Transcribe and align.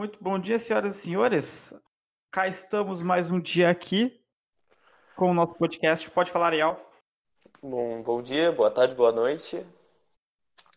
Muito 0.00 0.18
bom 0.18 0.38
dia, 0.38 0.58
senhoras 0.58 0.96
e 0.96 1.00
senhores. 1.02 1.74
Cá 2.30 2.48
estamos 2.48 3.02
mais 3.02 3.30
um 3.30 3.38
dia 3.38 3.68
aqui 3.68 4.18
com 5.14 5.30
o 5.30 5.34
nosso 5.34 5.54
podcast. 5.56 6.10
Pode 6.10 6.30
falar, 6.30 6.46
Ariel. 6.46 6.80
Bom, 7.62 8.02
bom 8.02 8.22
dia, 8.22 8.50
boa 8.50 8.70
tarde, 8.70 8.94
boa 8.94 9.12
noite. 9.12 9.62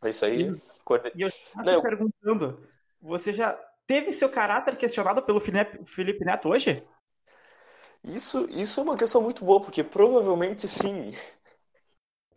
É 0.01 0.09
isso 0.09 0.25
aí. 0.25 0.41
E 1.15 1.21
eu 1.21 1.29
estou 1.29 1.63
Não, 1.63 1.81
perguntando, 1.81 2.67
você 3.01 3.31
já 3.31 3.53
teve 3.87 4.11
seu 4.11 4.29
caráter 4.29 4.75
questionado 4.75 5.21
pelo 5.21 5.39
Felipe 5.39 6.25
Neto 6.25 6.49
hoje? 6.49 6.85
Isso, 8.03 8.45
isso 8.49 8.81
é 8.81 8.83
uma 8.83 8.97
questão 8.97 9.21
muito 9.21 9.45
boa, 9.45 9.61
porque 9.61 9.85
provavelmente 9.85 10.67
sim. 10.67 11.13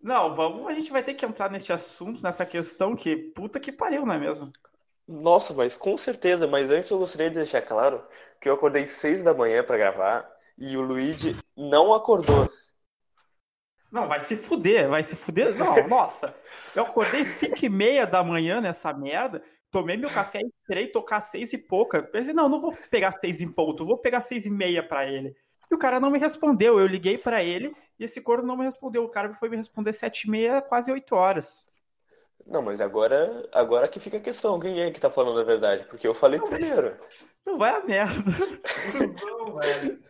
Não, 0.00 0.36
vamos, 0.36 0.68
a 0.68 0.72
gente 0.72 0.92
vai 0.92 1.02
ter 1.02 1.14
que 1.14 1.26
entrar 1.26 1.50
neste 1.50 1.72
assunto, 1.72 2.22
nessa 2.22 2.46
questão 2.46 2.94
que 2.94 3.16
puta 3.16 3.58
que 3.58 3.72
pariu, 3.72 4.06
não 4.06 4.14
é 4.14 4.18
mesmo? 4.18 4.52
Nossa, 5.08 5.54
mas 5.54 5.76
com 5.76 5.96
certeza, 5.96 6.46
mas 6.46 6.70
antes 6.70 6.90
eu 6.90 6.98
gostaria 6.98 7.28
de 7.30 7.36
deixar 7.36 7.62
claro 7.62 8.04
que 8.40 8.48
eu 8.48 8.54
acordei 8.54 8.88
seis 8.88 9.22
da 9.22 9.32
manhã 9.32 9.62
para 9.62 9.76
gravar 9.76 10.28
e 10.58 10.76
o 10.76 10.82
Luigi 10.82 11.36
não 11.56 11.94
acordou. 11.94 12.50
Não, 13.90 14.08
vai 14.08 14.18
se 14.20 14.36
fuder, 14.36 14.88
vai 14.88 15.02
se 15.04 15.14
fuder. 15.16 15.54
Não, 15.56 15.76
nossa, 15.88 16.34
eu 16.74 16.82
acordei 16.82 17.24
cinco 17.24 17.64
e 17.64 17.68
meia 17.68 18.04
da 18.04 18.22
manhã 18.22 18.60
nessa 18.60 18.92
merda, 18.92 19.42
tomei 19.70 19.96
meu 19.96 20.10
café 20.10 20.40
e 20.40 20.46
esperei 20.60 20.88
tocar 20.88 21.20
seis 21.20 21.52
e 21.52 21.58
pouca. 21.58 22.02
Pensei, 22.02 22.34
não, 22.34 22.48
não 22.48 22.58
vou 22.58 22.76
pegar 22.90 23.12
seis 23.12 23.40
em 23.40 23.50
ponto, 23.50 23.86
vou 23.86 23.98
pegar 23.98 24.20
seis 24.20 24.44
e 24.44 24.50
meia 24.50 24.82
para 24.82 25.06
ele. 25.06 25.36
E 25.70 25.74
o 25.74 25.78
cara 25.78 26.00
não 26.00 26.10
me 26.10 26.18
respondeu. 26.18 26.78
Eu 26.78 26.86
liguei 26.86 27.16
para 27.16 27.42
ele 27.42 27.74
e 27.98 28.04
esse 28.04 28.20
corno 28.20 28.46
não 28.46 28.56
me 28.56 28.64
respondeu. 28.64 29.04
O 29.04 29.08
cara 29.08 29.32
foi 29.34 29.48
me 29.48 29.56
responder 29.56 29.92
sete 29.92 30.24
e 30.24 30.30
meia, 30.30 30.60
quase 30.60 30.90
oito 30.90 31.14
horas. 31.14 31.68
Não, 32.46 32.62
mas 32.62 32.80
agora, 32.80 33.48
agora 33.52 33.88
que 33.88 33.98
fica 33.98 34.18
a 34.18 34.20
questão, 34.20 34.60
quem 34.60 34.80
é 34.80 34.90
que 34.90 35.00
tá 35.00 35.10
falando 35.10 35.40
a 35.40 35.44
verdade? 35.44 35.84
Porque 35.84 36.06
eu 36.06 36.14
falei 36.14 36.38
não, 36.38 36.46
primeiro. 36.46 36.96
Não 37.44 37.58
vai 37.58 37.74
a 37.74 37.84
merda. 37.84 38.14
não, 39.24 39.56
velho. 39.56 40.02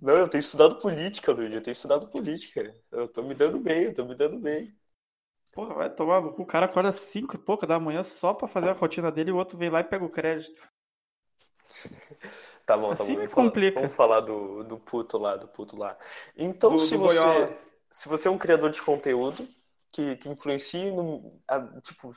Não, 0.00 0.14
eu 0.14 0.28
tenho 0.28 0.40
estudado 0.40 0.76
política, 0.78 1.32
Luiz. 1.32 1.52
Eu 1.52 1.62
tenho 1.62 1.72
estudado 1.72 2.08
política. 2.08 2.74
Eu 2.92 3.08
tô 3.08 3.22
me 3.22 3.34
dando 3.34 3.58
bem, 3.58 3.84
eu 3.84 3.94
tô 3.94 4.04
me 4.04 4.14
dando 4.14 4.38
bem. 4.38 4.76
Porra, 5.52 5.74
vai 5.74 5.90
tomar 5.90 6.20
no 6.20 6.32
cu. 6.32 6.42
O 6.42 6.46
cara 6.46 6.66
acorda 6.66 6.92
cinco 6.92 7.34
e 7.34 7.38
pouca 7.38 7.66
da 7.66 7.80
manhã 7.80 8.02
só 8.02 8.34
pra 8.34 8.46
fazer 8.46 8.68
a 8.68 8.74
rotina 8.74 9.10
dele 9.10 9.30
e 9.30 9.32
o 9.32 9.36
outro 9.36 9.58
vem 9.58 9.70
lá 9.70 9.80
e 9.80 9.84
pega 9.84 10.04
o 10.04 10.10
crédito. 10.10 10.68
Tá 12.68 12.76
bom, 12.76 12.88
tá 12.88 13.02
assim 13.02 13.14
bom. 13.14 13.22
Me 13.22 13.28
complica. 13.28 13.80
Vamos 13.80 13.94
falar 13.94 14.20
do, 14.20 14.62
do 14.62 14.78
puto 14.78 15.16
lá, 15.16 15.36
do 15.36 15.48
puto 15.48 15.74
lá. 15.74 15.96
Então, 16.36 16.72
do, 16.72 16.78
se, 16.78 16.98
do 16.98 17.00
você, 17.00 17.56
se 17.90 18.10
você 18.10 18.28
é 18.28 18.30
um 18.30 18.36
criador 18.36 18.68
de 18.68 18.82
conteúdo 18.82 19.48
que, 19.90 20.16
que 20.16 20.28
influencia 20.28 20.92
no, 20.92 21.40
a, 21.46 21.60
tipo, 21.80 22.12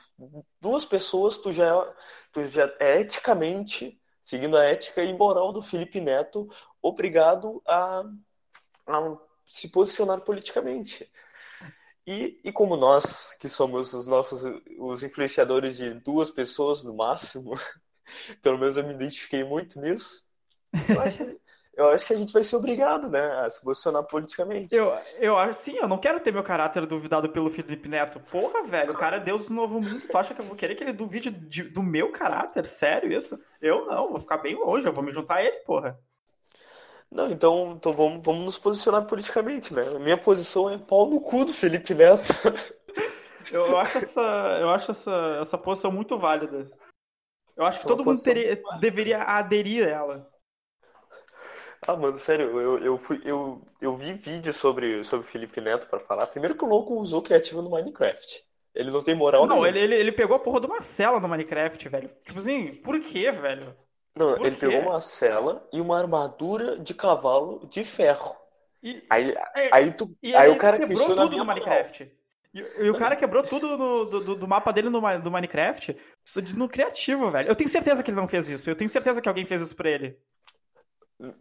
duas 0.60 0.84
pessoas, 0.84 1.38
tu 1.38 1.52
já, 1.52 1.66
é, 1.66 1.94
tu 2.32 2.46
já 2.48 2.72
é 2.80 3.00
eticamente, 3.00 4.00
seguindo 4.22 4.56
a 4.56 4.64
ética 4.64 5.02
e 5.02 5.12
moral 5.12 5.52
do 5.52 5.62
Felipe 5.62 6.00
Neto, 6.00 6.48
obrigado 6.80 7.62
a, 7.66 8.04
a 8.86 9.18
se 9.46 9.68
posicionar 9.68 10.20
politicamente. 10.22 11.10
E, 12.06 12.40
e 12.44 12.52
como 12.52 12.76
nós, 12.76 13.34
que 13.34 13.48
somos 13.48 13.94
os 13.94 14.06
nossos 14.06 14.42
os 14.78 15.02
influenciadores 15.02 15.76
de 15.76 15.94
duas 15.94 16.30
pessoas 16.30 16.82
no 16.82 16.94
máximo, 16.94 17.52
pelo 18.42 18.58
menos 18.58 18.76
eu 18.76 18.86
me 18.86 18.94
identifiquei 18.94 19.44
muito 19.44 19.80
nisso, 19.80 20.24
eu 20.88 21.00
acho, 21.00 21.40
eu 21.74 21.88
acho 21.88 22.06
que 22.06 22.12
a 22.12 22.16
gente 22.16 22.32
vai 22.32 22.44
ser 22.44 22.56
obrigado, 22.56 23.08
né, 23.08 23.20
a 23.40 23.48
se 23.48 23.60
posicionar 23.60 24.04
politicamente. 24.04 24.74
Eu, 24.74 24.94
eu 25.18 25.38
acho 25.38 25.58
sim, 25.58 25.76
eu 25.78 25.88
não 25.88 25.96
quero 25.96 26.20
ter 26.20 26.32
meu 26.32 26.42
caráter 26.42 26.84
duvidado 26.84 27.30
pelo 27.30 27.50
Felipe 27.50 27.88
Neto. 27.88 28.20
Porra, 28.20 28.62
velho, 28.62 28.92
o 28.92 28.96
cara 28.96 29.16
é 29.16 29.20
Deus 29.20 29.46
do 29.46 29.54
novo 29.54 29.80
mundo. 29.80 30.02
Tu 30.06 30.18
acha 30.18 30.34
que 30.34 30.40
eu 30.40 30.44
vou 30.44 30.54
querer 30.54 30.74
que 30.74 30.84
ele 30.84 30.92
duvide 30.92 31.30
de, 31.30 31.62
do 31.62 31.82
meu 31.82 32.12
caráter? 32.12 32.66
Sério 32.66 33.10
isso? 33.10 33.42
Eu 33.60 33.86
não, 33.86 34.10
vou 34.10 34.20
ficar 34.20 34.36
bem 34.36 34.54
longe, 34.54 34.86
eu 34.86 34.92
vou 34.92 35.02
me 35.02 35.10
juntar 35.10 35.36
a 35.36 35.44
ele, 35.44 35.58
porra. 35.60 35.98
Não, 37.10 37.30
então, 37.30 37.74
então 37.76 37.92
vamos, 37.92 38.20
vamos 38.22 38.44
nos 38.44 38.58
posicionar 38.58 39.06
politicamente, 39.06 39.72
né? 39.72 39.82
Minha 39.98 40.18
posição 40.18 40.68
é 40.68 40.78
pau 40.78 41.08
no 41.08 41.20
cu 41.20 41.44
do 41.44 41.54
Felipe 41.54 41.94
Neto. 41.94 42.32
eu 43.50 43.78
acho 43.78 43.98
essa, 43.98 44.58
eu 44.60 44.68
acho 44.70 44.90
essa, 44.90 45.38
essa 45.40 45.58
posição 45.58 45.90
muito 45.90 46.18
válida. 46.18 46.70
Eu 47.56 47.64
acho 47.64 47.80
que 47.80 47.86
todo 47.86 48.04
mundo 48.04 48.22
teria, 48.22 48.62
deveria 48.80 49.22
aderir 49.22 49.86
a 49.86 49.90
ela. 49.90 50.31
Ah, 51.86 51.96
mano, 51.96 52.18
sério, 52.18 52.60
eu, 52.60 52.78
eu, 52.78 52.98
fui, 52.98 53.20
eu, 53.24 53.60
eu 53.80 53.94
vi 53.96 54.12
vídeo 54.12 54.52
sobre, 54.52 55.02
sobre 55.02 55.26
Felipe 55.26 55.60
Neto 55.60 55.88
pra 55.88 55.98
falar. 55.98 56.26
Primeiro 56.28 56.54
que 56.54 56.64
o 56.64 56.68
louco 56.68 56.94
usou 56.94 57.20
criativo 57.20 57.60
no 57.60 57.70
Minecraft. 57.70 58.44
Ele 58.74 58.90
não 58.90 59.02
tem 59.02 59.14
moral 59.14 59.46
Não, 59.46 59.66
ele, 59.66 59.80
ele, 59.80 59.94
ele 59.96 60.12
pegou 60.12 60.36
a 60.36 60.38
porra 60.38 60.60
de 60.60 60.66
uma 60.66 60.80
cela 60.80 61.18
no 61.18 61.28
Minecraft, 61.28 61.88
velho. 61.88 62.10
Tipo 62.24 62.38
assim, 62.38 62.74
por 62.76 62.98
quê, 63.00 63.30
velho? 63.32 63.76
Não, 64.14 64.36
por 64.36 64.46
ele 64.46 64.56
quê? 64.56 64.66
pegou 64.66 64.90
uma 64.90 65.00
cela 65.00 65.68
e 65.72 65.80
uma 65.80 65.98
armadura 65.98 66.78
de 66.78 66.94
cavalo 66.94 67.66
de 67.68 67.84
ferro. 67.84 68.36
E, 68.82 69.02
aí, 69.10 69.34
é, 69.54 69.68
aí, 69.72 69.92
tu, 69.92 70.16
e 70.22 70.34
aí 70.34 70.50
o 70.50 70.58
cara 70.58 70.78
quebrou 70.78 71.14
tudo 71.14 71.36
no 71.36 71.44
Minecraft. 71.44 72.10
E, 72.54 72.60
e, 72.84 72.90
o 72.90 72.94
cara 72.94 73.16
quebrou 73.16 73.42
tudo 73.42 73.76
no, 73.76 74.04
do, 74.04 74.34
do, 74.36 74.48
mapa 74.48 74.72
dele 74.72 74.90
no, 74.90 75.00
do 75.18 75.30
Minecraft 75.30 75.96
no 76.54 76.68
criativo, 76.68 77.30
velho. 77.30 77.48
Eu 77.48 77.56
tenho 77.56 77.68
certeza 77.68 78.02
que 78.02 78.10
ele 78.10 78.20
não 78.20 78.28
fez 78.28 78.48
isso. 78.48 78.68
Eu 78.70 78.76
tenho 78.76 78.90
certeza 78.90 79.20
que 79.20 79.28
alguém 79.28 79.44
fez 79.44 79.62
isso 79.62 79.74
pra 79.74 79.90
ele. 79.90 80.18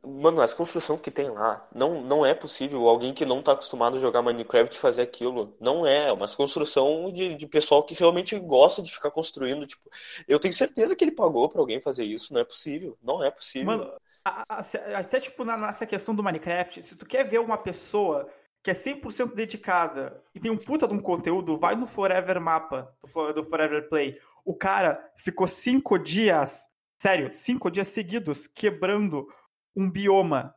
Mano, 0.03 0.41
as 0.41 0.53
construções 0.53 1.01
que 1.01 1.09
tem 1.09 1.29
lá, 1.29 1.67
não, 1.73 2.01
não 2.01 2.23
é 2.25 2.35
possível 2.35 2.87
alguém 2.87 3.13
que 3.13 3.25
não 3.25 3.41
tá 3.41 3.53
acostumado 3.53 3.97
a 3.97 3.99
jogar 3.99 4.21
Minecraft 4.21 4.77
fazer 4.77 5.01
aquilo. 5.01 5.55
Não 5.59 5.87
é, 5.87 6.09
é 6.09 6.11
uma 6.11 6.27
construção 6.27 7.11
de, 7.11 7.35
de 7.35 7.47
pessoal 7.47 7.83
que 7.83 7.95
realmente 7.95 8.37
gosta 8.37 8.81
de 8.81 8.91
ficar 8.91 9.09
construindo. 9.09 9.65
Tipo, 9.65 9.89
eu 10.27 10.39
tenho 10.39 10.53
certeza 10.53 10.95
que 10.95 11.03
ele 11.03 11.11
pagou 11.11 11.49
pra 11.49 11.59
alguém 11.59 11.81
fazer 11.81 12.03
isso. 12.03 12.31
Não 12.33 12.41
é 12.41 12.45
possível. 12.45 12.95
Não 13.01 13.23
é 13.23 13.31
possível. 13.31 13.65
Mano, 13.65 13.91
até 14.23 15.19
tipo 15.19 15.43
nessa 15.43 15.85
questão 15.85 16.13
do 16.13 16.23
Minecraft, 16.23 16.83
se 16.83 16.95
tu 16.95 17.05
quer 17.05 17.23
ver 17.23 17.39
uma 17.39 17.57
pessoa 17.57 18.29
que 18.63 18.69
é 18.69 18.73
100% 18.75 19.33
dedicada 19.33 20.23
e 20.35 20.39
tem 20.39 20.51
um 20.51 20.57
puta 20.57 20.87
de 20.87 20.93
um 20.93 20.99
conteúdo, 20.99 21.57
vai 21.57 21.75
no 21.75 21.87
Forever 21.87 22.39
Mapa, 22.39 22.95
do 23.33 23.43
Forever 23.43 23.89
Play. 23.89 24.19
O 24.45 24.55
cara 24.55 25.11
ficou 25.15 25.47
cinco 25.47 25.97
dias, 25.97 26.67
sério, 26.99 27.31
cinco 27.33 27.71
dias 27.71 27.87
seguidos 27.87 28.45
quebrando 28.45 29.27
um 29.75 29.89
bioma 29.89 30.55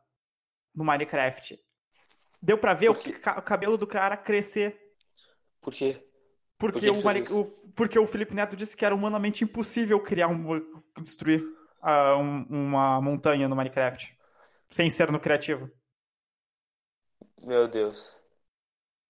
no 0.73 0.83
Minecraft. 0.83 1.59
Deu 2.41 2.57
para 2.57 2.73
ver 2.73 2.89
o, 2.89 2.93
o, 2.93 3.41
cabelo 3.41 3.77
do 3.77 3.87
cara 3.87 4.15
crescer. 4.17 4.79
Por 5.61 5.73
quê? 5.73 6.03
Porque, 6.57 6.91
Por 6.91 7.31
o, 7.31 7.39
o, 7.39 7.45
porque 7.75 7.99
o 7.99 8.05
Felipe 8.05 8.33
Neto 8.33 8.55
disse 8.55 8.77
que 8.77 8.85
era 8.85 8.95
humanamente 8.95 9.43
impossível 9.43 9.99
criar 9.99 10.27
um. 10.27 10.61
destruir 11.01 11.41
uh, 11.81 12.17
um, 12.17 12.45
uma 12.49 13.01
montanha 13.01 13.47
no 13.47 13.55
Minecraft. 13.55 14.15
Sem 14.69 14.89
ser 14.89 15.11
no 15.11 15.19
criativo. 15.19 15.69
Meu 17.41 17.67
Deus. 17.67 18.19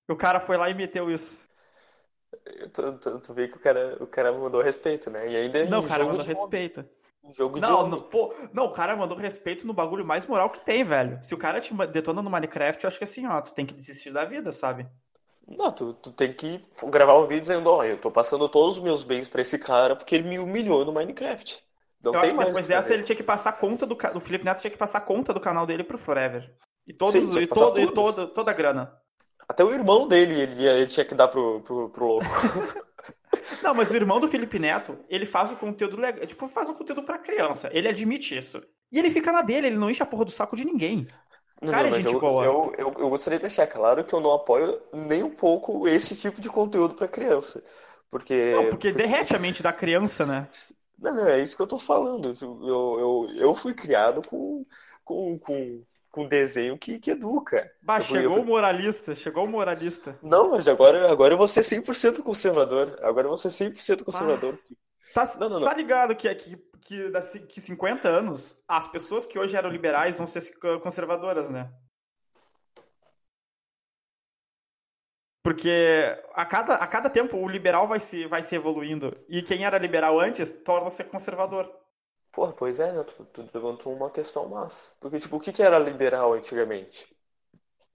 O 0.07 0.15
cara 0.15 0.39
foi 0.39 0.57
lá 0.57 0.69
e 0.69 0.73
meteu 0.73 1.09
isso. 1.09 1.45
Tu, 2.73 2.99
tu, 2.99 3.19
tu 3.19 3.33
vê 3.33 3.47
que 3.47 3.57
o 3.57 3.59
cara, 3.59 3.97
o 4.01 4.07
cara 4.07 4.31
mandou 4.31 4.61
respeito, 4.61 5.09
né? 5.09 5.27
E 5.31 5.35
ainda 5.35 5.65
Não, 5.65 5.79
o 5.79 5.87
cara 5.87 6.05
mandou 6.05 6.25
respeito. 6.25 6.87
Jogo 7.33 7.59
não, 7.59 7.87
não, 7.87 8.01
pô, 8.01 8.33
não, 8.53 8.65
o 8.65 8.71
cara 8.71 8.95
mandou 8.95 9.17
respeito 9.17 9.65
no 9.65 9.73
bagulho 9.73 10.05
mais 10.05 10.25
moral 10.25 10.49
que 10.49 10.63
tem, 10.63 10.83
velho. 10.83 11.19
Se 11.23 11.33
o 11.33 11.37
cara 11.37 11.59
te 11.59 11.73
detona 11.87 12.21
no 12.21 12.29
Minecraft, 12.29 12.83
eu 12.83 12.87
acho 12.87 12.97
que 12.97 13.03
assim, 13.03 13.25
ó, 13.25 13.41
tu 13.41 13.53
tem 13.53 13.65
que 13.65 13.73
desistir 13.73 14.11
da 14.11 14.25
vida, 14.25 14.51
sabe? 14.51 14.87
Não, 15.47 15.71
tu, 15.71 15.93
tu 15.93 16.11
tem 16.11 16.33
que 16.33 16.59
gravar 16.85 17.17
um 17.17 17.27
vídeo 17.27 17.41
dizendo, 17.41 17.69
ó, 17.69 17.83
eu 17.83 17.97
tô 17.97 18.09
passando 18.09 18.49
todos 18.49 18.77
os 18.77 18.83
meus 18.83 19.03
bens 19.03 19.27
pra 19.27 19.41
esse 19.41 19.59
cara 19.59 19.95
porque 19.95 20.15
ele 20.15 20.27
me 20.27 20.39
humilhou 20.39 20.83
no 20.85 20.93
Minecraft. 20.93 21.63
Não 22.03 22.13
eu 22.13 22.21
tem 22.21 22.29
acho 22.29 22.39
que 22.39 22.45
depois 22.45 22.67
dessa 22.67 22.93
ele 22.93 23.03
tinha 23.03 23.15
que 23.15 23.23
passar 23.23 23.53
conta 23.53 23.85
do. 23.85 23.97
O 24.13 24.19
Felipe 24.19 24.45
Neto 24.45 24.61
tinha 24.61 24.71
que 24.71 24.77
passar 24.77 25.01
conta 25.01 25.33
do 25.33 25.39
canal 25.39 25.65
dele 25.65 25.83
pro 25.83 25.97
Forever. 25.97 26.51
E 26.87 26.93
todos, 26.93 27.13
Sim, 27.13 27.39
e, 27.39 27.47
todo, 27.47 27.79
e 27.79 27.91
toda, 27.91 28.27
toda 28.27 28.51
a 28.51 28.53
grana. 28.53 28.95
Até 29.47 29.63
o 29.63 29.73
irmão 29.73 30.07
dele 30.07 30.39
ele, 30.39 30.65
ele 30.65 30.87
tinha 30.87 31.05
que 31.05 31.15
dar 31.15 31.27
pro, 31.27 31.61
pro, 31.61 31.89
pro 31.89 32.05
louco. 32.05 32.25
Não, 33.61 33.73
mas 33.73 33.91
o 33.91 33.95
irmão 33.95 34.19
do 34.19 34.27
Felipe 34.27 34.59
Neto, 34.59 34.97
ele 35.09 35.25
faz 35.25 35.51
o 35.51 35.55
conteúdo 35.55 35.97
legal. 35.97 36.25
Tipo, 36.25 36.47
faz 36.47 36.69
um 36.69 36.73
conteúdo 36.73 37.03
pra 37.03 37.17
criança. 37.17 37.69
Ele 37.71 37.87
admite 37.87 38.37
isso. 38.37 38.61
E 38.91 38.99
ele 38.99 39.09
fica 39.09 39.31
na 39.31 39.41
dele, 39.41 39.67
ele 39.67 39.77
não 39.77 39.89
enche 39.89 40.03
a 40.03 40.05
porra 40.05 40.25
do 40.25 40.31
saco 40.31 40.55
de 40.55 40.65
ninguém. 40.65 41.07
O 41.61 41.67
cara 41.67 41.89
não, 41.89 41.97
é 41.97 42.01
gente 42.01 42.13
eu, 42.13 42.19
boa. 42.19 42.43
Eu, 42.43 42.73
eu, 42.77 42.93
eu, 42.99 43.09
gostaria 43.09 43.39
de 43.39 43.43
deixar 43.43 43.65
claro 43.67 44.03
que 44.03 44.13
eu 44.13 44.19
não 44.19 44.33
apoio 44.33 44.79
nem 44.93 45.23
um 45.23 45.29
pouco 45.29 45.87
esse 45.87 46.15
tipo 46.15 46.41
de 46.41 46.49
conteúdo 46.49 46.95
pra 46.95 47.07
criança. 47.07 47.63
Porque. 48.09 48.53
Não, 48.53 48.69
porque 48.69 48.91
derrete 48.91 49.35
a 49.35 49.39
mente 49.39 49.63
da 49.63 49.73
criança, 49.73 50.25
né? 50.25 50.47
Não, 50.97 51.13
não, 51.15 51.27
é 51.27 51.41
isso 51.41 51.55
que 51.55 51.61
eu 51.61 51.67
tô 51.67 51.77
falando. 51.77 52.35
Eu, 52.41 52.99
eu, 52.99 53.35
eu 53.35 53.55
fui 53.55 53.73
criado 53.73 54.21
com, 54.21 54.65
com, 55.03 55.37
com 55.39 55.83
com 56.15 56.25
desenho 56.25 56.77
que, 56.77 56.97
que 56.97 57.11
educa. 57.11 57.69
Bah, 57.81 57.99
chegou 57.99 58.39
o 58.39 58.45
moralista, 58.45 59.13
chegou 59.13 59.43
o 59.43 59.47
moralista. 59.49 60.17
Não, 60.23 60.51
mas 60.51 60.65
agora, 60.65 61.11
agora 61.11 61.33
eu 61.33 61.37
vou 61.37 61.45
ser 61.47 61.59
100% 61.59 62.23
conservador. 62.23 62.97
Agora 63.01 63.25
eu 63.25 63.29
vou 63.29 63.37
ser 63.37 63.49
100% 63.49 64.01
conservador. 64.05 64.57
Ah, 65.13 65.27
tá, 65.27 65.37
não, 65.37 65.49
não, 65.49 65.59
não. 65.59 65.67
tá 65.67 65.73
ligado 65.73 66.15
que, 66.15 66.33
que, 66.33 66.55
que 66.79 67.09
daqui 67.09 67.59
50 67.59 68.07
anos, 68.07 68.57
as 68.65 68.87
pessoas 68.87 69.25
que 69.25 69.37
hoje 69.37 69.57
eram 69.57 69.69
liberais 69.69 70.17
vão 70.17 70.25
ser 70.25 70.41
conservadoras, 70.81 71.49
né? 71.49 71.69
Porque 75.43 76.17
a 76.33 76.45
cada, 76.45 76.75
a 76.75 76.87
cada 76.87 77.09
tempo 77.09 77.37
o 77.37 77.49
liberal 77.49 77.89
vai 77.89 77.99
se, 77.99 78.25
vai 78.25 78.41
se 78.41 78.55
evoluindo. 78.55 79.11
E 79.27 79.41
quem 79.41 79.65
era 79.65 79.77
liberal 79.77 80.17
antes 80.17 80.53
torna-se 80.63 81.03
conservador. 81.03 81.69
Porra, 82.35 82.51
pois 82.51 82.79
é, 82.81 82.91
né? 82.91 83.03
Tu, 83.03 83.25
tu 83.25 83.49
levantou 83.53 83.93
uma 83.95 84.09
questão 84.11 84.47
massa. 84.49 84.91
Porque, 84.99 85.19
tipo, 85.19 85.37
o 85.37 85.39
que 85.39 85.53
que 85.53 85.63
era 85.63 85.79
liberal 85.79 86.33
antigamente? 86.33 87.07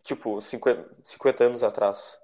Tipo, 0.03 0.41
50, 0.41 0.97
50 1.05 1.45
anos 1.45 1.63
atrás. 1.63 2.19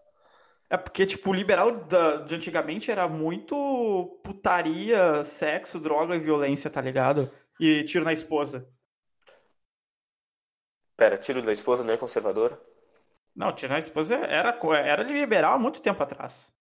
É 0.71 0.77
porque, 0.77 1.07
tipo, 1.07 1.31
o 1.31 1.35
liberal 1.35 1.73
da, 1.87 2.17
de 2.17 2.35
antigamente 2.35 2.91
era 2.91 3.07
muito 3.07 4.19
putaria, 4.25 5.23
sexo, 5.23 5.79
droga 5.79 6.17
e 6.17 6.19
violência, 6.21 6.71
tá 6.71 6.81
ligado? 6.81 7.31
E 7.61 7.85
tiro 7.85 8.05
na 8.05 8.13
esposa. 8.13 8.67
Pera, 10.95 11.17
tiro 11.17 11.41
da 11.41 11.53
esposa 11.53 11.83
não 11.83 11.95
é 11.95 11.97
conservadora? 11.97 12.61
Não, 13.37 13.53
tiro 13.55 13.73
na 13.73 13.79
esposa 13.79 14.17
era, 14.17 14.59
era 14.85 15.03
liberal 15.05 15.55
há 15.55 15.59
muito 15.59 15.81
tempo 15.83 16.03
atrás. 16.03 16.53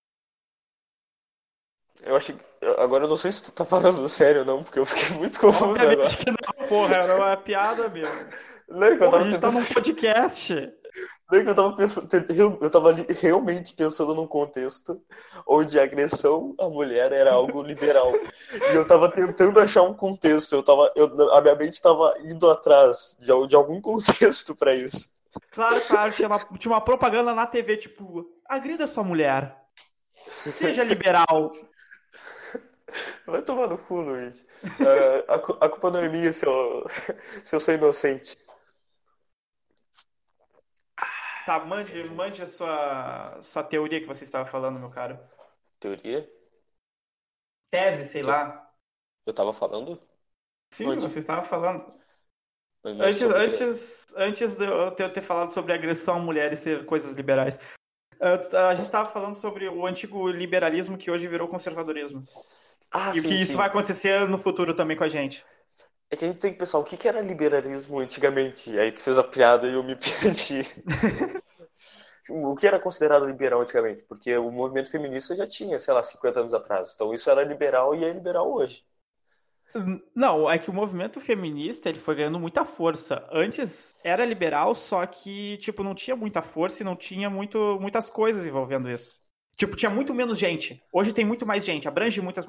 Eu 2.06 2.16
acho 2.16 2.34
que. 2.34 2.40
Agora 2.78 3.06
eu 3.06 3.10
não 3.10 3.18
sei 3.18 3.32
se 3.32 3.44
tu 3.44 3.52
tá 3.52 3.66
falando 3.66 4.08
sério 4.10 4.42
ou 4.42 4.46
não, 4.46 4.64
porque 4.64 4.80
eu 4.80 4.86
fiquei 4.86 5.18
muito 5.18 5.40
confuso 5.40 5.74
agora. 5.74 5.98
que 5.98 6.30
não, 6.30 6.68
porra, 6.68 6.96
era 6.96 7.16
uma 7.16 7.38
piada 7.38 7.90
mesmo. 7.90 8.26
Não, 8.70 8.88
é 8.88 8.96
porra, 8.96 9.18
a 9.20 9.24
gente 9.24 9.40
tá 9.40 9.52
num 9.52 9.66
podcast. 9.66 10.74
Não, 11.32 11.40
eu 11.40 11.56
tava 11.56 11.76
pensando, 11.76 12.08
eu 12.62 12.70
tava 12.70 12.94
realmente 13.20 13.74
pensando 13.74 14.14
num 14.16 14.28
contexto 14.28 15.02
onde 15.48 15.80
a 15.80 15.84
agressão 15.84 16.56
à 16.60 16.70
mulher 16.70 17.12
era 17.12 17.34
algo 17.34 17.62
liberal. 17.64 18.14
E 18.72 18.76
eu 18.76 18.88
tava 18.88 19.12
tentando 19.12 19.60
achar 19.60 19.82
um 19.82 19.94
contexto, 19.94 20.54
eu 20.56 20.64
tava, 20.64 20.92
eu, 20.96 21.34
a 21.34 21.42
minha 21.42 21.56
mente 21.56 21.82
tava 21.82 22.16
indo 22.24 22.50
atrás 22.50 23.18
de, 23.20 23.26
de 23.48 23.56
algum 23.56 23.82
contexto 23.82 24.56
para 24.56 24.74
isso. 24.74 25.10
Claro, 25.52 25.82
claro, 25.82 26.14
tinha 26.14 26.28
uma, 26.28 26.40
tinha 26.40 26.72
uma 26.72 26.82
propaganda 26.82 27.34
na 27.34 27.46
TV, 27.46 27.76
tipo, 27.76 28.26
agrida 28.48 28.88
sua 28.88 29.04
mulher. 29.04 29.56
Seja 30.54 30.84
liberal. 30.84 31.52
Vai 33.26 33.42
tomar 33.42 33.68
no 33.68 33.78
cu, 33.78 34.02
Luiz. 34.02 34.36
Uh, 34.64 35.32
a, 35.32 35.36
a, 35.66 35.70
culpa 35.70 35.92
não 35.92 36.00
é 36.00 36.10
minha 36.10 36.32
se 36.32 36.46
eu, 36.48 36.86
se 37.44 37.56
eu 37.56 37.60
sou 37.60 37.74
inocente. 37.74 38.38
Tá, 41.46 41.64
mande, 41.64 42.04
mande 42.12 42.42
a 42.42 42.48
sua, 42.48 43.40
sua 43.42 43.64
teoria 43.64 44.02
que 44.02 44.08
você 44.08 44.24
estava 44.24 44.46
falando, 44.46 44.80
meu 44.80 44.90
caro. 44.90 45.20
Teoria? 45.80 46.28
Tese, 47.70 48.06
sei 48.06 48.22
eu, 48.22 48.28
lá. 48.28 48.72
Eu 49.26 49.34
tava 49.34 49.54
falando? 49.54 50.02
Sim, 50.72 50.88
Onde? 50.88 51.04
você 51.04 51.20
estava 51.20 51.44
falando. 51.44 51.94
Antes, 52.84 53.24
antes, 53.24 54.06
antes 54.16 54.56
de 54.56 54.66
eu 54.66 54.92
ter, 54.92 55.12
ter 55.12 55.22
falado 55.22 55.52
sobre 55.52 55.74
agressão 55.74 56.18
à 56.18 56.20
mulher 56.20 56.54
e 56.54 56.58
ser 56.58 56.86
coisas 56.86 57.14
liberais. 57.14 57.60
A 58.20 58.76
gente 58.76 58.86
estava 58.86 59.10
falando 59.10 59.34
sobre 59.34 59.68
o 59.68 59.86
antigo 59.86 60.30
liberalismo 60.30 60.98
que 60.98 61.10
hoje 61.10 61.28
virou 61.28 61.48
conservadorismo. 61.48 62.24
Ah, 62.98 63.12
e 63.14 63.22
sim, 63.22 63.22
que 63.22 63.34
isso 63.34 63.52
sim. 63.52 63.58
vai 63.58 63.68
acontecer 63.68 64.28
no 64.30 64.38
futuro 64.38 64.74
também 64.74 64.96
com 64.96 65.04
a 65.04 65.10
gente. 65.10 65.46
É 66.10 66.16
que 66.16 66.24
a 66.26 66.28
gente 66.28 66.40
tem 66.40 66.54
que 66.54 66.60
pensar 66.60 66.80
o 66.80 66.84
que 66.84 67.08
era 67.08 67.22
liberalismo 67.22 68.00
antigamente. 68.00 68.78
Aí 68.80 68.92
tu 68.92 69.02
fez 69.02 69.18
a 69.18 69.24
piada 69.24 69.68
e 69.68 69.74
eu 69.74 69.84
me 69.84 69.96
perdi. 70.00 70.66
o 72.30 72.56
que 72.56 72.68
era 72.68 72.80
considerado 72.80 73.26
liberal 73.26 73.62
antigamente? 73.62 74.04
Porque 74.04 74.36
o 74.38 74.52
movimento 74.52 74.92
feminista 74.92 75.36
já 75.36 75.48
tinha, 75.48 75.80
sei 75.80 75.94
lá, 75.94 76.04
50 76.04 76.40
anos 76.42 76.54
atrás. 76.54 76.94
Então 76.96 77.14
isso 77.14 77.30
era 77.30 77.44
liberal 77.44 77.96
e 77.96 78.06
é 78.06 78.12
liberal 78.14 78.52
hoje. 78.54 78.86
Não, 80.16 80.50
é 80.50 80.58
que 80.58 80.70
o 80.70 80.74
movimento 80.74 81.20
feminista 81.20 81.90
ele 81.90 81.98
foi 82.00 82.16
ganhando 82.16 82.40
muita 82.40 82.64
força. 82.64 83.28
Antes 83.32 83.96
era 84.04 84.26
liberal, 84.26 84.74
só 84.74 85.06
que 85.06 85.58
tipo 85.58 85.84
não 85.84 85.94
tinha 85.94 86.16
muita 86.16 86.42
força 86.42 86.82
e 86.82 86.86
não 86.86 86.96
tinha 86.96 87.30
muito, 87.30 87.78
muitas 87.82 88.10
coisas 88.10 88.46
envolvendo 88.46 88.90
isso. 88.90 89.22
Tipo, 89.56 89.76
tinha 89.76 89.90
muito 89.90 90.14
menos 90.14 90.38
gente. 90.38 90.84
Hoje 90.92 91.14
tem 91.14 91.24
muito 91.24 91.46
mais 91.46 91.64
gente, 91.64 91.88
abrange 91.88 92.22
muitas 92.22 92.46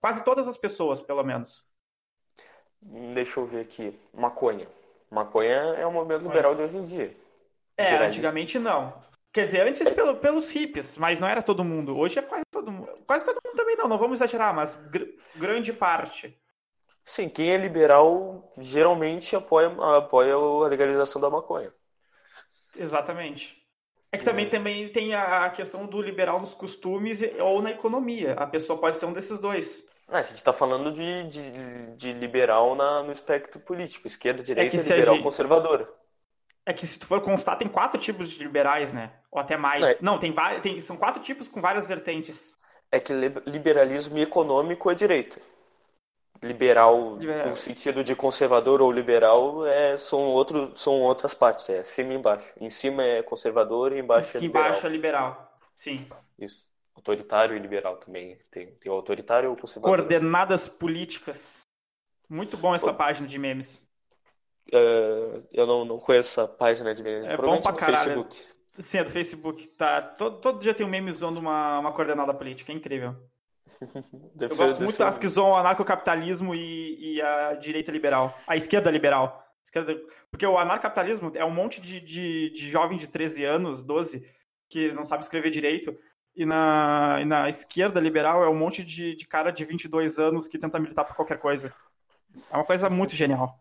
quase 0.00 0.24
todas 0.24 0.46
as 0.46 0.56
pessoas, 0.56 1.00
pelo 1.00 1.22
menos. 1.22 1.66
Deixa 2.82 3.40
eu 3.40 3.46
ver 3.46 3.60
aqui. 3.60 3.98
Maconha. 4.12 4.68
Maconha 5.10 5.74
é 5.76 5.86
o 5.86 5.92
movimento 5.92 6.22
liberal 6.22 6.54
de 6.54 6.62
hoje 6.62 6.76
em 6.76 6.84
dia. 6.84 7.16
É, 7.76 7.96
antigamente 7.96 8.58
não. 8.58 9.02
Quer 9.32 9.46
dizer, 9.46 9.60
antes 9.60 9.88
pelo, 9.90 10.16
pelos 10.16 10.50
hippies, 10.50 10.96
mas 10.98 11.20
não 11.20 11.28
era 11.28 11.42
todo 11.42 11.64
mundo. 11.64 11.96
Hoje 11.96 12.18
é 12.18 12.22
quase 12.22 12.44
todo 12.50 12.70
mundo. 12.70 12.92
Quase 13.06 13.24
todo 13.24 13.40
mundo 13.44 13.56
também 13.56 13.76
não, 13.76 13.88
não 13.88 13.98
vamos 13.98 14.18
exagerar, 14.18 14.54
mas 14.54 14.74
gr 14.74 15.04
grande 15.36 15.72
parte. 15.72 16.36
Sim, 17.04 17.28
quem 17.28 17.50
é 17.50 17.56
liberal 17.56 18.52
geralmente 18.58 19.34
apoia, 19.34 19.68
apoia 19.96 20.34
a 20.34 20.68
legalização 20.68 21.20
da 21.20 21.30
maconha. 21.30 21.72
Exatamente. 22.76 23.59
É 24.12 24.18
que 24.18 24.24
também, 24.24 24.48
também 24.48 24.88
tem 24.88 25.14
a 25.14 25.48
questão 25.50 25.86
do 25.86 26.02
liberal 26.02 26.40
nos 26.40 26.52
costumes 26.52 27.22
ou 27.38 27.62
na 27.62 27.70
economia. 27.70 28.32
A 28.32 28.46
pessoa 28.46 28.78
pode 28.78 28.96
ser 28.96 29.06
um 29.06 29.12
desses 29.12 29.38
dois. 29.38 29.88
Ah, 30.08 30.18
a 30.18 30.22
gente 30.22 30.34
está 30.34 30.52
falando 30.52 30.92
de, 30.92 31.24
de, 31.28 31.96
de 31.96 32.12
liberal 32.12 32.74
na, 32.74 33.04
no 33.04 33.12
espectro 33.12 33.60
político, 33.60 34.08
esquerda, 34.08 34.42
direita 34.42 34.76
é 34.76 34.80
liberal 34.80 35.14
gente... 35.14 35.22
conservadora. 35.22 35.88
É 36.66 36.72
que 36.72 36.86
se 36.86 36.98
tu 36.98 37.06
for 37.06 37.20
constar, 37.20 37.56
tem 37.56 37.68
quatro 37.68 38.00
tipos 38.00 38.30
de 38.30 38.42
liberais, 38.42 38.92
né? 38.92 39.12
Ou 39.30 39.40
até 39.40 39.56
mais. 39.56 39.80
Não, 39.80 39.88
é... 39.88 39.96
não 40.02 40.18
tem, 40.18 40.34
tem 40.60 40.80
são 40.80 40.96
quatro 40.96 41.22
tipos 41.22 41.48
com 41.48 41.60
várias 41.60 41.86
vertentes. 41.86 42.56
É 42.90 42.98
que 42.98 43.12
liberalismo 43.46 44.18
econômico 44.18 44.90
é 44.90 44.94
direita. 44.94 45.40
Liberal, 46.42 47.18
no 47.46 47.54
sentido 47.54 48.02
de 48.02 48.16
conservador 48.16 48.80
ou 48.80 48.90
liberal, 48.90 49.66
é, 49.66 49.94
são, 49.98 50.20
outro, 50.20 50.72
são 50.74 51.00
outras 51.02 51.34
partes, 51.34 51.68
é 51.68 51.82
cima 51.82 52.14
e 52.14 52.16
embaixo. 52.16 52.54
Em 52.58 52.70
cima 52.70 53.02
é 53.02 53.22
conservador 53.22 53.92
e 53.92 53.98
embaixo 53.98 54.38
é 54.38 54.40
liberal. 54.40 54.68
Embaixo 54.68 54.86
é 54.86 54.88
liberal, 54.88 55.58
sim. 55.74 56.08
Isso. 56.38 56.66
Autoritário 56.94 57.54
e 57.54 57.58
liberal 57.58 57.98
também. 57.98 58.38
Tem, 58.50 58.74
tem 58.74 58.90
o 58.90 58.94
autoritário 58.94 59.50
ou 59.50 59.54
o 59.54 59.60
conservador. 59.60 59.98
Coordenadas 59.98 60.66
políticas. 60.66 61.60
Muito 62.28 62.56
bom 62.56 62.74
essa 62.74 62.94
página 62.94 63.28
de 63.28 63.38
memes. 63.38 63.86
Uh, 64.72 65.46
eu 65.52 65.66
não, 65.66 65.84
não 65.84 65.98
conheço 65.98 66.40
essa 66.40 66.48
página 66.48 66.94
de 66.94 67.02
memes. 67.02 67.28
É 67.28 67.36
bom 67.36 67.60
pra 67.60 67.72
caralho. 67.72 68.24
Facebook. 68.24 68.36
Sim, 68.72 68.98
é 68.98 69.04
do 69.04 69.10
Facebook. 69.10 69.68
Tá, 69.68 70.00
todo, 70.00 70.40
todo 70.40 70.60
dia 70.60 70.72
tem 70.72 70.86
um 70.86 70.88
meme 70.88 71.10
usando 71.10 71.38
uma, 71.38 71.80
uma 71.80 71.92
coordenada 71.92 72.32
política. 72.32 72.72
É 72.72 72.74
incrível. 72.74 73.16
eu 74.40 74.56
gosto 74.56 74.82
muito 74.82 74.98
das 74.98 75.18
que 75.18 75.28
zoam 75.28 75.52
o 75.52 75.56
anarcocapitalismo 75.56 76.54
e, 76.54 77.16
e 77.16 77.22
a 77.22 77.54
direita 77.54 77.90
liberal. 77.90 78.38
A 78.46 78.56
esquerda 78.56 78.90
liberal. 78.90 79.44
Esquerda... 79.64 79.96
Porque 80.30 80.46
o 80.46 80.58
anarcocapitalismo 80.58 81.32
é 81.34 81.44
um 81.44 81.50
monte 81.50 81.80
de, 81.80 82.00
de, 82.00 82.50
de 82.50 82.70
jovem 82.70 82.98
de 82.98 83.08
13 83.08 83.44
anos, 83.44 83.82
12, 83.82 84.26
que 84.68 84.92
não 84.92 85.04
sabe 85.04 85.22
escrever 85.22 85.50
direito. 85.50 85.96
E 86.34 86.46
na, 86.46 87.18
e 87.20 87.24
na 87.24 87.48
esquerda 87.48 88.00
liberal 88.00 88.44
é 88.44 88.48
um 88.48 88.54
monte 88.54 88.84
de, 88.84 89.14
de 89.16 89.26
cara 89.26 89.50
de 89.50 89.64
22 89.64 90.18
anos 90.18 90.46
que 90.46 90.58
tenta 90.58 90.78
militar 90.78 91.04
por 91.04 91.16
qualquer 91.16 91.38
coisa. 91.38 91.72
É 92.50 92.56
uma 92.56 92.64
coisa 92.64 92.88
muito 92.88 93.14
genial. 93.14 93.58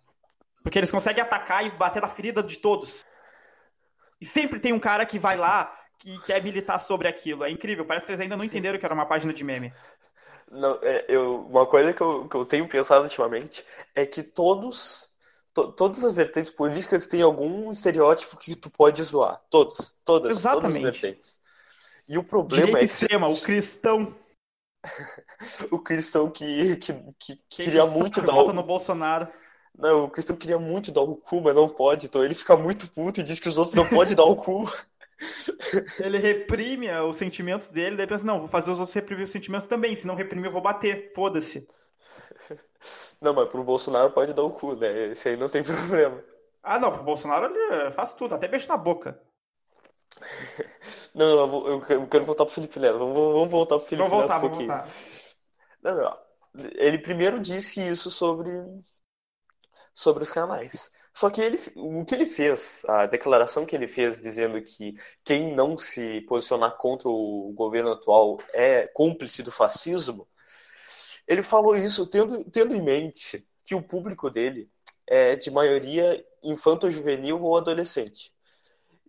Porque 0.62 0.78
eles 0.78 0.92
conseguem 0.92 1.24
atacar 1.24 1.66
e 1.66 1.72
bater 1.72 2.02
na 2.02 2.08
ferida 2.08 2.44
de 2.44 2.60
todos. 2.60 3.06
E 4.22 4.26
sempre 4.26 4.60
tem 4.60 4.74
um 4.74 4.80
cara 4.80 5.06
que 5.06 5.18
vai 5.18 5.38
lá 5.38 5.76
que 5.98 6.18
quer 6.22 6.44
militar 6.44 6.80
sobre 6.80 7.08
aquilo. 7.08 7.44
É 7.44 7.50
incrível. 7.50 7.86
Parece 7.86 8.06
que 8.06 8.12
eles 8.12 8.22
ainda 8.22 8.38
não 8.38 8.44
entenderam 8.44 8.78
que 8.78 8.86
era 8.86 8.94
uma 8.94 9.06
página 9.06 9.34
de 9.34 9.44
meme. 9.44 9.74
Não, 10.52 10.80
é, 10.82 11.06
eu, 11.08 11.46
uma 11.46 11.66
coisa 11.66 11.94
que 11.94 12.02
eu, 12.02 12.28
que 12.28 12.36
eu 12.36 12.46
tenho 12.46 12.68
pensado 12.68 13.04
ultimamente 13.04 13.64
é 13.94 14.06
que 14.06 14.24
todos, 14.24 15.10
to, 15.54 15.72
todas 15.72 16.04
as 16.04 16.14
vertentes 16.14 16.52
políticas 16.52 17.06
têm 17.06 17.22
algum 17.22 17.72
estereótipo 17.72 18.38
que 18.38 18.56
tu 18.56 18.70
pode 18.70 19.04
zoar. 19.04 19.42
Todos, 19.50 19.96
todas, 20.04 20.38
Exatamente. 20.38 20.80
todas 20.80 20.96
as 20.96 21.02
vertentes. 21.02 21.42
E 22.08 22.18
o 22.18 22.24
problema 22.24 22.66
Direita 22.66 22.86
é 22.86 22.88
que... 22.88 22.94
extrema, 22.94 23.28
o 23.28 23.42
cristão. 23.42 24.16
o 25.72 25.80
cristão 25.80 26.32
que, 26.32 26.78
que, 26.78 26.94
que, 26.94 27.36
que 27.36 27.64
queria 27.64 27.86
muito 27.86 28.22
dar... 28.22 28.34
Volta 28.34 28.54
no 28.54 28.64
Bolsonaro. 28.64 29.28
Não, 29.78 30.06
o 30.06 30.10
cristão 30.10 30.36
queria 30.36 30.58
muito 30.58 30.92
dar 30.92 31.02
o 31.02 31.16
cu, 31.16 31.42
mas 31.42 31.56
não 31.56 31.70
pode. 31.70 32.08
Então 32.08 32.24
ele 32.24 32.34
fica 32.34 32.58
muito 32.58 32.90
puto 32.90 33.20
e 33.20 33.24
diz 33.24 33.40
que 33.40 33.48
os 33.48 33.58
outros 33.58 33.76
não 33.76 33.88
podem 33.88 34.16
dar 34.16 34.26
o 34.26 34.36
cu. 34.36 34.70
Ele 36.00 36.18
reprime 36.18 36.90
os 37.02 37.18
sentimentos 37.18 37.68
dele, 37.68 37.98
daí 37.98 38.08
pensa, 38.08 38.26
não, 38.26 38.40
vou 38.40 38.48
fazer 38.48 38.72
os 38.72 38.80
outros 38.80 38.94
reprimir 38.94 39.24
os 39.24 39.32
sentimentos 39.32 39.68
também. 39.68 39.96
Se 39.96 40.08
não 40.08 40.16
reprimir, 40.16 40.46
eu 40.46 40.52
vou 40.52 40.62
bater. 40.62 41.10
Foda-se. 41.14 41.68
Não, 43.20 43.34
mas 43.34 43.50
pro 43.50 43.64
Bolsonaro 43.64 44.12
pode 44.12 44.34
dar 44.34 44.44
o 44.44 44.52
cu, 44.52 44.74
né? 44.76 45.08
Esse 45.08 45.28
aí 45.28 45.36
não 45.36 45.50
tem 45.50 45.62
problema. 45.64 46.24
Ah, 46.64 46.80
não, 46.80 46.92
pro 46.92 47.04
Bolsonaro 47.04 47.54
ele 47.54 47.92
faz 47.92 48.14
tudo, 48.14 48.36
até 48.36 48.48
beijo 48.48 48.68
na 48.70 48.78
boca. 48.78 49.20
Não, 51.14 51.48
não 51.48 51.68
eu, 51.68 51.84
eu 51.90 52.08
quero 52.08 52.26
voltar 52.26 52.46
pro 52.46 52.54
Felipe 52.54 52.80
Neto. 52.80 53.00
Vamos, 53.00 53.16
vamos 53.16 53.50
voltar 53.50 53.78
pro 53.78 53.86
Felipe 53.88 54.08
vamos 54.08 54.12
voltar, 54.12 54.36
Neto 54.36 54.46
um 54.46 54.50
pouquinho. 54.50 54.70
Voltar. 54.70 54.90
Não, 55.82 55.96
não. 55.96 56.18
Ele 56.76 57.00
primeiro 57.00 57.40
disse 57.40 57.82
isso 57.82 58.12
sobre, 58.12 58.52
sobre 59.94 60.24
os 60.24 60.30
canais. 60.30 60.92
Só 61.20 61.30
que 61.30 61.42
ele, 61.42 61.60
o 61.76 62.06
que 62.06 62.16
ele 62.16 62.26
fez, 62.26 62.86
a 62.88 63.06
declaração 63.06 63.66
que 63.66 63.76
ele 63.76 63.90
fez 63.90 64.22
dizendo 64.22 64.62
que 64.62 64.96
quem 65.22 65.54
não 65.54 65.78
se 65.78 66.22
posicionar 66.22 66.78
contra 66.78 67.10
o 67.10 67.52
governo 67.54 67.92
atual 67.92 68.40
é 68.54 68.88
cúmplice 68.88 69.44
do 69.44 69.52
fascismo, 69.52 70.26
ele 71.28 71.44
falou 71.44 71.76
isso 71.76 72.08
tendo, 72.08 72.46
tendo 72.46 72.74
em 72.74 72.82
mente 72.82 73.46
que 73.66 73.76
o 73.76 73.84
público 73.84 74.30
dele 74.30 74.72
é 75.06 75.36
de 75.36 75.52
maioria 75.52 76.26
infanto-juvenil 76.42 77.44
ou 77.44 77.58
adolescente. 77.58 78.32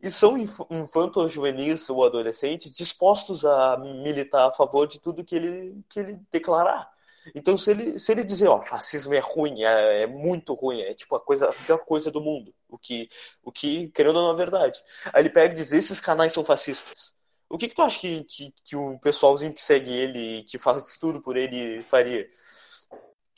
E 0.02 0.10
são 0.10 0.36
infanto-juvenis 0.68 1.88
ou 1.90 2.04
adolescentes 2.04 2.74
dispostos 2.74 3.44
a 3.44 3.76
militar 3.76 4.48
a 4.48 4.52
favor 4.52 4.84
de 4.84 4.98
tudo 4.98 5.24
que 5.24 5.36
ele, 5.36 5.80
que 5.88 6.00
ele 6.00 6.20
declarar. 6.32 6.90
Então, 7.34 7.56
se 7.58 7.70
ele, 7.70 7.98
se 7.98 8.12
ele 8.12 8.24
dizer, 8.24 8.48
ó, 8.48 8.60
fascismo 8.60 9.14
é 9.14 9.18
ruim, 9.18 9.62
é, 9.62 10.02
é, 10.02 10.06
muito 10.06 10.54
ruim, 10.54 10.80
é 10.80 10.94
tipo 10.94 11.14
a, 11.14 11.20
coisa, 11.20 11.48
a 11.48 11.52
pior 11.52 11.78
coisa 11.78 12.10
do 12.10 12.20
mundo, 12.20 12.54
o 12.68 12.78
que, 12.78 13.08
o 13.42 13.52
que 13.52 13.88
querendo 13.88 14.16
ou 14.16 14.22
não, 14.22 14.32
é 14.32 14.36
verdade. 14.36 14.82
Aí 15.12 15.22
ele 15.22 15.30
pega 15.30 15.52
e 15.52 15.56
diz, 15.56 15.72
esses 15.72 16.00
canais 16.00 16.32
são 16.32 16.44
fascistas. 16.44 17.14
O 17.48 17.58
que, 17.58 17.68
que 17.68 17.74
tu 17.74 17.82
acha 17.82 17.98
que, 17.98 18.24
que, 18.24 18.54
que 18.64 18.76
o 18.76 18.98
pessoalzinho 19.00 19.52
que 19.52 19.60
segue 19.60 19.92
ele, 19.92 20.44
que 20.44 20.58
faz 20.58 20.96
tudo 20.98 21.20
por 21.20 21.36
ele, 21.36 21.82
faria? 21.84 22.28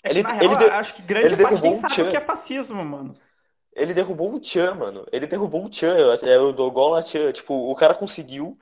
É 0.04 0.10
ele, 0.10 0.22
real, 0.22 0.42
ele, 0.42 0.70
acho 0.70 0.94
que 0.94 1.02
grande 1.02 1.36
parte 1.36 1.62
nem 1.62 1.74
sabe 1.74 2.02
o 2.02 2.10
que 2.10 2.16
é 2.16 2.20
fascismo, 2.20 2.84
mano. 2.84 3.14
Ele 3.74 3.94
derrubou 3.94 4.34
o 4.34 4.42
Chan, 4.42 4.74
mano. 4.74 5.06
Ele 5.10 5.26
derrubou 5.26 5.64
o 5.64 5.72
Chan, 5.72 5.96
é 6.22 6.38
o 6.38 6.52
Dogon 6.52 7.00
Chan. 7.02 7.32
Tipo, 7.32 7.54
o 7.70 7.74
cara 7.74 7.94
conseguiu 7.94 8.58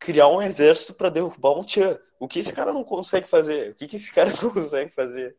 criar 0.00 0.28
um 0.28 0.40
exército 0.40 0.94
para 0.94 1.10
derrubar 1.10 1.52
um 1.52 1.68
Chan. 1.68 1.98
O 2.18 2.26
que 2.26 2.40
esse 2.40 2.52
cara 2.52 2.72
não 2.72 2.82
consegue 2.82 3.28
fazer? 3.28 3.72
O 3.72 3.74
que, 3.74 3.86
que 3.86 3.96
esse 3.96 4.12
cara 4.12 4.30
não 4.42 4.50
consegue 4.50 4.90
fazer? 4.90 5.36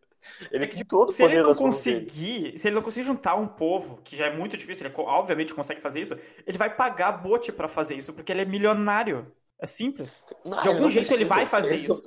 Ele 0.51 0.67
tem 0.67 0.85
todo 0.85 1.09
o 1.09 1.17
poder 1.17 1.33
ele 1.33 1.43
não 1.43 1.55
conseguir, 1.55 2.55
Se 2.55 2.67
ele 2.67 2.75
não 2.75 2.83
conseguir 2.83 3.07
juntar 3.07 3.33
um 3.35 3.47
povo, 3.47 3.99
que 4.03 4.15
já 4.15 4.27
é 4.27 4.37
muito 4.37 4.55
difícil, 4.55 4.85
ele 4.85 4.93
obviamente 4.95 5.51
consegue 5.51 5.81
fazer 5.81 5.99
isso, 5.99 6.15
ele 6.45 6.59
vai 6.59 6.75
pagar 6.75 7.11
bote 7.13 7.51
para 7.51 7.67
fazer 7.67 7.97
isso, 7.97 8.13
porque 8.13 8.31
ele 8.31 8.41
é 8.41 8.45
milionário. 8.45 9.33
É 9.59 9.65
simples. 9.65 10.23
Não, 10.45 10.61
de 10.61 10.67
algum 10.67 10.89
jeito 10.89 11.07
precisa, 11.07 11.15
ele 11.15 11.25
vai 11.25 11.47
fazer 11.47 11.73
ele 11.73 11.85
isso. 11.87 12.03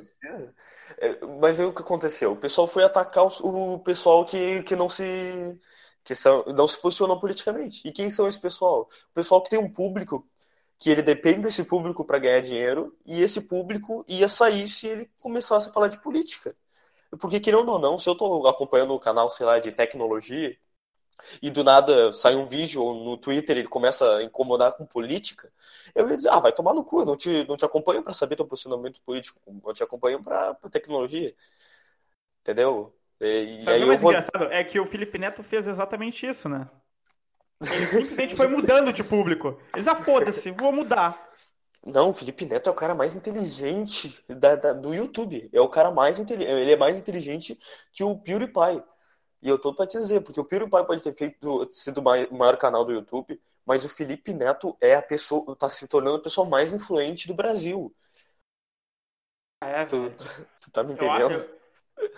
É, 0.99 1.27
mas 1.41 1.59
aí 1.59 1.67
o 1.67 1.73
que 1.73 1.83
aconteceu? 1.83 2.33
O 2.33 2.37
pessoal 2.37 2.69
foi 2.69 2.85
atacar 2.85 3.25
o, 3.25 3.75
o 3.75 3.79
pessoal 3.81 4.25
que, 4.25 4.63
que 4.63 4.77
não 4.77 4.89
se 4.89 5.59
que 6.05 6.15
são, 6.15 6.45
não 6.49 6.69
se 6.69 6.79
posicionam 6.79 7.19
politicamente. 7.19 7.81
E 7.87 7.91
quem 7.91 8.11
são 8.11 8.29
esse 8.29 8.39
pessoal? 8.39 8.83
O 9.11 9.15
pessoal 9.15 9.43
que 9.43 9.51
tem 9.51 9.59
um 9.59 9.73
público 9.73 10.29
que 10.79 10.91
ele 10.91 11.03
depende 11.03 11.43
desse 11.43 11.65
público 11.65 12.05
para 12.05 12.19
ganhar 12.19 12.41
dinheiro 12.41 12.97
e 13.07 13.23
esse 13.23 13.41
público 13.41 14.05
ia 14.09 14.29
sair 14.29 14.67
se 14.69 14.87
ele 14.87 15.11
começasse 15.19 15.69
a 15.69 15.73
falar 15.73 15.89
de 15.89 16.01
política. 16.01 16.55
Porque, 17.19 17.41
querendo 17.41 17.71
ou 17.71 17.79
não, 17.79 17.97
se 17.99 18.09
eu 18.09 18.13
estou 18.13 18.47
acompanhando 18.47 18.95
um 18.95 18.99
canal, 18.99 19.29
sei 19.31 19.47
lá, 19.47 19.59
de 19.59 19.73
tecnologia 19.73 20.57
e 21.41 21.49
do 21.49 21.63
nada 21.63 22.13
sai 22.13 22.35
um 22.35 22.45
vídeo 22.45 22.83
no 22.93 23.17
Twitter 23.17 23.57
ele 23.57 23.69
começa 23.69 24.17
a 24.17 24.23
incomodar 24.25 24.73
com 24.73 24.85
política, 24.85 25.53
eu 25.95 26.09
ia 26.09 26.17
dizer, 26.17 26.31
ah, 26.31 26.41
vai 26.41 26.53
tomar 26.53 26.75
no 26.75 26.85
cu, 26.85 27.01
eu 27.01 27.07
não 27.07 27.17
te, 27.17 27.47
não 27.47 27.57
te 27.57 27.65
acompanho 27.65 28.03
para 28.03 28.13
saber 28.13 28.37
teu 28.37 28.47
posicionamento 28.47 29.01
político, 29.03 29.41
eu 29.65 29.73
te 29.73 29.83
acompanho 29.83 30.23
para 30.23 30.55
tecnologia. 30.71 31.35
Entendeu? 32.41 32.95
E, 33.21 33.63
Sabe 33.63 33.85
o 33.85 33.87
mais 33.87 34.01
vou... 34.01 34.11
engraçado? 34.11 34.45
É 34.51 34.63
que 34.65 34.79
o 34.79 34.85
Felipe 34.85 35.19
Neto 35.19 35.43
fez 35.43 35.67
exatamente 35.67 36.27
isso, 36.27 36.49
né? 36.49 36.69
Ele 37.73 37.87
simplesmente 37.87 38.37
foi 38.37 38.47
mudando 38.47 38.93
de 38.93 39.03
público. 39.03 39.61
Eles, 39.75 39.89
ah, 39.89 39.95
foda-se, 39.95 40.51
vou 40.51 40.73
mudar. 40.73 41.19
Não, 41.87 42.09
o 42.09 42.13
Felipe 42.13 42.47
Neto 42.47 42.69
é 42.69 42.73
o 42.73 42.77
cara 42.77 42.95
mais 42.95 43.15
inteligente 43.15 44.25
da, 44.27 44.57
da, 44.57 44.73
do 44.73 44.95
YouTube. 44.95 45.51
É 45.53 45.61
o 45.61 45.69
cara 45.69 45.91
mais 45.91 46.19
inteligente. 46.19 46.51
Ele 46.51 46.73
é 46.73 46.77
mais 46.77 46.97
inteligente 46.97 47.59
que 47.93 48.03
o 48.03 48.19
PewDiePie. 48.19 48.83
E 49.43 49.49
eu 49.49 49.59
tô 49.59 49.75
pra 49.75 49.87
te 49.87 49.99
dizer, 49.99 50.23
porque 50.23 50.41
o 50.41 50.45
PewDiePie 50.45 50.87
pode 50.87 51.03
ter 51.03 51.15
feito, 51.15 51.69
sido 51.71 51.99
o 52.01 52.35
maior 52.35 52.57
canal 52.57 52.85
do 52.85 52.93
YouTube, 52.93 53.39
mas 53.67 53.85
o 53.85 53.89
Felipe 53.91 54.33
Neto 54.33 54.75
é 54.81 54.95
a 54.95 55.03
pessoa, 55.03 55.55
tá 55.55 55.69
se 55.69 55.87
tornando 55.87 56.17
a 56.17 56.23
pessoa 56.23 56.49
mais 56.49 56.73
influente 56.73 57.29
do 57.29 57.35
Brasil. 57.35 57.95
É, 59.63 59.85
tu, 59.85 60.11
tu, 60.11 60.47
tu 60.61 60.71
tá 60.71 60.83
me 60.83 60.95
entendendo? 60.95 61.35
Acho, 61.35 61.51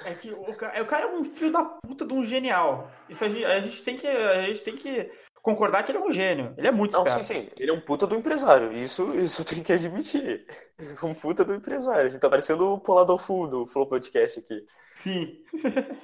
é 0.04 0.14
que 0.14 0.30
o, 0.30 0.42
o 0.42 0.86
cara 0.86 1.06
é 1.06 1.12
um 1.14 1.24
filho 1.24 1.50
da 1.50 1.64
puta 1.64 2.06
de 2.06 2.12
um 2.12 2.24
genial. 2.24 2.90
Isso 3.08 3.24
a 3.24 3.28
gente, 3.28 3.44
a 3.44 3.60
gente, 3.60 3.82
tem 3.82 3.96
que. 3.96 4.06
A 4.06 4.42
gente 4.42 4.62
tem 4.62 4.74
que 4.74 5.10
concordar 5.46 5.84
que 5.84 5.92
ele 5.92 5.98
é 5.98 6.02
um 6.02 6.10
gênio. 6.10 6.52
Ele 6.58 6.66
é 6.66 6.72
muito 6.72 6.92
Não, 6.92 7.04
esperto. 7.04 7.24
sim, 7.24 7.42
sim. 7.42 7.50
Ele 7.56 7.70
é 7.70 7.72
um 7.72 7.80
puta 7.80 8.04
do 8.04 8.16
empresário. 8.16 8.72
Isso, 8.72 9.14
isso 9.14 9.44
tem 9.44 9.62
que 9.62 9.72
admitir. 9.72 10.44
É 10.76 10.82
um 11.06 11.14
puta 11.14 11.44
do 11.44 11.54
empresário. 11.54 12.06
A 12.06 12.08
gente 12.08 12.20
tá 12.20 12.28
parecendo 12.28 12.72
o 12.72 12.80
Polador 12.80 13.16
Full 13.16 13.46
do 13.46 13.64
Flow 13.64 13.86
Podcast 13.86 14.40
aqui. 14.40 14.66
Sim. 14.96 15.44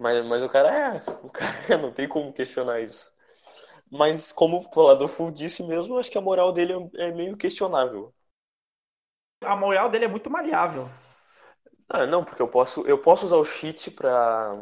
mas, 0.00 0.24
mas 0.24 0.42
o 0.42 0.48
cara 0.48 0.96
é. 0.96 0.96
O 1.22 1.28
cara 1.28 1.74
é, 1.74 1.76
não 1.76 1.92
tem 1.92 2.08
como 2.08 2.32
questionar 2.32 2.80
isso. 2.80 3.12
Mas 3.90 4.32
como 4.32 4.56
o 4.56 4.70
Polador 4.70 5.08
Full 5.08 5.30
disse 5.30 5.62
mesmo, 5.62 5.98
acho 5.98 6.10
que 6.10 6.16
a 6.16 6.22
moral 6.22 6.54
dele 6.54 6.72
é 6.96 7.12
meio 7.12 7.36
questionável. 7.36 8.14
A 9.42 9.54
moral 9.54 9.90
dele 9.90 10.06
é 10.06 10.08
muito 10.08 10.30
maleável. 10.30 10.88
Ah, 11.86 12.06
não, 12.06 12.24
porque 12.24 12.40
eu 12.40 12.48
posso, 12.48 12.80
eu 12.86 12.96
posso 12.96 13.26
usar 13.26 13.36
o 13.36 13.44
cheat 13.44 13.90
pra, 13.90 14.54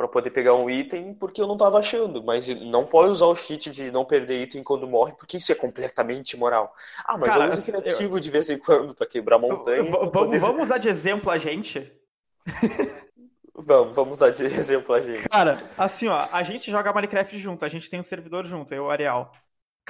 pra 0.00 0.08
poder 0.08 0.30
pegar 0.30 0.54
um 0.54 0.70
item 0.70 1.12
porque 1.12 1.42
eu 1.42 1.46
não 1.46 1.58
tava 1.58 1.78
achando, 1.78 2.24
mas 2.24 2.48
não 2.48 2.86
pode 2.86 3.10
usar 3.10 3.26
o 3.26 3.34
cheat 3.34 3.68
de 3.68 3.90
não 3.90 4.02
perder 4.02 4.40
item 4.40 4.62
quando 4.62 4.88
morre, 4.88 5.12
porque 5.12 5.36
isso 5.36 5.52
é 5.52 5.54
completamente 5.54 6.32
imoral. 6.32 6.72
Ah, 7.04 7.18
mas 7.18 7.28
Cara, 7.28 7.44
eu 7.44 7.52
uso 7.52 7.64
criativo 7.70 8.16
eu... 8.16 8.20
de 8.20 8.30
vez 8.30 8.48
em 8.48 8.56
quando 8.56 8.94
pra 8.94 9.06
quebrar 9.06 9.38
montanha. 9.38 9.82
Vamos, 9.82 10.10
poder... 10.10 10.38
vamos 10.38 10.62
usar 10.62 10.78
de 10.78 10.88
exemplo 10.88 11.30
a 11.30 11.36
gente? 11.36 11.92
Vamos, 13.62 13.94
vamos 13.94 14.14
usar 14.14 14.30
de 14.30 14.42
exemplo 14.42 14.94
a 14.94 15.02
gente. 15.02 15.28
Cara, 15.28 15.62
assim, 15.76 16.08
ó, 16.08 16.26
a 16.32 16.42
gente 16.42 16.70
joga 16.70 16.94
Minecraft 16.94 17.38
junto, 17.38 17.62
a 17.62 17.68
gente 17.68 17.90
tem 17.90 18.00
um 18.00 18.02
servidor 18.02 18.46
junto, 18.46 18.72
eu 18.72 18.84
o 18.84 18.90
Ariel. 18.90 19.30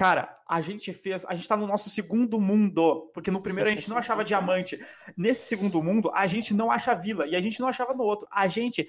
Cara, 0.01 0.35
a 0.49 0.63
gente 0.63 0.95
fez. 0.95 1.27
A 1.27 1.35
gente 1.35 1.47
tá 1.47 1.57
no 1.57 1.67
nosso 1.67 1.91
segundo 1.91 2.41
mundo. 2.41 3.11
Porque 3.13 3.31
no 3.31 3.43
primeiro 3.43 3.69
a 3.69 3.75
gente 3.75 3.89
não 3.89 3.99
achava 3.99 4.25
diamante. 4.25 4.83
Nesse 5.15 5.47
segundo 5.47 5.83
mundo, 5.83 6.11
a 6.15 6.27
gente 6.27 6.55
não 6.55 6.71
acha 6.71 6.95
vila. 6.95 7.27
E 7.27 7.37
a 7.37 7.41
gente 7.41 7.61
não 7.61 7.69
achava 7.69 7.93
no 7.93 8.05
outro. 8.05 8.27
A 8.31 8.49
gente 8.49 8.89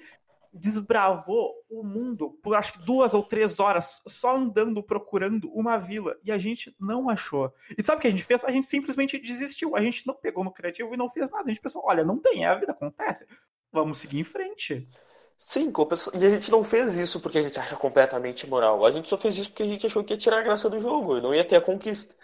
desbravou 0.52 1.54
o 1.70 1.82
mundo 1.82 2.38
por 2.42 2.54
acho 2.54 2.74
que 2.74 2.80
duas 2.80 3.14
ou 3.14 3.22
três 3.22 3.58
horas 3.58 4.02
só 4.06 4.36
andando 4.36 4.82
procurando 4.82 5.50
uma 5.52 5.78
vila 5.78 6.16
e 6.22 6.30
a 6.30 6.36
gente 6.36 6.74
não 6.78 7.08
achou. 7.08 7.52
E 7.76 7.82
sabe 7.82 7.98
o 7.98 8.00
que 8.02 8.08
a 8.08 8.10
gente 8.10 8.24
fez? 8.24 8.44
A 8.44 8.50
gente 8.50 8.66
simplesmente 8.66 9.18
desistiu. 9.18 9.74
A 9.74 9.80
gente 9.80 10.06
não 10.06 10.14
pegou 10.14 10.44
no 10.44 10.52
criativo 10.52 10.92
e 10.92 10.96
não 10.96 11.08
fez 11.08 11.30
nada. 11.30 11.44
A 11.44 11.48
gente 11.48 11.60
pensou: 11.60 11.82
olha, 11.84 12.04
não 12.04 12.18
tem, 12.18 12.44
é 12.44 12.48
a 12.48 12.54
vida 12.54 12.72
acontece. 12.72 13.26
Vamos 13.72 13.98
seguir 13.98 14.20
em 14.20 14.24
frente. 14.24 14.86
Sim, 15.44 15.72
e 16.14 16.24
a 16.24 16.28
gente 16.28 16.50
não 16.50 16.62
fez 16.62 16.96
isso 16.96 17.18
porque 17.18 17.38
a 17.38 17.42
gente 17.42 17.58
acha 17.58 17.74
completamente 17.74 18.46
imoral. 18.46 18.84
A 18.86 18.90
gente 18.90 19.08
só 19.08 19.18
fez 19.18 19.36
isso 19.36 19.50
porque 19.50 19.64
a 19.64 19.66
gente 19.66 19.86
achou 19.86 20.04
que 20.04 20.12
ia 20.12 20.18
tirar 20.18 20.38
a 20.38 20.42
graça 20.42 20.70
do 20.70 20.80
jogo, 20.80 21.20
não 21.20 21.34
ia 21.34 21.44
ter 21.44 21.56
a 21.56 21.60
conquista. 21.60 22.14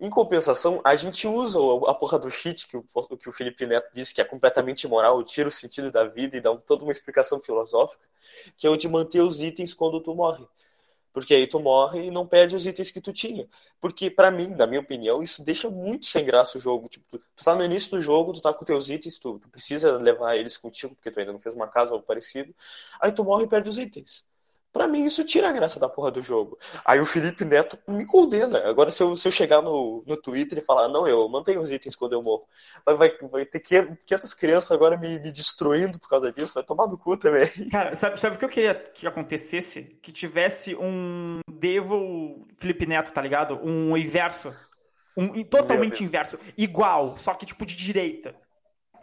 Em 0.00 0.08
compensação, 0.08 0.80
a 0.82 0.94
gente 0.96 1.26
usa 1.26 1.58
a 1.86 1.94
porra 1.94 2.18
do 2.18 2.30
cheat 2.30 2.66
que 2.66 2.74
o, 2.74 2.82
que 3.18 3.28
o 3.28 3.32
Felipe 3.32 3.66
Neto 3.66 3.90
disse 3.92 4.14
que 4.14 4.20
é 4.22 4.24
completamente 4.24 4.84
imoral, 4.84 5.22
tira 5.22 5.46
o 5.48 5.50
sentido 5.50 5.92
da 5.92 6.04
vida 6.04 6.38
e 6.38 6.40
dá 6.40 6.56
toda 6.56 6.84
uma 6.84 6.92
explicação 6.92 7.38
filosófica, 7.38 8.08
que 8.56 8.66
é 8.66 8.70
o 8.70 8.78
de 8.78 8.88
manter 8.88 9.20
os 9.20 9.42
itens 9.42 9.74
quando 9.74 10.00
tu 10.00 10.14
morre. 10.14 10.46
Porque 11.12 11.34
aí 11.34 11.46
tu 11.46 11.60
morre 11.60 12.06
e 12.06 12.10
não 12.10 12.26
perde 12.26 12.56
os 12.56 12.66
itens 12.66 12.90
que 12.90 13.00
tu 13.00 13.12
tinha. 13.12 13.46
Porque, 13.80 14.10
para 14.10 14.30
mim, 14.30 14.48
na 14.48 14.66
minha 14.66 14.80
opinião, 14.80 15.22
isso 15.22 15.42
deixa 15.44 15.68
muito 15.68 16.06
sem 16.06 16.24
graça 16.24 16.56
o 16.56 16.60
jogo. 16.60 16.88
Tipo, 16.88 17.04
tu, 17.10 17.24
tu 17.36 17.44
tá 17.44 17.54
no 17.54 17.64
início 17.64 17.90
do 17.90 18.00
jogo, 18.00 18.32
tu 18.32 18.40
tá 18.40 18.54
com 18.54 18.64
teus 18.64 18.88
itens, 18.88 19.18
tu, 19.18 19.38
tu, 19.38 19.48
precisa 19.50 19.96
levar 19.98 20.36
eles 20.36 20.56
contigo, 20.56 20.94
porque 20.94 21.10
tu 21.10 21.20
ainda 21.20 21.32
não 21.32 21.40
fez 21.40 21.54
uma 21.54 21.68
casa 21.68 21.90
ou 21.90 21.96
algo 21.96 22.06
parecido. 22.06 22.54
Aí 23.00 23.12
tu 23.12 23.24
morre 23.24 23.44
e 23.44 23.48
perde 23.48 23.68
os 23.68 23.76
itens. 23.76 24.24
Pra 24.72 24.86
mim, 24.86 25.04
isso 25.04 25.24
tira 25.24 25.48
a 25.48 25.52
graça 25.52 25.80
da 25.80 25.88
porra 25.88 26.12
do 26.12 26.22
jogo. 26.22 26.56
Aí 26.84 27.00
o 27.00 27.06
Felipe 27.06 27.44
Neto 27.44 27.76
me 27.88 28.06
condena. 28.06 28.58
Agora, 28.68 28.90
se 28.92 29.02
eu, 29.02 29.16
se 29.16 29.26
eu 29.26 29.32
chegar 29.32 29.60
no, 29.60 30.04
no 30.06 30.16
Twitter 30.16 30.58
e 30.58 30.64
falar, 30.64 30.88
não, 30.88 31.08
eu 31.08 31.28
mantenho 31.28 31.60
os 31.60 31.70
itens 31.70 31.96
quando 31.96 32.12
eu 32.12 32.22
morro, 32.22 32.44
vai, 32.86 32.94
vai, 32.94 33.18
vai 33.28 33.44
ter 33.44 33.58
500 33.60 34.32
crianças 34.34 34.70
agora 34.70 34.96
me, 34.96 35.18
me 35.18 35.32
destruindo 35.32 35.98
por 35.98 36.08
causa 36.08 36.32
disso, 36.32 36.54
vai 36.54 36.62
tomar 36.62 36.86
no 36.86 36.96
cu 36.96 37.16
também. 37.16 37.48
Cara, 37.70 37.96
sabe, 37.96 38.20
sabe 38.20 38.36
o 38.36 38.38
que 38.38 38.44
eu 38.44 38.48
queria 38.48 38.74
que 38.74 39.06
acontecesse? 39.06 39.98
Que 40.00 40.12
tivesse 40.12 40.76
um 40.76 41.40
Devil 41.50 42.46
Felipe 42.54 42.86
Neto, 42.86 43.12
tá 43.12 43.20
ligado? 43.20 43.60
Um 43.64 43.96
inverso. 43.96 44.54
Um 45.16 45.42
totalmente 45.42 46.02
inverso. 46.02 46.38
Igual, 46.56 47.18
só 47.18 47.34
que 47.34 47.44
tipo 47.44 47.66
de 47.66 47.76
direita. 47.76 48.34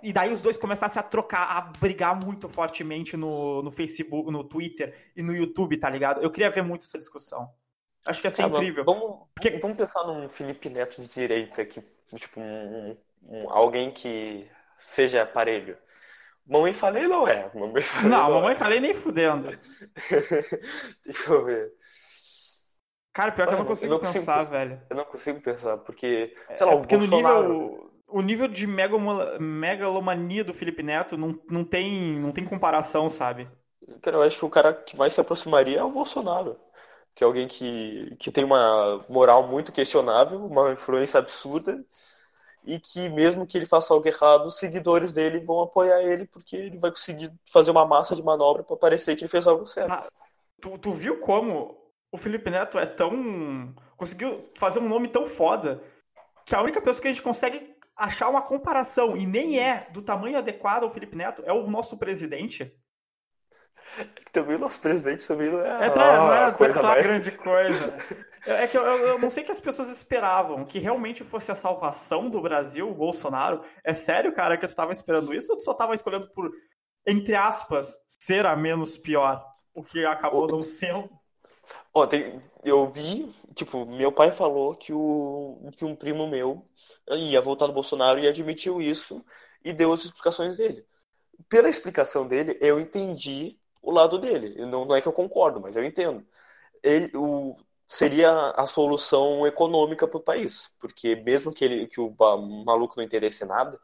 E 0.02 0.14
daí 0.14 0.32
os 0.32 0.42
dois 0.42 0.58
começassem 0.58 1.00
a 1.00 1.04
trocar, 1.04 1.44
a 1.44 1.62
brigar 1.80 2.16
muito 2.16 2.48
fortemente 2.48 3.18
no, 3.18 3.64
no 3.64 3.72
Facebook, 3.72 4.32
no 4.32 4.44
Twitter 4.44 4.96
e 5.16 5.24
no 5.24 5.34
YouTube, 5.34 5.78
tá 5.78 5.90
ligado? 5.90 6.22
Eu 6.22 6.30
queria 6.30 6.52
ver 6.52 6.62
muito 6.62 6.84
essa 6.84 6.98
discussão. 6.98 7.50
Acho 8.06 8.22
que 8.22 8.28
ia 8.28 8.32
ser 8.32 8.44
tá, 8.44 8.50
incrível. 8.50 8.86
Vamos, 8.86 9.28
Porque... 9.34 9.58
vamos 9.58 9.78
pensar 9.78 10.06
num 10.06 10.30
Felipe 10.30 10.70
Neto 10.70 11.02
de 11.02 11.08
direita, 11.08 11.66
que, 11.66 11.84
tipo, 12.16 12.40
um, 12.40 12.98
um, 13.24 13.50
alguém 13.50 13.92
que 13.92 14.48
seja 14.78 15.24
aparelho. 15.24 15.78
Mamãe 16.46 16.74
falei 16.74 17.08
não 17.08 17.28
é. 17.28 17.52
Mamãe 17.54 17.82
falei 17.82 18.10
não, 18.10 18.24
não 18.24 18.36
mamãe 18.36 18.54
é. 18.54 18.56
falei 18.56 18.80
nem 18.80 18.94
fudendo. 18.94 19.50
Deixa 21.04 21.32
eu 21.32 21.44
ver. 21.44 21.74
Cara, 23.12 23.32
pior 23.32 23.48
que 23.48 23.54
eu 23.56 23.58
não 23.58 23.66
consigo, 23.66 23.94
eu 23.94 23.98
não 23.98 24.06
consigo 24.06 24.26
pensar, 24.26 24.38
pensar, 24.38 24.52
velho. 24.52 24.82
Eu 24.90 24.96
não 24.96 25.06
consigo 25.06 25.42
pensar, 25.42 25.78
porque, 25.78 26.36
sei 26.56 26.66
lá, 26.66 26.74
é 26.74 26.76
o 26.76 26.82
Bolsonaro... 26.82 27.54
nível 27.54 27.97
o 28.08 28.22
nível 28.22 28.48
de 28.48 28.66
megalomania 28.66 30.44
do 30.44 30.54
Felipe 30.54 30.82
Neto 30.82 31.18
não, 31.18 31.40
não, 31.50 31.64
tem, 31.64 32.18
não 32.20 32.32
tem 32.32 32.46
comparação, 32.46 33.10
sabe? 33.10 33.50
Cara, 34.02 34.18
eu 34.18 34.24
acho 34.24 34.40
que 34.40 34.46
o 34.46 34.50
cara 34.50 34.74
que 34.74 34.98
mais 34.98 35.14
se 35.14 35.22
aproximaria 35.22 35.80
é 35.80 35.84
o 35.84 35.92
Bolsonaro. 35.92 36.58
Que 37.14 37.24
é 37.24 37.28
alguém 37.28 37.48
que, 37.48 38.16
que 38.20 38.32
tem 38.32 38.44
uma 38.44 39.04
moral 39.10 39.48
muito 39.48 39.72
questionável, 39.72 40.46
uma 40.46 40.72
influência 40.72 41.20
absurda, 41.20 41.84
e 42.64 42.80
que 42.80 43.10
mesmo 43.10 43.46
que 43.46 43.58
ele 43.58 43.66
faça 43.66 43.94
algo 43.94 44.08
errado, 44.08 44.46
os 44.46 44.58
seguidores 44.58 45.12
dele 45.12 45.40
vão 45.40 45.62
apoiar 45.62 46.02
ele, 46.02 46.26
porque 46.28 46.56
ele 46.56 46.78
vai 46.78 46.92
conseguir 46.92 47.32
fazer 47.46 47.72
uma 47.72 47.86
massa 47.86 48.16
de 48.16 48.24
manobra 48.24 48.64
para 48.64 48.78
parecer 48.78 49.16
que 49.16 49.24
ele 49.24 49.32
fez 49.32 49.48
algo 49.48 49.66
certo. 49.66 49.92
Ah, 49.92 50.02
tu, 50.62 50.78
tu 50.78 50.92
viu 50.92 51.20
como 51.20 51.78
o 52.12 52.18
Felipe 52.18 52.50
Neto 52.50 52.78
é 52.78 52.86
tão. 52.86 53.74
conseguiu 53.98 54.50
fazer 54.56 54.80
um 54.80 54.88
nome 54.88 55.08
tão 55.08 55.26
foda 55.26 55.82
que 56.46 56.56
a 56.56 56.62
única 56.62 56.82
pessoa 56.82 57.02
que 57.02 57.08
a 57.08 57.12
gente 57.12 57.24
consegue 57.24 57.77
achar 57.98 58.30
uma 58.30 58.42
comparação, 58.42 59.18
e 59.18 59.26
nem 59.26 59.60
é 59.60 59.88
do 59.92 60.02
tamanho 60.02 60.38
adequado 60.38 60.84
ao 60.84 60.90
Felipe 60.90 61.18
Neto, 61.18 61.44
é 61.46 61.52
o 61.52 61.68
nosso 61.68 61.98
presidente. 61.98 62.72
Também 64.32 64.56
o 64.56 64.60
nosso 64.60 64.80
presidente 64.80 65.28
também 65.28 65.50
não 65.50 65.62
é, 65.62 65.88
é 65.88 65.90
tá, 65.90 66.18
não 66.18 66.34
é 66.34 66.52
coisa 66.52 66.82
uma 66.82 66.96
grande 66.96 67.32
coisa. 67.32 67.98
É 68.46 68.68
que 68.68 68.78
eu, 68.78 68.84
eu, 68.84 69.20
não 69.20 69.30
sei 69.30 69.44
que 69.44 69.52
as 69.52 69.60
pessoas 69.60 69.90
esperavam 69.90 70.64
que 70.64 70.78
realmente 70.78 71.24
fosse 71.24 71.52
a 71.52 71.56
salvação 71.56 72.30
do 72.30 72.40
Brasil, 72.40 72.90
o 72.90 72.94
Bolsonaro. 72.94 73.62
É 73.84 73.94
sério, 73.94 74.34
cara, 74.34 74.58
que 74.58 74.68
tu 74.68 74.76
tava 74.76 74.92
esperando 74.92 75.34
isso 75.34 75.52
ou 75.52 75.58
tu 75.58 75.64
só 75.64 75.74
tava 75.74 75.96
escolhendo 75.96 76.30
por, 76.30 76.52
entre 77.06 77.36
aspas, 77.36 77.98
ser 78.08 78.46
a 78.46 78.56
menos 78.56 78.98
pior? 78.98 79.44
O 79.74 79.84
que 79.84 80.06
acabou 80.06 80.48
não 80.48 80.62
sendo. 80.62 81.10
Ontem 81.98 82.40
eu 82.64 82.86
vi, 82.88 83.34
tipo, 83.56 83.86
meu 83.86 84.12
pai 84.12 84.32
falou 84.32 84.76
que, 84.76 84.94
o, 84.94 85.58
que 85.76 85.84
um 85.84 85.96
primo 85.96 86.28
meu 86.28 86.64
ia 87.10 87.42
voltar 87.42 87.66
no 87.66 87.74
Bolsonaro 87.74 88.20
e 88.20 88.28
admitiu 88.28 88.80
isso 88.80 89.26
e 89.64 89.74
deu 89.74 89.92
as 89.92 90.06
explicações 90.06 90.56
dele. 90.56 90.86
Pela 91.50 91.70
explicação 91.70 92.28
dele, 92.28 92.56
eu 92.62 92.80
entendi 92.80 93.58
o 93.82 93.92
lado 93.92 94.20
dele. 94.20 94.64
Não, 94.66 94.86
não 94.86 94.96
é 94.96 95.02
que 95.02 95.08
eu 95.08 95.14
concordo, 95.14 95.60
mas 95.60 95.76
eu 95.76 95.84
entendo. 95.84 96.24
Ele, 96.84 97.10
o, 97.16 97.56
seria 97.88 98.52
a 98.52 98.68
solução 98.68 99.48
econômica 99.48 100.08
para 100.08 100.18
o 100.18 100.24
país, 100.24 100.76
porque 100.80 101.16
mesmo 101.16 101.52
que, 101.52 101.66
ele, 101.66 101.88
que 101.88 102.00
o 102.00 102.14
maluco 102.64 102.96
não 102.96 103.04
entendesse 103.04 103.44
nada, 103.44 103.80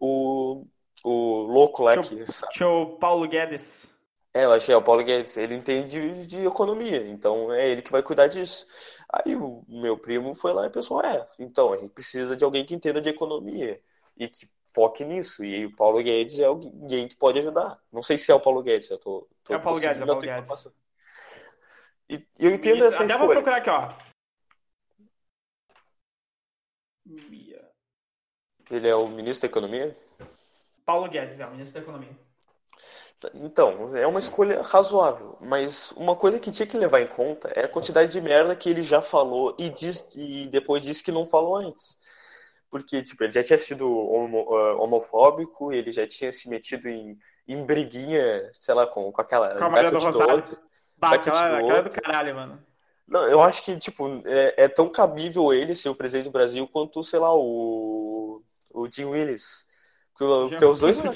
o, 0.00 0.64
o 1.02 1.42
louco 1.42 1.82
lá 1.82 1.98
que. 1.98 2.24
Tinha 2.50 2.68
o 2.68 2.96
Paulo 2.98 3.26
Guedes. 3.26 3.88
É, 4.36 4.44
eu 4.44 4.52
acho 4.52 4.66
que 4.66 4.72
é 4.72 4.76
o 4.76 4.82
Paulo 4.82 5.02
Guedes. 5.02 5.34
Ele 5.38 5.54
entende 5.54 6.14
de, 6.14 6.26
de 6.26 6.46
economia, 6.46 7.08
então 7.08 7.50
é 7.50 7.70
ele 7.70 7.80
que 7.80 7.90
vai 7.90 8.02
cuidar 8.02 8.26
disso. 8.26 8.66
Aí 9.10 9.34
o 9.34 9.64
meu 9.66 9.96
primo 9.96 10.34
foi 10.34 10.52
lá 10.52 10.66
e 10.66 10.70
pensou: 10.70 11.00
é, 11.02 11.26
então 11.38 11.72
a 11.72 11.76
gente 11.78 11.94
precisa 11.94 12.36
de 12.36 12.44
alguém 12.44 12.62
que 12.62 12.74
entenda 12.74 13.00
de 13.00 13.08
economia 13.08 13.80
e 14.14 14.28
que 14.28 14.46
foque 14.74 15.06
nisso. 15.06 15.42
E 15.42 15.64
o 15.64 15.74
Paulo 15.74 16.02
Guedes 16.02 16.38
é 16.38 16.44
alguém 16.44 17.08
que 17.08 17.16
pode 17.16 17.38
ajudar. 17.38 17.80
Não 17.90 18.02
sei 18.02 18.18
se 18.18 18.30
é 18.30 18.34
o 18.34 18.40
Paulo 18.40 18.62
Guedes, 18.62 18.90
eu 18.90 18.98
tô. 18.98 19.26
tô 19.42 19.54
é 19.54 19.56
o 19.56 19.62
Paulo 19.62 19.80
Guedes, 19.80 20.02
é 20.02 20.04
o 20.04 20.06
Paulo 20.06 20.20
Guedes. 20.20 20.68
E 22.10 22.26
eu 22.38 22.52
entendo 22.52 22.78
Isso, 22.80 22.88
essa 22.88 22.96
até 22.96 23.06
escolha. 23.06 23.24
vou 23.24 23.30
procurar 23.30 23.56
aqui, 23.56 23.70
ó. 23.70 23.88
Ele 28.70 28.86
é 28.86 28.94
o 28.94 29.08
ministro 29.08 29.48
da 29.48 29.50
Economia? 29.50 29.96
Paulo 30.84 31.08
Guedes 31.08 31.40
é 31.40 31.46
o 31.46 31.50
ministro 31.52 31.80
da 31.80 31.84
Economia. 31.84 32.25
Então, 33.34 33.96
é 33.96 34.06
uma 34.06 34.18
escolha 34.18 34.62
razoável, 34.62 35.36
mas 35.40 35.92
uma 35.92 36.16
coisa 36.16 36.38
que 36.38 36.50
tinha 36.50 36.66
que 36.66 36.76
levar 36.76 37.00
em 37.00 37.06
conta 37.06 37.48
é 37.54 37.64
a 37.64 37.68
quantidade 37.68 38.10
de 38.10 38.20
merda 38.20 38.56
que 38.56 38.68
ele 38.68 38.82
já 38.82 39.00
falou 39.00 39.54
e, 39.58 39.68
diz, 39.70 40.08
e 40.14 40.46
depois 40.46 40.82
disse 40.82 41.02
que 41.02 41.12
não 41.12 41.26
falou 41.26 41.56
antes. 41.56 41.98
Porque, 42.70 43.02
tipo, 43.02 43.22
ele 43.24 43.32
já 43.32 43.42
tinha 43.42 43.58
sido 43.58 43.88
homo, 43.88 44.42
uh, 44.42 44.80
homofóbico, 44.82 45.72
ele 45.72 45.90
já 45.90 46.06
tinha 46.06 46.32
se 46.32 46.48
metido 46.48 46.88
em, 46.88 47.16
em 47.46 47.64
briguinha, 47.64 48.50
sei 48.52 48.74
lá, 48.74 48.86
com, 48.86 49.10
com 49.12 49.20
aquela... 49.20 49.54
Com 49.56 49.64
a 49.64 49.70
Maria 49.70 49.90
do 49.90 49.98
Rosário. 49.98 50.58
Bah, 50.96 51.12
aquela, 51.12 51.58
aquela 51.58 51.82
do 51.82 51.90
caralho, 51.90 52.34
mano. 52.34 52.66
Não, 53.06 53.22
eu 53.28 53.40
acho 53.40 53.64
que, 53.64 53.76
tipo, 53.76 54.22
é, 54.24 54.64
é, 54.64 54.68
tão 54.68 54.88
cabível 54.88 55.52
ele 55.52 55.74
ser 55.74 55.88
o 55.88 55.94
presidente 55.94 56.24
do 56.24 56.32
Brasil 56.32 56.66
quanto, 56.66 57.04
sei 57.04 57.20
lá, 57.20 57.32
o, 57.32 58.42
o 58.70 58.90
Jim 58.90 59.04
Willis. 59.04 59.64
Porque, 60.12 60.50
porque 60.50 60.64
os 60.64 60.80
dois... 60.80 60.98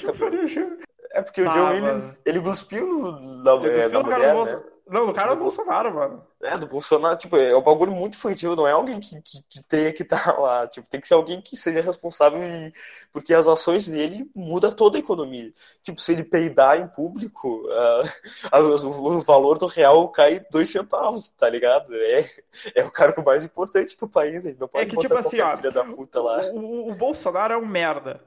É 1.13 1.21
porque 1.21 1.41
o 1.41 1.49
John 1.49 1.69
Williams, 1.69 2.21
ele 2.25 2.41
cuspiu 2.41 2.87
no, 2.87 3.43
na, 3.43 3.53
ele 3.53 3.75
cuspiu 3.75 3.99
é, 3.99 4.03
na 4.03 4.03
mulher, 4.03 4.35
né? 4.35 4.63
Não, 4.91 5.05
do 5.05 5.13
cara 5.13 5.33
do 5.35 5.39
Bolsonaro, 5.39 5.95
mano. 5.95 6.21
É, 6.41 6.57
do 6.57 6.67
Bolsonaro, 6.67 7.15
tipo, 7.15 7.37
é 7.37 7.55
um 7.55 7.61
bagulho 7.61 7.93
muito 7.93 8.15
infantil, 8.15 8.57
não 8.57 8.67
é 8.67 8.73
alguém 8.73 8.99
que, 8.99 9.21
que, 9.21 9.41
que 9.47 9.63
tenha 9.63 9.93
que 9.93 10.03
estar 10.03 10.21
tá 10.21 10.33
lá, 10.37 10.67
tipo, 10.67 10.85
tem 10.89 10.99
que 10.99 11.07
ser 11.07 11.13
alguém 11.13 11.41
que 11.41 11.55
seja 11.55 11.79
responsável 11.81 12.43
e... 12.43 12.73
porque 13.09 13.33
as 13.33 13.47
ações 13.47 13.87
dele 13.87 14.29
mudam 14.35 14.69
toda 14.69 14.97
a 14.97 14.99
economia. 14.99 15.53
Tipo, 15.81 16.01
se 16.01 16.11
ele 16.11 16.25
peidar 16.25 16.77
em 16.77 16.89
público, 16.89 17.63
uh, 18.51 18.87
o 18.87 19.21
valor 19.21 19.57
do 19.57 19.65
real 19.65 20.09
cai 20.09 20.41
dois 20.51 20.69
centavos, 20.69 21.29
tá 21.29 21.49
ligado? 21.49 21.95
É, 21.95 22.29
é 22.75 22.83
o 22.83 22.91
cargo 22.91 23.23
mais 23.23 23.45
importante 23.45 23.95
do 23.95 24.09
país, 24.09 24.45
ele 24.45 24.57
não 24.59 24.67
pode 24.67 24.83
é 24.83 24.89
que, 24.89 24.97
tipo 24.97 25.15
assim, 25.15 25.39
ó, 25.39 25.55
da 25.55 25.85
puta 25.85 26.21
lá. 26.21 26.43
O, 26.51 26.91
o 26.91 26.95
Bolsonaro 26.95 27.53
é 27.53 27.57
um 27.57 27.65
merda. 27.65 28.19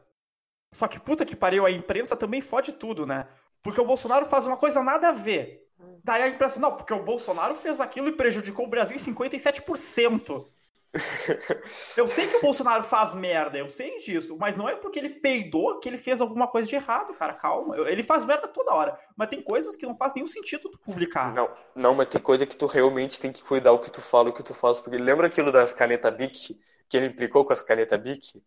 Só 0.74 0.88
que 0.88 0.98
puta 0.98 1.24
que 1.24 1.36
pariu, 1.36 1.64
a 1.64 1.70
imprensa 1.70 2.16
também 2.16 2.40
fode 2.40 2.72
tudo, 2.72 3.06
né? 3.06 3.28
Porque 3.62 3.80
o 3.80 3.84
Bolsonaro 3.84 4.26
faz 4.26 4.44
uma 4.44 4.56
coisa 4.56 4.82
nada 4.82 5.10
a 5.10 5.12
ver. 5.12 5.68
Daí 6.02 6.22
a 6.22 6.28
imprensa, 6.28 6.58
não, 6.58 6.76
porque 6.76 6.92
o 6.92 7.02
Bolsonaro 7.02 7.54
fez 7.54 7.80
aquilo 7.80 8.08
e 8.08 8.12
prejudicou 8.12 8.66
o 8.66 8.68
Brasil 8.68 8.96
em 8.96 9.00
57%. 9.00 10.46
eu 11.96 12.06
sei 12.06 12.26
que 12.26 12.36
o 12.36 12.40
Bolsonaro 12.40 12.82
faz 12.84 13.14
merda, 13.14 13.58
eu 13.58 13.68
sei 13.68 13.98
disso, 13.98 14.36
mas 14.38 14.56
não 14.56 14.68
é 14.68 14.76
porque 14.76 14.98
ele 14.98 15.08
peidou 15.10 15.78
que 15.80 15.88
ele 15.88 15.98
fez 15.98 16.20
alguma 16.20 16.46
coisa 16.48 16.68
de 16.68 16.74
errado, 16.74 17.14
cara, 17.14 17.34
calma. 17.34 17.76
Ele 17.88 18.02
faz 18.02 18.24
merda 18.24 18.48
toda 18.48 18.74
hora, 18.74 18.98
mas 19.16 19.28
tem 19.28 19.40
coisas 19.40 19.76
que 19.76 19.86
não 19.86 19.94
faz 19.94 20.12
nenhum 20.12 20.26
sentido 20.26 20.68
tu 20.68 20.78
publicar. 20.78 21.32
Não, 21.32 21.50
não, 21.74 21.94
mas 21.94 22.08
tem 22.08 22.20
coisa 22.20 22.46
que 22.46 22.56
tu 22.56 22.66
realmente 22.66 23.18
tem 23.18 23.32
que 23.32 23.42
cuidar 23.42 23.72
o 23.72 23.78
que 23.78 23.90
tu 23.90 24.02
fala, 24.02 24.30
o 24.30 24.32
que 24.32 24.42
tu 24.42 24.54
faz, 24.54 24.80
porque 24.80 24.98
lembra 24.98 25.28
aquilo 25.28 25.52
das 25.52 25.72
canetas 25.72 26.14
Bic, 26.16 26.58
que 26.88 26.96
ele 26.96 27.06
implicou 27.06 27.44
com 27.44 27.52
as 27.52 27.62
canetas 27.62 28.00
Bic? 28.00 28.42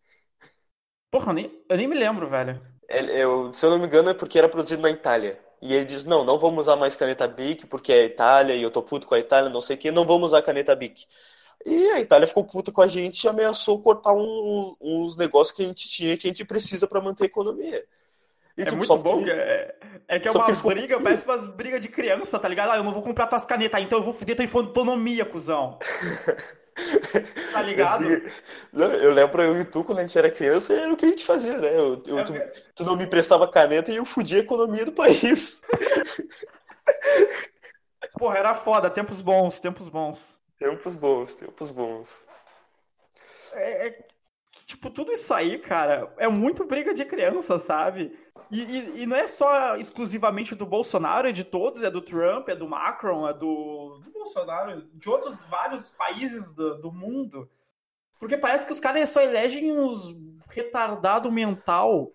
Porra, 1.10 1.32
eu 1.32 1.34
nem, 1.34 1.64
eu 1.70 1.78
nem 1.78 1.88
me 1.88 1.96
lembro, 1.96 2.28
velho. 2.28 2.62
Ele, 2.90 3.12
eu, 3.12 3.52
se 3.54 3.66
eu 3.66 3.70
não 3.70 3.80
me 3.80 3.86
engano, 3.86 4.10
é 4.10 4.14
porque 4.14 4.38
era 4.38 4.50
produzido 4.50 4.82
na 4.82 4.90
Itália. 4.90 5.40
E 5.62 5.74
ele 5.74 5.86
diz: 5.86 6.04
não, 6.04 6.24
não 6.24 6.38
vamos 6.38 6.62
usar 6.62 6.76
mais 6.76 6.96
caneta 6.96 7.28
Bic 7.28 7.66
porque 7.66 7.92
é 7.92 8.06
Itália 8.06 8.56
e 8.56 8.62
eu 8.62 8.72
tô 8.72 8.82
puto 8.82 9.08
com 9.08 9.16
a 9.16 9.20
Itália, 9.20 9.50
não 9.50 9.62
sei 9.62 9.76
o 9.76 9.80
que, 9.80 9.92
não 9.92 10.06
vamos 10.06 10.28
usar 10.28 10.42
caneta 10.42 10.76
Bic. 10.76 11.06
E 11.66 11.90
a 11.90 12.00
Itália 12.00 12.28
ficou 12.28 12.44
puta 12.44 12.72
com 12.72 12.82
a 12.82 12.88
gente 12.88 13.24
e 13.24 13.28
ameaçou 13.28 13.82
cortar 13.82 14.14
um, 14.14 14.76
uns 14.80 15.18
negócios 15.18 15.56
que 15.56 15.64
a 15.64 15.66
gente 15.66 15.90
tinha 15.90 16.16
que 16.16 16.28
a 16.28 16.30
gente 16.30 16.46
precisa 16.46 16.88
para 16.88 17.02
manter 17.02 17.24
a 17.24 17.28
economia. 17.28 17.84
E, 18.58 18.62
é 18.62 18.66
tipo, 18.66 18.78
muito 18.78 18.98
bom, 18.98 19.24
que... 19.24 19.30
é, 19.30 19.76
é 20.08 20.20
que 20.20 20.28
é 20.28 20.32
uma 20.32 20.46
que 20.46 20.68
briga, 20.68 21.00
parece 21.00 21.26
umas 21.26 21.48
brigas 21.48 21.82
de 21.82 21.90
criança, 21.90 22.40
tá 22.40 22.48
ligado? 22.48 22.72
Ah, 22.72 22.78
eu 22.78 22.84
não 22.84 22.92
vou 22.92 23.04
comprar 23.04 23.28
tuas 23.28 23.46
canetas, 23.46 23.82
então 23.82 24.00
eu 24.00 24.04
vou 24.04 24.14
fuder 24.14 24.36
tua 24.36 24.62
autonomia, 24.62 25.26
cuzão. 25.26 25.78
Tá 27.52 27.62
ligado? 27.62 28.06
Eu 28.74 29.12
lembro 29.12 29.42
eu 29.42 29.60
e 29.60 29.66
tu, 29.66 29.84
quando 29.84 30.00
a 30.00 30.02
gente 30.02 30.18
era 30.18 30.32
criança, 30.32 30.74
era 30.74 30.94
o 30.94 30.98
que 30.98 31.06
a 31.06 31.10
gente 31.10 31.26
fazia, 31.26 31.60
né? 31.60 31.70
Eu, 31.70 32.04
eu, 32.06 32.24
tu, 32.24 32.34
tu, 32.76 32.86
não 32.86 32.96
me 32.96 33.08
prestava 33.08 33.48
caneta 33.48 33.92
e 33.92 33.96
eu 33.96 34.06
fudia 34.06 34.38
a 34.38 34.44
economia 34.44 34.86
do 34.86 34.92
país. 34.92 35.62
Porra, 38.18 38.38
era 38.38 38.56
foda, 38.56 38.90
tempos 38.90 39.22
bons, 39.22 39.60
tempos 39.60 39.90
bons. 39.90 40.40
Tempos 40.58 40.96
bons, 40.96 41.36
tempos 41.36 41.72
bons. 41.72 42.10
É, 43.54 43.88
é, 43.88 44.08
tipo, 44.66 44.90
tudo 44.90 45.12
isso 45.12 45.34
aí, 45.34 45.60
cara, 45.60 46.12
é 46.18 46.28
muito 46.28 46.66
briga 46.66 46.94
de 46.94 47.06
criança, 47.06 47.60
sabe? 47.60 48.18
E, 48.50 48.62
e, 48.62 49.02
e, 49.02 49.06
não 49.06 49.18
é 49.18 49.28
só 49.28 49.76
exclusivamente 49.76 50.56
do 50.56 50.66
Bolsonaro, 50.66 51.28
é 51.28 51.32
de 51.32 51.44
todos, 51.44 51.84
é 51.84 51.92
do 51.92 52.02
Trump, 52.02 52.48
é 52.50 52.56
do 52.56 52.68
Macron, 52.68 53.28
é 53.28 53.34
do, 53.34 54.00
do 54.04 54.12
Bolsonaro, 54.12 54.82
de 54.94 55.10
outros 55.10 55.44
vários 55.46 55.90
países 55.90 56.52
do, 56.54 56.82
do 56.82 56.92
mundo. 56.92 57.50
Porque 58.20 58.38
parece 58.38 58.66
que 58.66 58.72
os 58.72 58.80
caras 58.80 59.10
só 59.10 59.22
elegem 59.22 59.72
uns 59.72 60.16
retardado 60.50 61.32
mental 61.32 62.12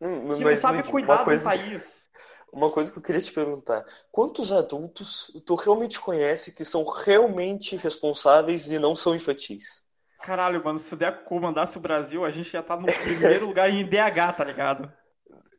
hum, 0.00 0.34
que 0.34 0.44
não 0.44 0.56
sabe 0.56 0.82
cuidar 0.82 1.24
coisa, 1.24 1.44
do 1.44 1.56
país. 1.56 2.10
Uma 2.52 2.70
coisa 2.70 2.90
que 2.90 2.98
eu 2.98 3.02
queria 3.02 3.20
te 3.20 3.32
perguntar: 3.32 3.84
quantos 4.10 4.52
adultos 4.52 5.32
tu 5.44 5.54
realmente 5.54 6.00
conhece 6.00 6.52
que 6.52 6.64
são 6.64 6.84
realmente 6.84 7.76
responsáveis 7.76 8.70
e 8.70 8.78
não 8.78 8.94
são 8.94 9.14
infantis? 9.14 9.84
Caralho, 10.22 10.64
mano, 10.64 10.78
se 10.78 10.92
o 10.92 10.96
Deco 10.96 11.24
comandasse 11.24 11.76
o 11.76 11.80
Brasil, 11.80 12.24
a 12.24 12.30
gente 12.30 12.50
já 12.50 12.62
tá 12.62 12.76
no 12.76 12.86
primeiro 12.86 13.46
lugar 13.46 13.70
em 13.70 13.84
DH, 13.84 14.32
tá 14.36 14.44
ligado? 14.44 14.92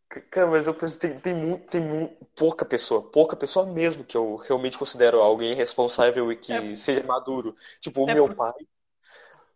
Cara, 0.09 0.47
mas 0.47 0.65
eu 0.65 0.73
penso, 0.73 0.97
tem, 0.97 1.19
tem, 1.19 1.33
muito, 1.33 1.67
tem 1.67 2.17
pouca 2.33 2.65
pessoa, 2.65 3.01
pouca 3.03 3.35
pessoa 3.35 3.65
mesmo 3.65 4.05
que 4.05 4.15
eu 4.15 4.37
realmente 4.37 4.77
considero 4.77 5.19
alguém 5.21 5.53
responsável 5.53 6.31
e 6.31 6.35
que 6.37 6.53
é, 6.53 6.75
seja 6.75 7.03
maduro. 7.03 7.53
Tipo, 7.81 8.05
o 8.05 8.09
é 8.09 8.13
meu 8.13 8.33
pai, 8.33 8.53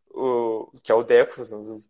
o, 0.09 0.69
que 0.83 0.91
é 0.91 0.95
o 0.95 1.03
Deco, 1.03 1.45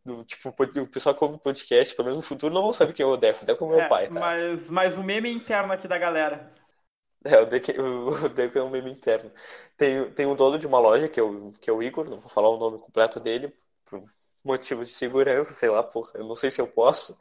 do, 0.05 0.23
tipo, 0.25 0.49
o 0.49 0.87
pessoal 0.87 1.15
que 1.15 1.23
ouve 1.23 1.37
o 1.37 1.39
podcast, 1.39 1.95
pelo 1.95 2.07
menos 2.07 2.23
no 2.23 2.27
futuro, 2.27 2.53
não 2.53 2.61
vão 2.61 2.73
saber 2.73 2.93
quem 2.93 3.03
é 3.03 3.07
o 3.07 3.17
Deco. 3.17 3.43
O 3.43 3.45
Deco 3.47 3.63
é 3.63 3.67
o 3.67 3.71
meu 3.71 3.81
é, 3.81 3.89
pai, 3.89 4.07
tá? 4.07 4.19
Mas, 4.19 4.69
mas 4.69 4.97
o 4.97 5.03
meme 5.03 5.31
interno 5.31 5.73
aqui 5.73 5.87
da 5.87 5.97
galera. 5.97 6.53
É, 7.25 7.39
o 7.39 7.45
Deco, 7.47 7.71
o 8.25 8.29
Deco 8.29 8.59
é 8.59 8.63
um 8.63 8.69
meme 8.69 8.91
interno. 8.91 9.31
Tem, 9.75 10.11
tem 10.11 10.25
um 10.27 10.35
dono 10.35 10.59
de 10.59 10.67
uma 10.67 10.79
loja, 10.79 11.09
que 11.09 11.19
é, 11.19 11.23
o, 11.23 11.51
que 11.59 11.69
é 11.69 11.73
o 11.73 11.81
Igor, 11.81 12.07
não 12.07 12.19
vou 12.19 12.29
falar 12.29 12.49
o 12.49 12.59
nome 12.59 12.77
completo 12.77 13.19
dele, 13.19 13.55
por 13.85 14.03
motivos 14.43 14.87
de 14.89 14.93
segurança, 14.93 15.53
sei 15.53 15.69
lá, 15.69 15.83
porra, 15.83 16.11
eu 16.15 16.25
não 16.25 16.35
sei 16.35 16.49
se 16.49 16.59
eu 16.61 16.67
posso. 16.67 17.17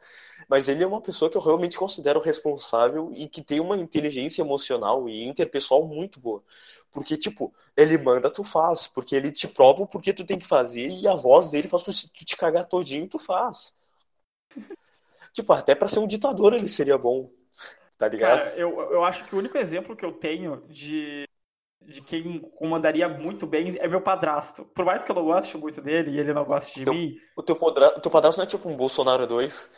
Mas 0.49 0.67
ele 0.67 0.83
é 0.83 0.87
uma 0.87 1.01
pessoa 1.01 1.29
que 1.29 1.37
eu 1.37 1.41
realmente 1.41 1.77
considero 1.77 2.19
responsável 2.19 3.11
e 3.15 3.27
que 3.27 3.41
tem 3.41 3.59
uma 3.59 3.77
inteligência 3.77 4.41
emocional 4.41 5.07
e 5.07 5.23
interpessoal 5.23 5.87
muito 5.87 6.19
boa. 6.19 6.43
Porque, 6.91 7.15
tipo, 7.15 7.53
ele 7.77 7.97
manda, 7.97 8.29
tu 8.29 8.43
faz. 8.43 8.87
Porque 8.87 9.15
ele 9.15 9.31
te 9.31 9.47
prova 9.47 9.83
o 9.83 9.87
porquê 9.87 10.13
tu 10.13 10.25
tem 10.25 10.37
que 10.37 10.47
fazer 10.47 10.89
e 10.89 11.07
a 11.07 11.15
voz 11.15 11.51
dele 11.51 11.67
faz 11.67 11.83
tu, 11.83 11.91
tu 11.91 12.25
te 12.25 12.35
cagar 12.35 12.65
todinho, 12.65 13.07
tu 13.07 13.19
faz. 13.19 13.73
tipo, 15.31 15.53
até 15.53 15.75
para 15.75 15.87
ser 15.87 15.99
um 15.99 16.07
ditador 16.07 16.53
ele 16.53 16.67
seria 16.67 16.97
bom. 16.97 17.29
Tá 17.97 18.07
ligado? 18.07 18.39
Cara, 18.39 18.55
eu, 18.55 18.79
eu 18.91 19.03
acho 19.03 19.25
que 19.25 19.35
o 19.35 19.37
único 19.37 19.57
exemplo 19.57 19.95
que 19.95 20.03
eu 20.03 20.11
tenho 20.11 20.63
de 20.67 21.23
de 21.81 22.01
quem 22.01 22.39
comandaria 22.55 23.09
muito 23.09 23.45
bem 23.47 23.77
é 23.79 23.87
meu 23.87 24.01
padrasto. 24.01 24.65
Por 24.65 24.85
mais 24.85 25.03
que 25.03 25.11
eu 25.11 25.15
não 25.15 25.25
goste 25.25 25.57
muito 25.57 25.81
dele 25.81 26.11
e 26.11 26.19
ele 26.19 26.33
não 26.33 26.45
goste 26.45 26.79
de 26.79 26.85
teu, 26.85 26.93
mim. 26.93 27.15
O 27.35 27.43
teu, 27.43 27.55
podra, 27.55 27.97
o 27.97 27.99
teu 27.99 28.11
padrasto 28.11 28.39
não 28.39 28.45
é 28.45 28.47
tipo 28.47 28.69
um 28.69 28.77
Bolsonaro 28.77 29.25
2? 29.25 29.71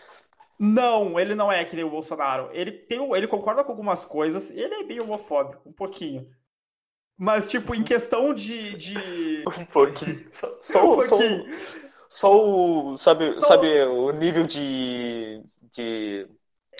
Não, 0.60 1.20
ele 1.20 1.36
não 1.36 1.52
é 1.52 1.64
que 1.66 1.76
nem 1.76 1.86
o 1.86 1.90
Bolsonaro. 1.90 2.50
Ele, 2.54 2.72
tem, 2.72 3.00
ele 3.16 3.28
concorda 3.28 3.64
com 3.64 3.72
algumas 3.72 4.06
coisas, 4.06 4.52
ele 4.52 4.74
é 4.74 4.84
bem 4.84 5.00
homofóbico, 5.00 5.68
um 5.68 5.74
pouquinho. 5.74 6.28
Mas, 7.18 7.48
tipo, 7.48 7.76
em 7.76 7.84
questão 7.84 8.34
de. 8.34 8.76
de... 8.76 9.44
Um 9.60 9.66
pouquinho. 9.66 10.28
Só, 10.32 10.58
só, 10.62 10.94
um 10.94 10.96
pouquinho. 10.98 11.46
Só, 12.10 12.30
só 12.30 12.46
o. 12.46 12.98
Sabe, 12.98 13.34
só... 13.36 13.48
sabe 13.48 13.84
o 13.84 14.12
nível 14.12 14.46
de. 14.46 15.44
de 15.72 16.28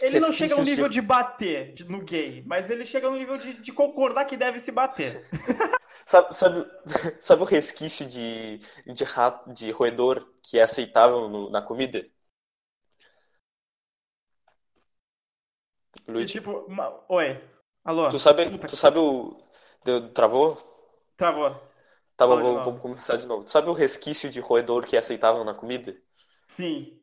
ele 0.02 0.20
não 0.20 0.32
chega 0.32 0.56
ao 0.56 0.64
nível 0.64 0.90
de, 0.90 1.02
bater 1.02 1.74
no 1.88 2.04
gay, 2.04 2.44
mas 2.46 2.70
ele 2.70 2.86
chega 2.86 3.10
no 3.10 3.18
nível 3.18 3.38
de, 3.38 3.54
de 3.54 3.72
concordar 3.72 4.26
que 4.26 4.38
deve 4.38 4.60
se 4.60 4.72
bater. 4.72 5.28
sabe, 6.06 6.36
sabe, 6.36 6.66
sabe 7.20 7.42
o 7.42 7.46
resquício 7.46 8.06
de, 8.06 8.60
de 8.86 9.04
rato, 9.04 9.54
de 9.54 9.72
roedor 9.72 10.28
que 10.42 10.58
é 10.58 10.64
aceitável 10.64 11.30
no, 11.30 11.50
na 11.50 11.62
comida? 11.62 12.06
Luiz? 16.08 16.32
tipo, 16.32 16.52
uma... 16.68 17.04
oi. 17.10 17.40
Alô. 17.84 18.10
Tu 18.10 18.20
sabe, 18.20 18.58
tu 18.60 18.76
sabe 18.76 18.98
o. 18.98 19.38
Deu, 19.84 20.10
travou? 20.14 20.58
Travou. 21.16 21.52
Tá 22.16 22.26
bom, 22.28 22.42
vamos, 22.42 22.66
vamos 22.66 22.82
começar 22.82 23.18
de 23.18 23.28
novo. 23.28 23.44
Tu 23.44 23.52
sabe 23.52 23.70
o 23.70 23.74
resquício 23.74 24.30
de 24.30 24.40
roedor 24.40 24.86
que 24.86 24.96
é 24.96 25.00
aceitável 25.00 25.44
na 25.44 25.54
comida? 25.54 25.96
Sim 26.48 27.03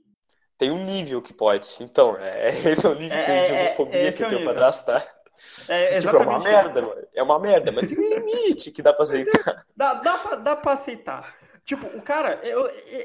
tem 0.60 0.70
um 0.70 0.84
nível 0.84 1.22
que 1.22 1.32
pode. 1.32 1.66
Então, 1.80 2.18
é, 2.18 2.50
esse 2.70 2.84
é 2.84 2.88
o 2.88 2.94
nível 2.94 3.18
é, 3.18 3.46
de 3.46 3.52
homofobia 3.52 4.08
é, 4.08 4.12
que 4.12 4.22
é 4.22 4.26
o 4.26 4.28
teu 4.30 4.44
padrasto 4.44 4.86
tá. 4.92 5.02
É, 5.70 5.98
tipo, 5.98 6.14
é 6.14 6.20
uma 6.20 6.36
isso. 6.36 6.46
merda, 6.46 6.82
mano. 6.82 7.08
É 7.14 7.22
uma 7.22 7.38
merda, 7.38 7.72
mas 7.72 7.88
tem 7.88 7.98
um 7.98 8.26
limite 8.26 8.70
que 8.70 8.82
dá 8.82 8.92
pra 8.92 9.04
aceitar. 9.04 9.64
Dá, 9.74 9.94
dá, 9.94 10.18
pra, 10.18 10.36
dá 10.36 10.54
pra 10.56 10.72
aceitar. 10.74 11.34
Tipo, 11.64 11.86
o 11.96 12.02
cara, 12.02 12.40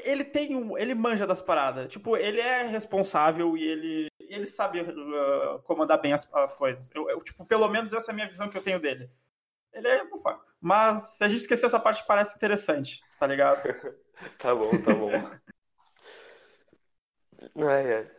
ele 0.04 0.22
tem 0.22 0.54
um. 0.54 0.76
Ele 0.76 0.94
manja 0.94 1.26
das 1.26 1.40
paradas. 1.40 1.88
Tipo, 1.88 2.14
ele 2.16 2.40
é 2.40 2.66
responsável 2.66 3.56
e 3.56 3.64
ele, 3.64 4.08
ele 4.20 4.46
sabe 4.46 4.82
uh, 4.82 5.58
comandar 5.64 6.00
bem 6.00 6.12
as, 6.12 6.28
as 6.34 6.52
coisas. 6.52 6.90
Eu, 6.94 7.08
eu, 7.08 7.22
tipo, 7.22 7.46
pelo 7.46 7.68
menos 7.68 7.92
essa 7.94 8.10
é 8.10 8.12
a 8.12 8.14
minha 8.14 8.28
visão 8.28 8.50
que 8.50 8.58
eu 8.58 8.62
tenho 8.62 8.80
dele. 8.80 9.08
Ele 9.72 9.88
é 9.88 10.04
bufa. 10.04 10.38
Mas 10.60 11.16
se 11.16 11.24
a 11.24 11.28
gente 11.28 11.40
esquecer 11.40 11.66
essa 11.66 11.80
parte, 11.80 12.04
parece 12.06 12.34
interessante, 12.36 13.00
tá 13.18 13.26
ligado? 13.26 13.62
tá 14.38 14.54
bom, 14.54 14.70
tá 14.82 14.94
bom. 14.94 15.10
Ai, 17.54 17.92
ai. 17.94 18.10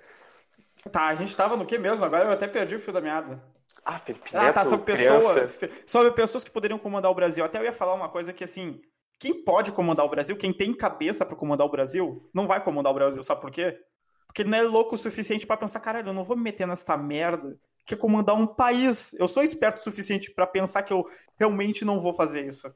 Tá, 0.92 1.08
a 1.08 1.16
gente 1.16 1.36
tava 1.36 1.58
no 1.58 1.66
que 1.66 1.78
mesmo? 1.78 2.06
Agora 2.06 2.26
eu 2.26 2.32
até 2.32 2.48
perdi 2.48 2.76
o 2.76 2.80
fio 2.80 2.94
da 2.94 3.02
meada. 3.02 3.42
Ah, 3.84 3.98
Felipe 3.98 4.34
Neto, 4.34 4.46
Ah, 4.46 4.54
tá, 4.54 4.66
sobre, 4.66 4.86
pessoa, 4.86 5.48
sobre 5.86 6.12
pessoas 6.12 6.44
que 6.44 6.52
poderiam 6.52 6.80
comandar 6.80 7.12
o 7.12 7.16
Brasil. 7.16 7.44
Até 7.44 7.58
eu 7.60 7.64
ia 7.64 7.74
falar 7.74 7.94
uma 7.94 8.10
coisa 8.10 8.34
que, 8.34 8.44
assim, 8.44 8.82
quem 9.20 9.44
pode 9.44 9.72
comandar 9.72 10.06
o 10.06 10.10
Brasil, 10.10 10.36
quem 10.38 10.54
tem 10.54 10.74
cabeça 10.74 11.26
para 11.26 11.36
comandar 11.36 11.66
o 11.66 11.70
Brasil, 11.72 12.30
não 12.34 12.48
vai 12.48 12.64
comandar 12.64 12.92
o 12.92 12.96
Brasil, 12.96 13.24
sabe 13.24 13.42
por 13.42 13.52
quê? 13.52 13.80
Porque 14.26 14.42
ele 14.42 14.50
não 14.50 14.58
é 14.58 14.62
louco 14.64 14.96
o 14.96 14.98
suficiente 14.98 15.48
para 15.48 15.58
pensar, 15.58 15.80
caralho, 15.80 16.10
eu 16.10 16.14
não 16.14 16.24
vou 16.26 16.36
me 16.36 16.44
meter 16.44 16.68
nessa 16.68 16.98
merda 16.98 17.58
que 17.86 17.94
é 17.94 17.98
comandar 17.98 18.36
um 18.36 18.46
país. 18.46 19.14
Eu 19.14 19.28
sou 19.28 19.42
esperto 19.42 19.80
o 19.80 19.84
suficiente 19.84 20.32
para 20.32 20.46
pensar 20.46 20.84
que 20.84 20.92
eu 20.92 21.06
realmente 21.40 21.86
não 21.86 22.00
vou 22.02 22.14
fazer 22.14 22.46
isso. 22.46 22.70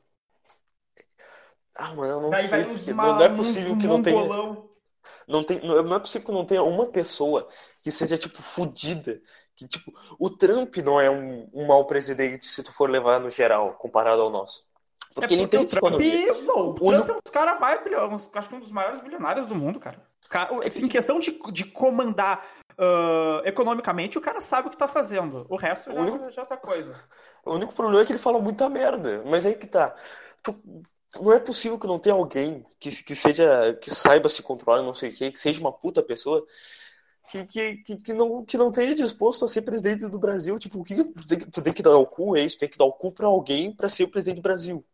Ah, 1.76 1.94
mano, 1.94 2.14
eu 2.14 2.22
não 2.22 2.32
Daí 2.32 2.48
sei. 2.48 2.94
não 2.94 3.22
é 3.24 3.30
possível 3.30 3.78
que 3.78 3.88
não 3.88 4.02
tenha 4.02 4.22
não, 5.28 5.44
tem, 5.44 5.60
não 5.62 5.96
é 5.96 6.00
possível 6.00 6.28
que 6.28 6.34
não 6.34 6.46
tenha 6.46 6.64
uma 6.64 6.88
pessoa 6.88 7.48
que 7.82 7.92
seja, 7.92 8.18
tipo, 8.18 8.42
fodida. 8.42 9.22
Que, 9.56 9.68
tipo, 9.68 9.94
o 10.20 10.30
Trump 10.30 10.78
não 10.78 11.00
é 11.00 11.10
um, 11.10 11.50
um 11.54 11.68
mau 11.68 11.86
presidente 11.86 12.46
se 12.46 12.64
tu 12.64 12.74
for 12.74 12.90
levar 12.90 13.20
no 13.20 13.30
geral, 13.30 13.74
comparado 13.74 14.22
ao 14.22 14.30
nosso. 14.30 14.66
Porque, 15.14 15.20
é 15.20 15.22
porque 15.22 15.34
ele 15.34 15.48
tem 15.48 15.60
o 15.60 15.68
Trump, 15.68 16.02
não, 16.46 16.70
o 16.70 16.74
Trump 16.74 17.10
é 17.10 17.14
um 17.14 17.20
dos 17.24 17.32
caras 17.32 17.60
mais 17.60 17.84
bilionários, 17.84 18.30
acho 18.34 18.50
que 18.50 18.56
um 18.56 18.60
dos 18.60 18.72
maiores 18.72 19.00
bilionários 19.02 19.46
do 19.46 19.56
mundo, 19.56 19.80
cara. 19.80 20.02
Assim, 20.66 20.86
em 20.86 20.88
questão 20.88 21.20
de, 21.20 21.38
de 21.52 21.66
comandar 21.66 22.48
uh, 22.72 23.46
economicamente, 23.46 24.18
o 24.18 24.22
cara 24.22 24.40
sabe 24.40 24.68
o 24.68 24.72
que 24.72 24.78
tá 24.78 24.88
fazendo. 24.88 25.46
O 25.50 25.58
resto 25.58 25.92
já, 25.92 26.00
único, 26.00 26.30
já 26.30 26.42
é 26.42 26.44
outra 26.44 26.58
coisa. 26.58 26.94
O 27.44 27.56
único 27.56 27.74
problema 27.74 28.04
é 28.04 28.06
que 28.06 28.12
ele 28.12 28.20
fala 28.20 28.40
muita 28.40 28.70
merda. 28.70 29.24
Mas 29.26 29.48
aí 29.48 29.56
que 29.56 29.66
tá. 29.66 29.96
Tu, 30.44 30.56
não 31.20 31.34
é 31.34 31.40
possível 31.40 31.78
que 31.80 31.88
não 31.88 32.00
tenha 32.00 32.16
alguém 32.16 32.66
que, 32.80 32.90
que 33.04 33.16
seja 33.16 33.74
que 33.82 33.94
saiba 33.94 34.30
se 34.30 34.42
controlar, 34.42 34.82
não 34.82 34.94
sei 34.94 35.10
o 35.12 35.14
que, 35.14 35.32
que 35.32 35.40
seja 35.40 35.60
uma 35.60 35.72
puta 35.72 36.02
pessoa 36.02 36.46
que, 37.32 37.46
que, 37.78 37.98
que, 37.98 38.14
não, 38.14 38.44
que 38.44 38.58
não 38.58 38.70
esteja 38.70 38.96
disposto 38.96 39.46
a 39.46 39.48
ser 39.48 39.62
presidente 39.62 40.06
do 40.08 40.20
Brasil. 40.20 40.60
Tipo, 40.60 40.80
o 40.82 40.84
que 40.84 40.96
tu 40.96 41.26
tem, 41.28 41.40
tu 41.40 41.62
tem 41.62 41.74
que 41.74 41.82
dar 41.82 41.96
o 41.98 42.06
cu, 42.06 42.36
é 42.36 42.42
isso, 42.44 42.58
tem 42.58 42.70
que 42.70 42.78
dar 42.78 42.86
o 42.86 42.94
cu 42.94 43.12
pra 43.14 43.28
alguém 43.28 43.74
para 43.74 43.88
ser 43.90 44.04
o 44.04 44.10
presidente 44.10 44.38
do 44.38 44.42
Brasil. 44.42 44.86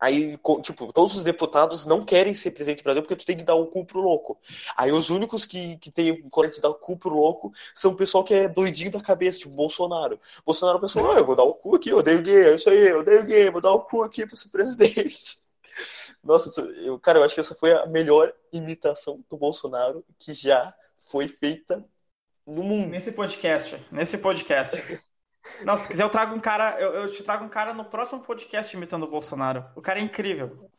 Aí, 0.00 0.38
tipo, 0.62 0.92
todos 0.92 1.16
os 1.16 1.24
deputados 1.24 1.84
não 1.84 2.04
querem 2.04 2.32
ser 2.34 2.52
presidente 2.52 2.80
do 2.82 2.84
Brasil 2.84 3.02
porque 3.02 3.16
tu 3.16 3.26
tem 3.26 3.36
que 3.36 3.42
dar 3.44 3.56
o 3.56 3.66
cu 3.66 3.84
pro 3.84 4.00
louco. 4.00 4.38
Aí 4.76 4.92
os 4.92 5.10
únicos 5.10 5.44
que, 5.44 5.76
que 5.78 5.90
tem 5.90 6.22
coragem 6.30 6.56
de 6.56 6.62
dar 6.62 6.70
o 6.70 6.74
cu 6.74 6.96
pro 6.96 7.10
louco 7.10 7.52
são 7.74 7.92
o 7.92 7.96
pessoal 7.96 8.22
que 8.24 8.32
é 8.34 8.48
doidinho 8.48 8.92
da 8.92 9.00
cabeça, 9.00 9.40
tipo 9.40 9.54
Bolsonaro. 9.54 10.20
Bolsonaro 10.46 10.80
pensou, 10.80 11.10
ah, 11.12 11.18
eu 11.18 11.26
vou 11.26 11.34
dar 11.36 11.42
o 11.44 11.54
cu 11.54 11.76
aqui, 11.76 11.90
eu 11.90 11.98
odeio 11.98 12.22
gay, 12.22 12.44
é 12.50 12.54
isso 12.54 12.70
aí, 12.70 12.78
eu 12.88 13.00
odeio 13.00 13.24
gay, 13.24 13.50
vou 13.50 13.60
dar 13.60 13.72
o 13.72 13.82
cu 13.84 14.02
aqui 14.04 14.24
pra 14.26 14.36
ser 14.36 14.48
presidente. 14.50 15.38
Nossa, 16.22 16.60
eu, 16.60 16.98
cara, 16.98 17.18
eu 17.18 17.24
acho 17.24 17.34
que 17.34 17.40
essa 17.40 17.54
foi 17.54 17.72
a 17.72 17.86
melhor 17.86 18.32
imitação 18.52 19.24
do 19.30 19.36
Bolsonaro 19.36 20.04
que 20.18 20.34
já 20.34 20.74
foi 20.98 21.28
feita 21.28 21.84
no 22.46 22.62
mundo. 22.62 22.88
Nesse 22.88 23.12
podcast, 23.12 23.84
nesse 23.90 24.18
podcast. 24.18 25.00
Não, 25.64 25.76
se 25.76 25.88
quiser 25.88 26.02
eu 26.02 26.10
trago 26.10 26.34
um 26.34 26.40
cara, 26.40 26.78
eu, 26.80 26.92
eu 26.94 27.12
te 27.12 27.22
trago 27.22 27.44
um 27.44 27.48
cara 27.48 27.72
no 27.72 27.84
próximo 27.84 28.20
podcast 28.20 28.76
imitando 28.76 29.04
o 29.04 29.10
Bolsonaro. 29.10 29.64
O 29.74 29.80
cara 29.80 29.98
é 29.98 30.02
incrível. 30.02 30.70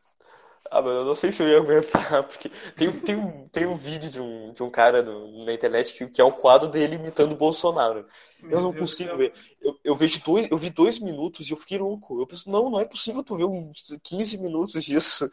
Ah, 0.70 0.80
mas 0.80 0.94
eu 0.94 1.04
não 1.04 1.14
sei 1.16 1.32
se 1.32 1.42
eu 1.42 1.48
ia 1.48 1.56
aguentar, 1.56 2.22
porque 2.22 2.48
tem, 2.76 2.92
tem, 3.00 3.16
um, 3.16 3.48
tem 3.48 3.66
um 3.66 3.74
vídeo 3.74 4.08
de 4.08 4.20
um, 4.20 4.52
de 4.52 4.62
um 4.62 4.70
cara 4.70 5.02
no, 5.02 5.44
na 5.44 5.52
internet 5.52 5.92
que, 5.92 6.06
que 6.06 6.20
é 6.20 6.24
o 6.24 6.30
quadro 6.32 6.68
dele 6.68 6.94
imitando 6.94 7.32
o 7.32 7.36
Bolsonaro. 7.36 8.06
Meu 8.40 8.52
eu 8.52 8.60
não 8.62 8.70
Deus 8.70 8.92
consigo 8.92 9.16
ver. 9.16 9.34
Eu, 9.60 9.76
eu, 9.82 9.96
vejo 9.96 10.22
dois, 10.24 10.48
eu 10.48 10.56
vi 10.56 10.70
dois 10.70 11.00
minutos 11.00 11.48
e 11.48 11.52
eu 11.52 11.56
fiquei 11.56 11.76
louco. 11.76 12.20
Eu 12.20 12.26
penso, 12.26 12.48
não, 12.48 12.70
não 12.70 12.78
é 12.80 12.84
possível 12.84 13.24
tu 13.24 13.36
ver 13.36 13.46
uns 13.46 13.98
15 14.00 14.38
minutos 14.38 14.84
disso. 14.84 15.28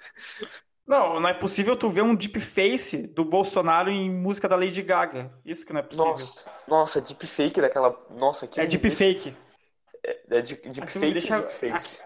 Não, 0.88 1.19
não 1.19 1.30
é 1.30 1.34
possível 1.36 1.76
tu 1.76 1.88
ver 1.88 2.02
um 2.02 2.15
deepface 2.15 3.06
do 3.06 3.23
Bolsonaro 3.23 3.91
em 3.91 4.10
música 4.10 4.50
da 4.50 4.56
Lady 4.56 4.82
Gaga. 4.82 5.32
Isso 5.45 5.63
que 5.63 5.71
não 5.71 5.82
é 5.82 5.84
possível. 5.84 6.12
Nossa, 6.12 6.50
nossa 6.67 7.02
deepfake 7.02 7.62
daquela. 7.62 7.95
Nossa, 8.10 8.47
que. 8.47 8.60
É 8.60 8.65
deepfake. 8.65 9.36
É, 10.04 10.19
é 10.32 10.41
deepfake 10.41 11.12
deixa... 11.12 11.39
deepface. 11.41 12.02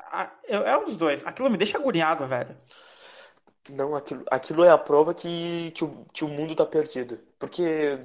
É 0.48 0.78
um 0.78 0.84
dos 0.84 0.98
dois. 0.98 1.26
Aquilo 1.26 1.50
me 1.50 1.58
deixa 1.58 1.78
agoniado, 1.78 2.28
velho. 2.28 2.58
Não, 3.72 3.96
aquilo, 3.96 4.24
aquilo 4.30 4.64
é 4.64 4.70
a 4.70 4.78
prova 4.78 5.14
que, 5.14 5.72
que, 5.72 5.84
o, 5.84 6.06
que 6.14 6.24
o 6.24 6.28
mundo 6.28 6.56
tá 6.56 6.66
perdido. 6.66 7.20
Porque 7.40 7.98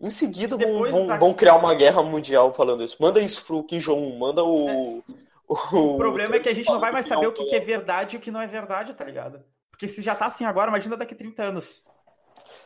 em 0.00 0.10
seguida 0.10 0.56
vão, 0.56 0.90
vão, 0.90 1.06
tá 1.06 1.16
vão, 1.16 1.34
criar 1.34 1.56
uma 1.56 1.74
guerra 1.74 2.02
mundial 2.02 2.52
falando 2.54 2.84
isso. 2.84 2.96
Manda 3.00 3.20
isso 3.20 3.44
pro 3.44 3.64
Kim 3.64 3.78
Jong-un, 3.78 4.18
manda 4.18 4.42
o, 4.42 4.68
é. 4.68 4.72
o. 4.72 5.04
O, 5.52 5.96
problema 5.98 6.36
é 6.36 6.38
que 6.38 6.48
a 6.48 6.54
gente 6.54 6.68
não 6.68 6.78
vai 6.78 6.92
mais 6.92 7.06
saber 7.06 7.26
o 7.26 7.32
que, 7.32 7.44
que 7.44 7.56
é 7.56 7.60
verdade 7.60 8.14
e 8.14 8.18
o 8.18 8.20
que 8.20 8.30
não 8.30 8.40
é 8.40 8.46
verdade, 8.46 8.94
tá 8.94 9.04
ligado? 9.04 9.42
Porque 9.68 9.88
se 9.88 10.00
já 10.00 10.14
tá 10.14 10.26
assim 10.26 10.44
agora, 10.44 10.70
imagina 10.70 10.96
daqui 10.96 11.14
a 11.14 11.16
30 11.16 11.42
anos. 11.42 11.82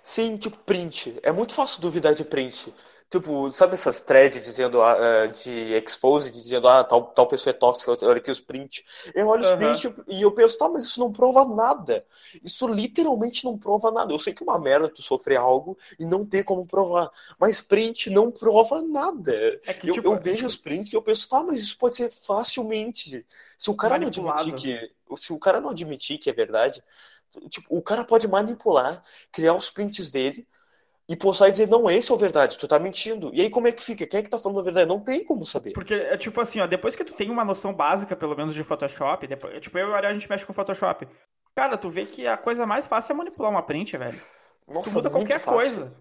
Sim, 0.03 0.37
tipo, 0.37 0.59
print. 0.59 1.19
É 1.23 1.33
muito 1.33 1.55
fácil 1.55 1.81
duvidar 1.81 2.13
de 2.13 2.25
print. 2.25 2.75
Tipo, 3.15 3.49
sabe 3.53 3.75
essas 3.75 4.01
threads 4.01 4.43
dizendo 4.43 4.81
uh, 4.81 5.29
de 5.33 5.73
expose, 5.79 6.33
dizendo 6.33 6.67
ah, 6.67 6.83
tal, 6.83 7.05
tal 7.05 7.29
pessoa 7.29 7.53
é 7.53 7.57
tóxica, 7.57 7.97
olha 8.03 8.17
aqui 8.17 8.29
os 8.29 8.41
print. 8.41 8.85
Eu 9.15 9.29
olho 9.29 9.45
os 9.45 9.51
uhum. 9.51 9.57
print 9.57 9.95
e 10.09 10.23
eu 10.23 10.33
penso, 10.33 10.59
tá, 10.59 10.69
mas 10.69 10.83
isso 10.83 10.99
não 10.99 11.13
prova 11.13 11.45
nada. 11.45 12.05
Isso 12.43 12.67
literalmente 12.67 13.45
não 13.45 13.57
prova 13.57 13.93
nada. 13.93 14.13
Eu 14.13 14.19
sei 14.19 14.35
que 14.35 14.43
é 14.43 14.47
uma 14.47 14.59
merda 14.59 14.89
tu 14.89 15.01
sofrer 15.01 15.37
algo 15.37 15.79
e 15.97 16.05
não 16.05 16.27
ter 16.27 16.43
como 16.43 16.67
provar. 16.67 17.09
Mas 17.39 17.61
print 17.61 18.11
não 18.11 18.33
prova 18.33 18.83
nada. 18.83 19.61
É 19.65 19.73
que, 19.73 19.89
eu, 19.89 19.95
tipo, 19.95 20.09
eu 20.09 20.19
vejo 20.19 20.45
os 20.45 20.57
prints 20.57 20.93
e 20.93 20.97
eu 20.97 21.03
penso, 21.03 21.29
tá, 21.29 21.41
mas 21.41 21.61
isso 21.61 21.79
pode 21.79 21.95
ser 21.95 22.11
facilmente. 22.11 23.25
Se 23.57 23.71
o 23.71 23.77
cara 23.77 23.97
Manipulado. 23.97 24.49
não 24.49 24.55
admitir 24.55 24.91
que. 25.09 25.17
Se 25.17 25.33
o 25.33 25.39
cara 25.39 25.61
não 25.61 25.71
admitir 25.71 26.19
que 26.19 26.29
é 26.29 26.33
verdade, 26.33 26.83
tipo, 27.49 27.67
o 27.69 27.81
cara 27.81 28.05
pode 28.05 28.27
manipular, 28.27 29.05
criar 29.31 29.55
os 29.55 29.71
prints 29.71 30.11
dele 30.11 30.45
e 31.09 31.15
postar 31.15 31.49
e 31.49 31.53
dizer, 31.53 31.69
não, 31.69 31.91
esse 31.91 32.11
é 32.11 32.15
o 32.15 32.19
verdade, 32.19 32.59
tu 32.59 32.67
tá 32.67 32.79
mentindo. 32.79 33.31
E 33.35 33.41
aí 33.41 33.51
como 33.51 33.69
é 33.69 33.73
que 33.73 33.83
fica? 33.83 34.07
Quem 34.07 34.21
é 34.21 34.23
que 34.23 34.31
tá 34.31 34.39
falando 34.39 34.61
a 34.61 34.63
verdade? 34.63 34.89
Não 34.89 35.01
tem 35.01 35.23
como 35.23 35.45
saber. 35.45 35.73
Porque 35.73 35.95
é 35.95 36.17
tipo 36.17 36.41
assim, 36.41 36.61
ó, 36.61 36.67
depois 36.67 36.97
que 36.97 37.05
tu 37.05 37.13
tem 37.13 37.31
uma 37.31 37.45
noção 37.45 37.75
básica, 37.75 38.17
pelo 38.17 38.35
menos, 38.37 38.55
de 38.55 38.65
Photoshop, 38.65 39.27
depois, 39.27 39.61
tipo, 39.61 39.79
eu 39.79 39.89
e 39.89 39.91
o 39.91 39.95
Ariel, 39.95 40.11
a 40.11 40.15
gente 40.15 40.29
mexe 40.29 40.47
com 40.47 40.53
Photoshop. 40.53 41.07
Cara, 41.55 41.77
tu 41.77 41.91
vê 41.91 42.05
que 42.05 42.27
a 42.27 42.37
coisa 42.37 42.67
mais 42.67 42.87
fácil 42.87 43.13
é 43.13 43.17
manipular 43.17 43.51
uma 43.51 43.63
print, 43.63 43.97
velho. 43.99 44.21
Nossa, 44.67 44.91
tu 44.91 44.95
muda 44.95 45.11
qualquer 45.11 45.39
fácil. 45.39 45.61
coisa. 45.61 45.97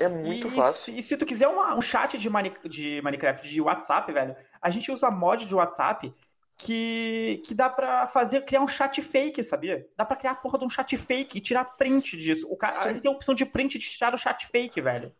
É 0.00 0.08
muito 0.08 0.48
e, 0.48 0.50
fácil. 0.50 0.92
E 0.92 0.94
se, 0.94 0.98
e 0.98 1.02
se, 1.02 1.16
tu 1.16 1.26
quiser 1.26 1.48
uma, 1.48 1.74
um 1.74 1.82
chat 1.82 2.18
de, 2.18 2.28
mani, 2.28 2.52
de 2.64 3.00
Minecraft, 3.02 3.48
de 3.48 3.60
WhatsApp, 3.60 4.10
velho, 4.12 4.34
a 4.60 4.70
gente 4.70 4.90
usa 4.90 5.10
mod 5.10 5.46
de 5.46 5.54
WhatsApp 5.54 6.14
que, 6.56 7.42
que 7.44 7.54
dá 7.54 7.68
pra 7.68 8.06
fazer, 8.06 8.44
criar 8.44 8.62
um 8.62 8.68
chat 8.68 9.00
fake, 9.02 9.42
sabia? 9.44 9.86
Dá 9.96 10.04
pra 10.04 10.16
criar 10.16 10.32
a 10.32 10.36
porra 10.36 10.58
de 10.58 10.64
um 10.64 10.70
chat 10.70 10.96
fake 10.96 11.38
e 11.38 11.40
tirar 11.40 11.64
print 11.76 12.16
disso. 12.16 12.46
O 12.50 12.56
cara, 12.56 12.90
ele 12.90 13.00
tem 13.00 13.10
a 13.10 13.14
opção 13.14 13.34
de 13.34 13.44
print 13.44 13.78
de 13.78 13.88
tirar 13.90 14.14
o 14.14 14.18
chat 14.18 14.46
fake, 14.46 14.80
velho. 14.80 15.14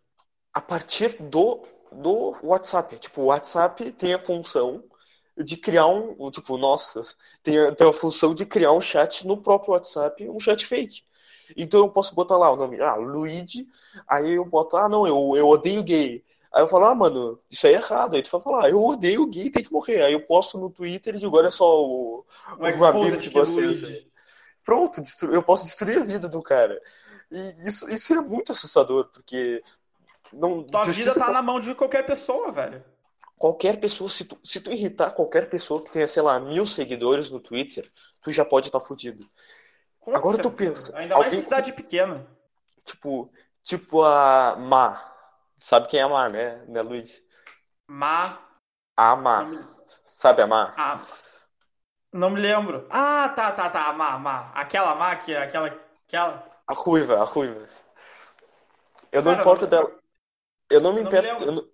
A 0.53 0.61
partir 0.61 1.23
do, 1.23 1.63
do 1.93 2.35
WhatsApp. 2.43 2.97
Tipo, 2.99 3.23
o 3.23 3.25
WhatsApp 3.27 3.93
tem 3.93 4.15
a 4.15 4.19
função 4.19 4.83
de 5.37 5.57
criar 5.57 5.87
um, 5.87 6.31
tipo, 6.31 6.57
nossa, 6.57 7.03
tem, 7.43 7.59
a, 7.59 7.75
tem 7.75 7.87
a 7.87 7.93
função 7.93 8.35
de 8.35 8.47
criar 8.47 8.73
um 8.73 8.81
chat 8.81 9.27
no 9.27 9.37
próprio 9.37 9.75
WhatsApp, 9.75 10.29
um 10.31 10.41
chat 10.41 10.65
fake. 10.65 11.03
Então 11.57 11.81
eu 11.81 11.91
posso 11.91 12.15
botar 12.15 12.37
lá 12.39 12.51
o 12.51 12.57
nome, 12.57 12.81
ah, 12.81 12.95
Luigi, 12.95 13.69
aí 14.09 14.33
eu 14.33 14.45
boto, 14.45 14.77
ah, 14.77 14.89
não, 14.89 15.07
eu, 15.07 15.35
eu 15.37 15.47
odeio 15.47 15.83
gay. 15.83 16.25
Aí 16.57 16.63
eu 16.63 16.69
falo, 16.69 16.87
ah, 16.87 16.95
mano, 16.95 17.39
isso 17.51 17.67
aí 17.67 17.75
é 17.75 17.77
errado. 17.77 18.17
Aí 18.17 18.23
tu 18.23 18.31
vai 18.31 18.41
falar, 18.41 18.65
ah, 18.65 18.71
eu 18.71 18.83
odeio 18.83 19.27
gay, 19.27 19.51
tem 19.51 19.63
que 19.63 19.71
morrer. 19.71 20.01
Aí 20.01 20.15
eu 20.15 20.23
posto 20.23 20.57
no 20.57 20.71
Twitter 20.71 21.15
e 21.15 21.19
digo, 21.19 21.37
olha 21.37 21.51
só 21.51 21.85
o, 21.85 22.25
o 22.59 22.85
amigo 22.87 23.17
de 23.19 23.29
vocês. 23.29 24.07
Pronto, 24.65 25.03
eu 25.31 25.43
posso 25.43 25.67
destruir 25.67 25.99
a 25.99 26.05
vida 26.05 26.27
do 26.27 26.41
cara. 26.41 26.81
E 27.31 27.69
isso, 27.69 27.91
isso 27.91 28.15
é 28.15 28.23
muito 28.23 28.53
assustador, 28.53 29.11
porque. 29.13 29.63
Não, 30.33 30.63
Tua 30.63 30.87
vida 30.87 31.13
tá 31.13 31.31
na 31.31 31.43
mão 31.43 31.61
de 31.61 31.75
qualquer 31.75 32.07
pessoa, 32.07 32.51
velho. 32.51 32.83
Qualquer 33.37 33.79
pessoa, 33.79 34.09
se 34.09 34.25
tu, 34.25 34.39
se 34.43 34.59
tu 34.59 34.73
irritar 34.73 35.11
qualquer 35.11 35.51
pessoa 35.51 35.83
que 35.83 35.91
tenha, 35.91 36.09
sei 36.09 36.23
lá, 36.23 36.41
mil 36.41 36.67
seguidores 36.67 37.29
no 37.29 37.39
Twitter, 37.39 37.93
tu 38.23 38.33
já 38.33 38.47
pode 38.47 38.69
estar 38.69 38.81
tá 38.81 38.87
fudido. 38.87 39.29
Agora 40.07 40.39
tu 40.39 40.51
pensa. 40.51 40.97
Ainda 40.97 41.19
mais 41.19 41.35
em 41.35 41.43
cidade 41.43 41.75
pequena. 41.75 42.27
Tipo, 42.83 43.31
tipo 43.63 44.03
a 44.03 44.57
Ma. 44.57 45.16
Sabe 45.59 45.89
quem 45.89 46.01
é 46.01 46.03
a 46.03 46.09
Ma, 46.09 46.29
né, 46.29 46.65
né 46.69 46.83
Luiz? 46.83 47.23
Ma. 47.89 48.39
A 48.97 49.17
Ma. 49.17 49.47
Sabe 50.05 50.43
a 50.43 50.47
Ma? 50.47 50.75
A... 50.77 51.01
Não 52.13 52.31
me 52.31 52.41
lembro. 52.41 52.87
Ah, 52.91 53.29
tá, 53.31 53.53
tá, 53.53 53.69
tá. 53.69 53.89
A 53.89 53.93
Ma, 53.93 54.15
a 54.15 54.19
Ma. 54.19 54.51
Aquela 54.53 54.95
Ma 54.95 55.17
que 55.17 55.35
é 55.35 55.43
aquela. 55.43 55.69
aquela... 56.07 56.47
A 56.67 56.75
ruiva, 56.75 57.21
a 57.21 57.25
ruiva. 57.25 57.69
Eu 59.13 59.23
Cara, 59.23 59.35
não 59.35 59.41
importo 59.41 59.63
não... 59.63 59.69
dela. 59.69 60.01
Eu 60.71 60.81
não 60.81 60.93
me 60.93 61.03
importo. 61.03 61.53
Não... 61.53 61.69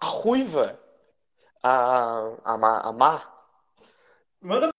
A 0.00 0.06
ruiva. 0.06 0.80
A, 1.62 2.32
a, 2.44 2.58
Ma, 2.58 2.80
a 2.80 2.92
Ma. 2.92 3.22
Manda 4.40 4.70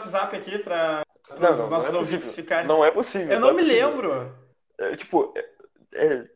um 0.00 0.04
zap 0.06 0.34
aqui 0.34 0.58
pra 0.58 1.02
não, 1.38 1.56
não, 1.56 1.70
nossos 1.70 1.92
não 1.92 1.98
é 1.98 2.00
ouvintes 2.00 2.34
ficarem. 2.34 2.66
Não 2.66 2.84
é 2.84 2.90
possível. 2.90 3.34
Eu 3.34 3.40
não, 3.40 3.50
é 3.50 3.52
me 3.52 3.58
possível. 3.58 3.88
lembro. 3.90 4.38
É, 4.78 4.96
tipo, 4.96 5.34
é, 5.36 5.50
é, 5.94 6.30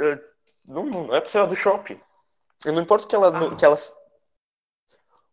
é, 0.00 0.20
não, 0.64 0.84
não 0.84 1.14
é 1.14 1.20
possível 1.20 1.46
do 1.46 1.56
shopping. 1.56 2.00
Eu 2.64 2.72
não 2.72 2.82
importa 2.82 3.06
que 3.06 3.14
ela. 3.14 3.28
Ah. 3.28 3.56
Que 3.56 3.64
ela... 3.64 3.76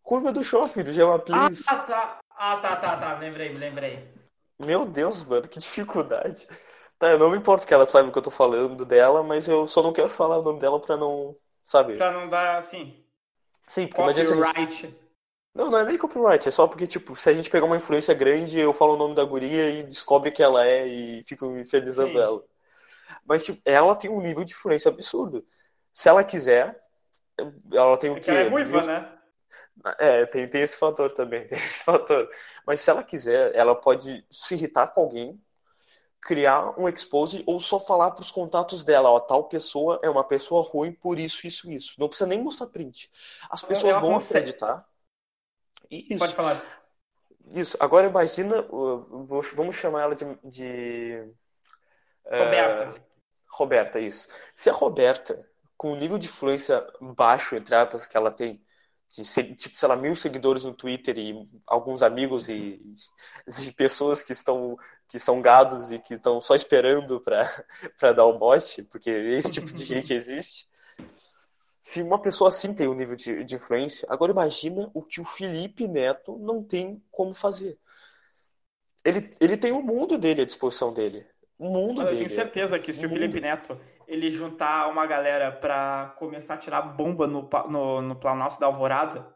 Curva 0.02 0.32
do 0.32 0.42
shopping, 0.42 0.82
do 0.82 0.92
Gema 0.92 1.18
Please. 1.18 1.64
Ah, 1.68 1.78
tá. 1.78 2.18
Ah, 2.30 2.56
tá, 2.56 2.76
tá, 2.76 2.96
tá. 2.96 3.18
Lembrei, 3.18 3.52
lembrei. 3.52 4.12
Meu 4.58 4.84
Deus, 4.84 5.24
mano, 5.24 5.48
que 5.48 5.58
dificuldade. 5.58 6.46
Tá, 6.98 7.08
eu 7.08 7.18
não 7.18 7.30
me 7.30 7.38
importo 7.38 7.66
que 7.66 7.72
ela 7.72 7.86
saiba 7.86 8.08
o 8.08 8.12
que 8.12 8.18
eu 8.18 8.22
tô 8.22 8.30
falando 8.30 8.84
dela, 8.84 9.22
mas 9.22 9.48
eu 9.48 9.66
só 9.66 9.82
não 9.82 9.92
quero 9.92 10.08
falar 10.08 10.38
o 10.38 10.42
nome 10.42 10.58
dela 10.58 10.80
pra 10.80 10.96
não. 10.96 11.36
Sabe? 11.64 11.96
Pra 11.96 12.10
não 12.10 12.28
dar 12.28 12.58
assim. 12.58 13.02
Sim, 13.66 13.86
porque 13.86 14.02
Copyright. 14.02 14.82
Gente... 14.82 15.00
Não, 15.54 15.70
não 15.70 15.78
é 15.78 15.84
nem 15.84 15.98
copyright, 15.98 16.46
é 16.46 16.50
só 16.50 16.66
porque, 16.66 16.86
tipo, 16.86 17.16
se 17.16 17.28
a 17.28 17.32
gente 17.32 17.50
pegar 17.50 17.66
uma 17.66 17.76
influência 17.76 18.14
grande, 18.14 18.58
eu 18.58 18.72
falo 18.72 18.94
o 18.94 18.96
nome 18.96 19.14
da 19.14 19.24
guria 19.24 19.68
e 19.70 19.82
descobre 19.82 20.30
que 20.30 20.42
ela 20.42 20.64
é 20.64 20.86
e 20.86 21.24
fico 21.24 21.46
infernizando 21.56 22.12
Sim. 22.12 22.18
ela. 22.18 22.44
Mas, 23.24 23.44
tipo, 23.44 23.60
ela 23.64 23.94
tem 23.94 24.10
um 24.10 24.20
nível 24.20 24.44
de 24.44 24.52
influência 24.52 24.90
absurdo. 24.90 25.46
Se 25.92 26.08
ela 26.08 26.24
quiser, 26.24 26.80
ela 27.72 27.96
tem 27.96 28.10
o 28.10 28.16
é 28.16 28.20
quê? 28.20 28.30
ela 28.30 28.40
é 28.40 28.48
ruiva, 28.48 28.82
né? 28.82 29.16
É, 29.98 30.26
tem, 30.26 30.46
tem 30.46 30.62
esse 30.62 30.76
fator 30.76 31.10
também, 31.12 31.46
tem 31.48 31.58
esse 31.58 31.84
fator. 31.84 32.28
Mas 32.66 32.80
se 32.80 32.90
ela 32.90 33.02
quiser, 33.02 33.54
ela 33.54 33.74
pode 33.74 34.24
se 34.30 34.54
irritar 34.54 34.88
com 34.88 35.00
alguém, 35.00 35.40
criar 36.20 36.78
um 36.78 36.88
expose 36.88 37.42
ou 37.46 37.58
só 37.60 37.80
falar 37.80 38.10
para 38.10 38.20
os 38.20 38.30
contatos 38.30 38.84
dela, 38.84 39.10
ó, 39.10 39.18
tal 39.18 39.44
pessoa 39.44 39.98
é 40.02 40.10
uma 40.10 40.24
pessoa 40.24 40.62
ruim 40.62 40.92
por 40.92 41.18
isso, 41.18 41.46
isso, 41.46 41.70
isso. 41.70 41.94
Não 41.98 42.08
precisa 42.08 42.28
nem 42.28 42.42
mostrar 42.42 42.66
print. 42.66 43.10
As 43.48 43.62
pessoas 43.62 43.92
ela 43.92 44.00
vão 44.00 44.12
consegue. 44.12 44.50
acreditar. 44.50 44.86
Isso. 45.90 46.18
Pode 46.18 46.34
falar 46.34 46.56
isso. 46.56 46.68
Isso. 47.52 47.76
Agora 47.80 48.06
imagina, 48.06 48.64
vamos 49.54 49.76
chamar 49.76 50.02
ela 50.02 50.14
de, 50.14 50.24
de 50.44 51.26
Roberta. 52.24 52.90
Uh, 52.90 53.09
Roberta, 53.52 53.98
isso. 53.98 54.28
Se 54.54 54.70
a 54.70 54.72
Roberta, 54.72 55.46
com 55.76 55.92
o 55.92 55.96
nível 55.96 56.18
de 56.18 56.26
influência 56.26 56.86
baixo, 57.00 57.56
entre 57.56 57.74
aspas, 57.74 58.06
que 58.06 58.16
ela 58.16 58.30
tem, 58.30 58.62
de, 59.08 59.24
tipo, 59.54 59.76
sei 59.76 59.88
lá, 59.88 59.96
mil 59.96 60.14
seguidores 60.14 60.64
no 60.64 60.74
Twitter 60.74 61.18
e 61.18 61.48
alguns 61.66 62.02
amigos 62.02 62.48
e, 62.48 62.80
e 63.62 63.72
pessoas 63.72 64.22
que 64.22 64.32
estão 64.32 64.76
que 65.10 65.18
são 65.18 65.42
gados 65.42 65.90
e 65.90 65.98
que 65.98 66.14
estão 66.14 66.40
só 66.40 66.54
esperando 66.54 67.20
para 67.20 67.64
dar 68.14 68.24
o 68.26 68.38
bote, 68.38 68.84
porque 68.84 69.10
esse 69.10 69.52
tipo 69.52 69.72
de 69.72 69.84
gente 69.84 70.14
existe. 70.14 70.68
Se 71.82 72.00
uma 72.00 72.22
pessoa 72.22 72.48
assim 72.48 72.72
tem 72.72 72.86
um 72.86 72.94
nível 72.94 73.16
de, 73.16 73.42
de 73.42 73.56
influência, 73.56 74.06
agora 74.08 74.30
imagina 74.30 74.88
o 74.94 75.02
que 75.02 75.20
o 75.20 75.24
Felipe 75.24 75.88
Neto 75.88 76.38
não 76.38 76.62
tem 76.62 77.02
como 77.10 77.34
fazer. 77.34 77.76
Ele, 79.04 79.34
ele 79.40 79.56
tem 79.56 79.72
o 79.72 79.82
mundo 79.82 80.16
dele 80.16 80.42
à 80.42 80.44
disposição 80.46 80.92
dele. 80.92 81.26
O 81.60 81.68
mundo 81.68 82.00
eu 82.00 82.06
dele. 82.06 82.16
Tenho 82.16 82.30
certeza 82.30 82.78
que 82.78 82.90
se 82.90 83.04
o, 83.04 83.08
o 83.08 83.12
Felipe 83.12 83.38
Neto 83.38 83.78
ele 84.08 84.30
juntar 84.30 84.88
uma 84.88 85.06
galera 85.06 85.52
para 85.52 86.14
começar 86.18 86.54
a 86.54 86.56
tirar 86.56 86.80
bomba 86.80 87.26
no, 87.26 87.46
no, 87.68 88.00
no 88.00 88.16
Planalto 88.18 88.58
da 88.58 88.64
Alvorada, 88.64 89.26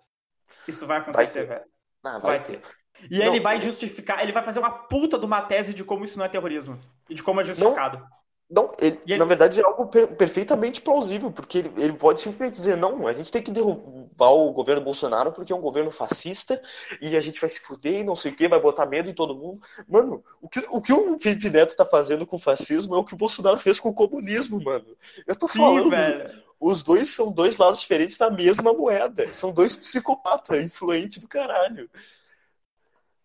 isso 0.67 0.87
vai 0.87 0.99
acontecer, 0.99 1.45
vai 1.45 1.59
velho. 1.59 1.71
Não, 2.03 2.13
vai, 2.23 2.39
vai 2.39 2.43
ter. 2.43 2.61
ter. 2.61 2.69
E 3.11 3.19
não, 3.19 3.27
ele 3.27 3.41
vai 3.41 3.61
justificar, 3.61 4.23
ele 4.23 4.33
vai 4.33 4.43
fazer 4.43 4.59
uma 4.59 4.71
puta 4.71 5.19
de 5.19 5.27
uma 5.27 5.43
tese 5.43 5.75
de 5.75 5.85
como 5.85 6.03
isso 6.03 6.19
não 6.19 6.25
é 6.25 6.29
terrorismo. 6.29 6.81
E 7.11 7.15
de 7.15 7.23
como 7.23 7.43
é 7.43 7.45
justificado. 7.45 7.99
Não, 7.99 8.65
não, 8.69 8.73
ele, 8.79 8.99
ele, 9.07 9.19
na 9.19 9.27
verdade 9.27 9.61
é 9.61 9.63
algo 9.63 9.87
per 9.89 10.17
perfeitamente 10.17 10.81
plausível, 10.81 11.31
porque 11.31 11.59
ele, 11.59 11.73
ele 11.77 11.93
pode 11.93 12.21
simplesmente 12.21 12.57
dizer, 12.57 12.77
não, 12.77 13.07
a 13.07 13.13
gente 13.13 13.31
tem 13.31 13.43
que 13.43 13.51
derrubar 13.51 14.04
o 14.19 14.53
governo 14.53 14.83
Bolsonaro 14.83 15.33
porque 15.33 15.53
é 15.53 15.57
um 15.57 15.61
governo 15.61 15.91
fascista 15.91 16.61
e 17.01 17.17
a 17.17 17.21
gente 17.21 17.41
vai 17.41 17.51
se 17.51 17.61
fuder 17.61 18.01
e 18.01 18.05
não 18.05 18.15
sei 18.15 18.33
o 18.33 18.35
que, 18.35 18.49
vai 18.49 18.61
botar 18.61 18.87
medo 18.87 19.11
em 19.11 19.15
todo 19.15 19.35
mundo. 19.35 19.61
Mano, 19.89 20.25
o 20.41 20.49
que 20.49 20.61
o, 20.69 20.81
que 20.81 20.93
o 20.93 21.19
Felipe 21.19 21.51
Neto 21.51 21.77
tá 21.77 21.85
fazendo 21.85 22.27
com 22.27 22.37
o 22.37 22.41
fascismo 22.41 22.95
é 22.95 22.99
o 22.99 23.05
que 23.05 23.15
o 23.15 23.17
Bolsonaro 23.17 23.59
fez 23.59 23.81
com 23.81 23.89
o 23.89 23.95
comunismo, 23.95 24.63
mano. 24.63 24.97
Eu 25.27 25.37
tô 25.37 25.49
Sim, 25.49 25.59
falando, 25.59 25.91
velho. 25.91 26.43
os 26.61 26.83
dois 26.83 27.09
são 27.11 27.33
dois 27.33 27.57
lados 27.57 27.81
diferentes 27.81 28.17
da 28.17 28.31
mesma 28.31 28.73
moeda. 28.73 29.33
São 29.33 29.53
dois 29.53 29.77
psicopatas 29.77 30.63
influentes 30.63 31.19
do 31.19 31.29
caralho. 31.29 31.91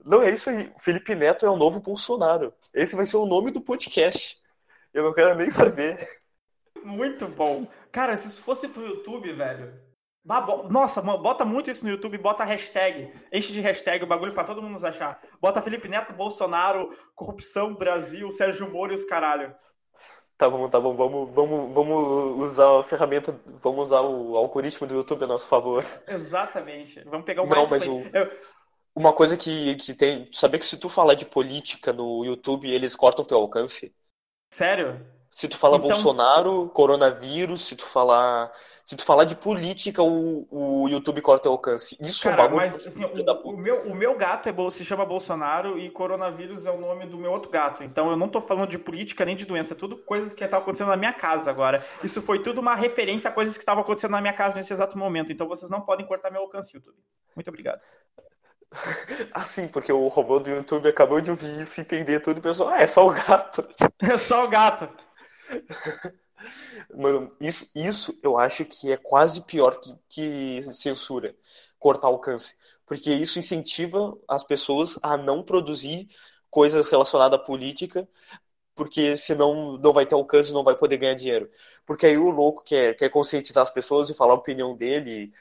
Não 0.04 0.22
é 0.24 0.32
isso 0.32 0.50
aí. 0.50 0.72
Felipe 0.80 1.14
Neto 1.14 1.46
é 1.46 1.50
o 1.50 1.58
novo 1.58 1.80
Bolsonaro. 1.80 2.54
Esse 2.74 2.96
vai 2.96 3.06
ser 3.06 3.18
o 3.18 3.26
nome 3.26 3.52
do 3.52 3.62
podcast. 3.62 4.38
Eu 4.94 5.04
não 5.04 5.14
quero 5.14 5.36
nem 5.36 5.50
saber. 5.50 6.20
Muito 6.84 7.28
bom. 7.28 7.68
Cara, 7.92 8.16
se 8.16 8.28
isso 8.28 8.42
fosse 8.42 8.68
pro 8.68 8.86
YouTube, 8.86 9.32
velho. 9.34 9.89
Nossa, 10.70 11.02
bota 11.02 11.44
muito 11.44 11.72
isso 11.72 11.84
no 11.84 11.92
YouTube, 11.92 12.18
bota 12.18 12.44
hashtag. 12.44 13.12
Enche 13.32 13.52
de 13.54 13.62
hashtag 13.62 14.04
o 14.04 14.08
bagulho 14.08 14.34
pra 14.34 14.44
todo 14.44 14.62
mundo 14.62 14.74
nos 14.74 14.84
achar. 14.84 15.20
Bota 15.42 15.62
Felipe 15.62 15.88
Neto, 15.88 16.14
Bolsonaro, 16.14 16.96
corrupção, 17.16 17.74
Brasil, 17.74 18.30
Sérgio 18.32 18.72
Moro 18.72 18.92
e 18.92 18.96
os 18.96 19.06
caralho. 19.06 19.56
Tá 20.38 20.50
bom, 20.50 20.70
tá 20.70 20.80
bom. 20.80 20.96
Vamos, 20.96 21.34
vamos, 21.34 21.74
vamos 21.74 22.44
usar 22.44 22.80
a 22.80 22.84
ferramenta, 22.84 23.38
vamos 23.46 23.88
usar 23.88 24.02
o 24.02 24.38
algoritmo 24.38 24.88
do 24.88 24.94
YouTube 24.94 25.24
a 25.24 25.28
nosso 25.28 25.48
favor. 25.48 25.84
Exatamente. 26.08 27.04
Vamos 27.06 27.26
pegar 27.26 27.42
o 27.42 27.48
mais. 27.48 27.62
Não, 27.62 27.70
mas 27.70 27.88
o... 27.88 28.00
Eu... 28.14 28.32
Uma 28.96 29.14
coisa 29.14 29.36
que, 29.36 29.76
que 29.76 29.94
tem. 29.94 30.30
Saber 30.32 30.60
que 30.60 30.66
se 30.66 30.78
tu 30.78 30.90
falar 30.90 31.14
de 31.14 31.26
política 31.26 31.92
no 31.92 32.24
YouTube, 32.24 32.70
eles 32.70 32.96
cortam 32.96 33.26
teu 33.26 33.38
alcance. 33.38 33.94
Sério? 34.54 35.06
Se 35.30 35.48
tu 35.48 35.58
fala 35.58 35.78
então... 35.78 35.90
Bolsonaro, 35.90 36.70
coronavírus, 36.70 37.66
se 37.66 37.76
tu 37.76 37.86
falar. 37.86 38.52
Se 38.90 38.96
tu 38.96 39.06
falar 39.06 39.26
de 39.26 39.36
política, 39.36 40.02
o, 40.02 40.48
o 40.50 40.90
YouTube 40.90 41.22
corta 41.22 41.48
o 41.48 41.52
alcance. 41.52 41.96
Isso 42.02 42.24
Cara, 42.24 42.36
é 42.36 42.40
um 42.40 42.44
bagulho. 42.48 42.62
Mas, 42.64 42.88
assim, 42.88 43.06
o, 43.06 43.50
o, 43.50 43.56
meu, 43.56 43.82
o 43.84 43.94
meu 43.94 44.18
gato 44.18 44.50
é, 44.50 44.72
se 44.72 44.84
chama 44.84 45.06
Bolsonaro 45.06 45.78
e 45.78 45.92
coronavírus 45.92 46.66
é 46.66 46.72
o 46.72 46.82
nome 46.82 47.06
do 47.06 47.16
meu 47.16 47.32
outro 47.32 47.52
gato. 47.52 47.84
Então 47.84 48.10
eu 48.10 48.18
não 48.18 48.28
tô 48.28 48.42
falando 48.42 48.68
de 48.68 48.80
política 48.80 49.24
nem 49.24 49.36
de 49.36 49.46
doença. 49.46 49.76
É 49.76 49.78
tudo 49.78 49.96
coisas 49.96 50.34
que 50.34 50.44
estavam 50.44 50.64
acontecendo 50.64 50.88
na 50.88 50.98
minha 50.98 51.14
casa 51.14 51.52
agora. 51.52 51.86
Isso 52.04 52.20
foi 52.20 52.42
tudo 52.42 52.62
uma 52.62 52.74
referência 52.74 53.30
a 53.30 53.32
coisas 53.32 53.54
que 53.54 53.62
estavam 53.62 53.84
acontecendo 53.84 54.10
na 54.10 54.22
minha 54.22 54.34
casa 54.34 54.56
nesse 54.56 54.74
exato 54.74 54.98
momento. 54.98 55.32
Então 55.32 55.48
vocês 55.48 55.70
não 55.70 55.82
podem 55.82 56.08
cortar 56.08 56.32
meu 56.32 56.42
alcance, 56.42 56.76
YouTube. 56.76 56.98
Muito 57.36 57.48
obrigado. 57.48 57.82
Ah, 59.32 59.42
sim, 59.42 59.68
porque 59.68 59.94
o 59.94 60.08
robô 60.08 60.40
do 60.40 60.50
YouTube 60.50 60.90
acabou 60.90 61.22
de 61.22 61.30
ouvir 61.30 61.62
isso, 61.62 61.80
entender 61.80 62.22
tudo 62.22 62.40
e 62.40 62.42
pensou, 62.42 62.68
ah, 62.68 62.82
é 62.82 62.88
só 62.88 63.06
o 63.06 63.12
gato. 63.12 63.68
É 64.02 64.18
só 64.18 64.46
o 64.46 64.48
gato. 64.48 64.90
Mano, 66.96 67.32
isso, 67.40 67.68
isso 67.76 68.18
eu 68.24 68.38
acho 68.38 68.66
que 68.66 68.92
é 68.92 68.98
quase 68.98 69.42
pior 69.42 69.80
que, 69.80 69.96
que 70.10 70.74
censura, 70.74 71.36
cortar 71.78 72.08
alcance. 72.08 72.56
Porque 72.86 73.12
isso 73.14 73.38
incentiva 73.38 74.18
as 74.28 74.44
pessoas 74.44 74.98
a 75.04 75.16
não 75.18 75.44
produzir 75.44 76.08
coisas 76.50 76.90
relacionadas 76.90 77.40
à 77.40 77.44
política, 77.44 78.08
porque 78.76 79.18
senão 79.18 79.78
não 79.78 79.94
vai 79.94 80.06
ter 80.06 80.16
alcance, 80.16 80.54
não 80.54 80.64
vai 80.64 80.76
poder 80.78 80.98
ganhar 80.98 81.16
dinheiro. 81.16 81.50
Porque 81.86 82.06
aí 82.08 82.18
o 82.18 82.30
louco 82.32 82.64
quer, 82.64 82.96
quer 82.98 83.10
conscientizar 83.10 83.64
as 83.64 83.70
pessoas 83.70 84.10
e 84.10 84.14
falar 84.16 84.34
a 84.34 84.38
opinião 84.38 84.76
dele. 84.76 85.34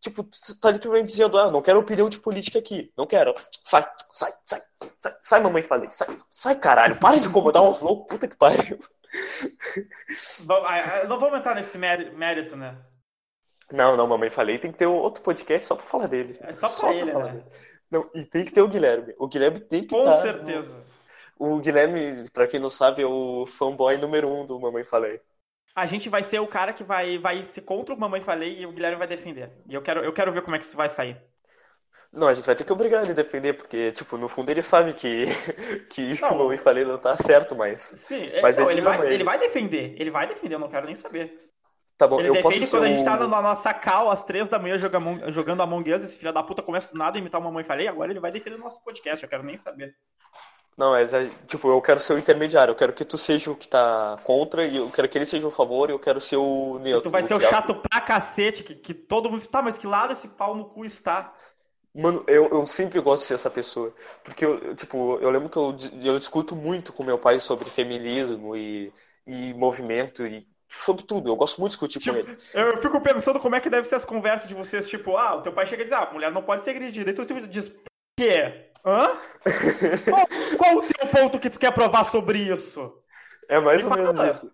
Tipo, 0.00 0.26
tá 0.60 0.70
literalmente 0.70 1.08
dizendo, 1.12 1.38
ah, 1.38 1.50
não 1.50 1.60
quero 1.62 1.78
opinião 1.78 2.08
de 2.08 2.18
política 2.18 2.58
aqui. 2.58 2.92
Não 2.96 3.06
quero. 3.06 3.34
Sai, 3.64 3.86
sai, 4.10 4.32
sai, 4.46 4.62
sai, 4.98 5.16
sai 5.22 5.40
mamãe, 5.42 5.62
falei. 5.62 5.90
Sai, 5.90 6.08
sai, 6.30 6.56
caralho. 6.58 6.98
Para 6.98 7.20
de 7.20 7.28
incomodar 7.28 7.62
uns 7.62 7.80
loucos, 7.80 8.06
puta 8.08 8.26
que 8.28 8.36
pariu. 8.36 8.78
Ah, 10.64 11.00
ah, 11.02 11.04
não 11.08 11.18
vamos 11.18 11.38
entrar 11.38 11.54
nesse 11.54 11.76
mérito, 11.78 12.56
né? 12.56 12.76
Não, 13.72 13.96
não, 13.96 14.06
mamãe 14.06 14.30
falei, 14.30 14.58
tem 14.58 14.72
que 14.72 14.78
ter 14.78 14.86
outro 14.86 15.22
podcast 15.22 15.66
só 15.66 15.76
pra 15.76 15.84
falar 15.84 16.06
dele. 16.06 16.36
É 16.40 16.52
só 16.52 16.66
pra 16.66 16.68
só 16.68 16.92
ele, 16.92 17.10
pra 17.12 17.24
né? 17.24 17.32
Dele. 17.32 17.44
Não, 17.90 18.10
e 18.14 18.24
tem 18.24 18.44
que 18.44 18.52
ter 18.52 18.62
o 18.62 18.68
Guilherme. 18.68 19.14
O 19.18 19.26
Guilherme 19.26 19.60
tem 19.60 19.82
que 19.82 19.88
Com 19.88 20.04
tá 20.04 20.12
certeza. 20.12 20.84
No... 21.38 21.54
O 21.54 21.58
Guilherme, 21.58 22.28
pra 22.30 22.46
quem 22.46 22.60
não 22.60 22.68
sabe, 22.68 23.02
é 23.02 23.06
o 23.06 23.46
fanboy 23.46 23.96
número 23.96 24.28
um 24.28 24.46
do 24.46 24.60
Mamãe 24.60 24.84
Falei. 24.84 25.20
A 25.74 25.86
gente 25.86 26.08
vai 26.08 26.22
ser 26.22 26.38
o 26.40 26.46
cara 26.46 26.72
que 26.72 26.84
vai, 26.84 27.18
vai 27.18 27.42
ser 27.44 27.62
contra 27.62 27.94
o 27.94 27.98
Mamãe 27.98 28.20
Falei 28.20 28.60
e 28.60 28.66
o 28.66 28.72
Guilherme 28.72 28.98
vai 28.98 29.06
defender. 29.06 29.50
E 29.66 29.74
eu 29.74 29.82
quero, 29.82 30.04
eu 30.04 30.12
quero 30.12 30.32
ver 30.32 30.42
como 30.42 30.56
é 30.56 30.58
que 30.58 30.64
isso 30.64 30.76
vai 30.76 30.88
sair. 30.88 31.20
Não, 32.12 32.26
a 32.26 32.34
gente 32.34 32.44
vai 32.44 32.56
ter 32.56 32.64
que 32.64 32.72
obrigar 32.72 33.02
ele 33.02 33.12
a 33.12 33.14
defender, 33.14 33.52
porque, 33.52 33.92
tipo, 33.92 34.16
no 34.16 34.28
fundo 34.28 34.50
ele 34.50 34.62
sabe 34.62 34.92
que, 34.92 35.26
que 35.88 36.12
o 36.14 36.36
Mamãe 36.36 36.58
Falei 36.58 36.84
não 36.84 36.98
tá 36.98 37.16
certo, 37.16 37.54
mas. 37.54 37.82
Sim, 37.82 38.28
é, 38.32 38.42
mas 38.42 38.58
não, 38.58 38.68
ele, 38.68 38.80
ele, 38.80 38.80
vai, 38.80 39.12
ele 39.12 39.24
vai 39.24 39.38
defender. 39.38 39.94
Ele 39.96 40.10
vai 40.10 40.26
defender, 40.26 40.56
eu 40.56 40.58
não 40.58 40.68
quero 40.68 40.86
nem 40.86 40.94
saber. 40.94 41.50
Tá 41.96 42.08
bom, 42.08 42.18
ele 42.18 42.30
eu 42.30 42.32
defende 42.32 42.60
posso 42.60 42.70
quando 42.70 42.84
a 42.84 42.88
gente 42.88 43.04
tá 43.04 43.16
na 43.16 43.42
nossa 43.42 43.74
cal 43.74 44.10
às 44.10 44.24
três 44.24 44.48
da 44.48 44.58
manhã 44.58 44.78
jogando, 44.78 45.30
jogando 45.30 45.60
Among 45.60 45.92
Us, 45.92 46.02
esse 46.02 46.18
filho 46.18 46.32
da 46.32 46.42
puta 46.42 46.62
começa 46.62 46.90
do 46.92 46.98
nada 46.98 47.18
a 47.18 47.20
imitar 47.20 47.40
uma 47.40 47.50
mãe 47.50 47.62
falei, 47.62 47.86
agora 47.86 48.10
ele 48.10 48.18
vai 48.18 48.32
defender 48.32 48.56
o 48.56 48.60
nosso 48.60 48.82
podcast, 48.82 49.22
eu 49.22 49.28
quero 49.28 49.42
nem 49.42 49.56
saber. 49.56 49.94
Não, 50.78 50.92
mas 50.92 51.12
é, 51.12 51.28
tipo, 51.46 51.68
eu 51.68 51.80
quero 51.82 52.00
ser 52.00 52.14
o 52.14 52.18
intermediário, 52.18 52.72
eu 52.72 52.76
quero 52.76 52.94
que 52.94 53.04
tu 53.04 53.18
seja 53.18 53.50
o 53.50 53.54
que 53.54 53.68
tá 53.68 54.18
contra, 54.24 54.64
e 54.64 54.78
eu 54.78 54.88
quero 54.88 55.06
que 55.10 55.18
ele 55.18 55.26
seja 55.26 55.46
o 55.46 55.50
favor, 55.50 55.90
e 55.90 55.92
eu 55.92 55.98
quero 55.98 56.22
ser 56.22 56.36
o 56.36 56.78
neutro. 56.78 57.10
tu 57.10 57.12
vai 57.12 57.22
ser 57.22 57.34
o 57.34 57.40
chato 57.40 57.74
pra 57.74 58.00
cacete, 58.00 58.64
que, 58.64 58.74
que 58.74 58.94
todo 58.94 59.30
mundo. 59.30 59.46
Tá, 59.46 59.60
mas 59.60 59.76
que 59.76 59.86
lado 59.86 60.14
esse 60.14 60.28
pau 60.28 60.54
no 60.54 60.64
cu 60.64 60.86
está? 60.86 61.34
Mano, 61.94 62.24
eu, 62.28 62.48
eu 62.48 62.66
sempre 62.66 63.00
gosto 63.00 63.22
de 63.22 63.28
ser 63.28 63.34
essa 63.34 63.50
pessoa. 63.50 63.92
Porque, 64.22 64.44
eu, 64.44 64.74
tipo, 64.74 65.18
eu 65.20 65.30
lembro 65.30 65.48
que 65.48 65.56
eu, 65.56 65.76
eu 66.02 66.18
discuto 66.18 66.54
muito 66.54 66.92
com 66.92 67.02
meu 67.02 67.18
pai 67.18 67.40
sobre 67.40 67.68
feminismo 67.68 68.56
e, 68.56 68.92
e 69.26 69.52
movimento 69.54 70.24
e 70.24 70.46
sobre 70.68 71.02
tudo. 71.02 71.28
Eu 71.28 71.36
gosto 71.36 71.60
muito 71.60 71.72
de 71.72 71.76
discutir 71.76 71.98
tipo, 71.98 72.12
com 72.12 72.18
ele. 72.20 72.38
Eu 72.54 72.78
fico 72.78 73.00
pensando 73.00 73.40
como 73.40 73.56
é 73.56 73.60
que 73.60 73.68
deve 73.68 73.86
ser 73.86 73.96
as 73.96 74.04
conversas 74.04 74.48
de 74.48 74.54
vocês, 74.54 74.88
tipo, 74.88 75.16
ah, 75.16 75.36
o 75.36 75.42
teu 75.42 75.52
pai 75.52 75.66
chega 75.66 75.82
e 75.82 75.84
diz, 75.84 75.92
ah, 75.92 76.04
a 76.04 76.12
mulher 76.12 76.30
não 76.30 76.42
pode 76.42 76.62
ser 76.62 76.70
agredida. 76.70 77.10
E 77.10 77.14
tu 77.14 77.26
diz, 77.48 77.74
quê? 78.16 78.70
Hã? 78.84 79.16
qual, 80.08 80.26
qual, 80.56 80.76
o 80.76 80.82
teu 80.82 81.06
ponto 81.08 81.38
que 81.40 81.50
tu 81.50 81.58
quer 81.58 81.72
provar 81.72 82.04
sobre 82.04 82.38
isso? 82.38 82.92
É 83.48 83.58
mais 83.58 83.78
Me 83.78 83.84
ou 83.84 83.88
fala. 83.90 84.12
menos 84.12 84.36
isso. 84.36 84.52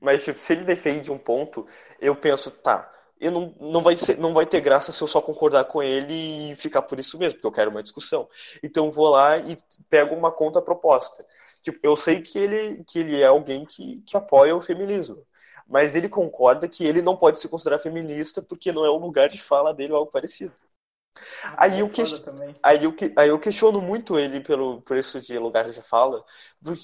Mas, 0.00 0.24
tipo, 0.24 0.40
se 0.40 0.54
ele 0.54 0.64
defende 0.64 1.12
um 1.12 1.18
ponto, 1.18 1.66
eu 2.00 2.16
penso, 2.16 2.50
tá, 2.50 2.90
eu 3.20 3.30
não, 3.30 3.54
não, 3.60 3.82
vai 3.82 3.96
ser, 3.96 4.18
não 4.18 4.32
vai 4.34 4.46
ter 4.46 4.60
graça 4.60 4.92
se 4.92 5.02
eu 5.02 5.08
só 5.08 5.20
concordar 5.20 5.64
com 5.64 5.82
ele 5.82 6.52
e 6.52 6.56
ficar 6.56 6.82
por 6.82 6.98
isso 6.98 7.18
mesmo, 7.18 7.34
porque 7.34 7.46
eu 7.46 7.52
quero 7.52 7.70
uma 7.70 7.82
discussão. 7.82 8.28
Então 8.62 8.90
vou 8.90 9.10
lá 9.10 9.38
e 9.38 9.56
pego 9.88 10.14
uma 10.14 10.32
conta 10.32 10.62
proposta. 10.62 11.24
Tipo, 11.62 11.78
eu 11.82 11.96
sei 11.96 12.22
que 12.22 12.38
ele, 12.38 12.84
que 12.84 12.98
ele 13.00 13.20
é 13.20 13.26
alguém 13.26 13.64
que, 13.66 14.02
que 14.06 14.16
apoia 14.16 14.56
o 14.56 14.62
feminismo 14.62 15.24
mas 15.70 15.94
ele 15.94 16.08
concorda 16.08 16.68
que 16.68 16.84
ele 16.84 17.00
não 17.00 17.16
pode 17.16 17.38
se 17.38 17.48
considerar 17.48 17.78
feminista 17.78 18.42
porque 18.42 18.72
não 18.72 18.84
é 18.84 18.90
o 18.90 18.96
lugar 18.96 19.28
de 19.28 19.40
fala 19.40 19.72
dele 19.72 19.92
ou 19.92 19.98
algo 20.00 20.10
parecido. 20.10 20.52
Ah, 21.44 21.64
aí, 21.64 21.78
é 21.78 21.82
eu 21.82 21.88
que... 21.88 22.02
aí, 22.62 22.84
eu 22.84 22.92
que... 22.92 23.12
aí 23.16 23.28
eu 23.28 23.38
questiono 23.38 23.80
muito 23.80 24.18
ele 24.18 24.40
pelo 24.40 24.82
preço 24.82 25.20
de 25.20 25.38
lugar 25.38 25.70
de 25.70 25.80
fala, 25.80 26.24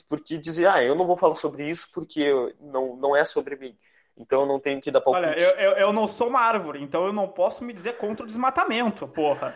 porque 0.08 0.38
dizer, 0.38 0.68
ah, 0.68 0.82
eu 0.84 0.94
não 0.94 1.06
vou 1.06 1.16
falar 1.16 1.34
sobre 1.34 1.68
isso 1.68 1.88
porque 1.92 2.30
não, 2.60 2.96
não 2.96 3.16
é 3.16 3.24
sobre 3.24 3.56
mim. 3.56 3.76
Então 4.18 4.40
eu 4.42 4.46
não 4.46 4.58
tenho 4.58 4.80
que 4.80 4.90
dar 4.90 5.00
palpite. 5.00 5.26
Olha, 5.26 5.38
eu, 5.38 5.50
eu, 5.56 5.72
eu 5.76 5.92
não 5.92 6.08
sou 6.08 6.28
uma 6.28 6.40
árvore, 6.40 6.82
então 6.82 7.06
eu 7.06 7.12
não 7.12 7.28
posso 7.28 7.62
me 7.62 7.72
dizer 7.72 7.98
contra 7.98 8.24
o 8.24 8.26
desmatamento, 8.26 9.06
porra. 9.06 9.54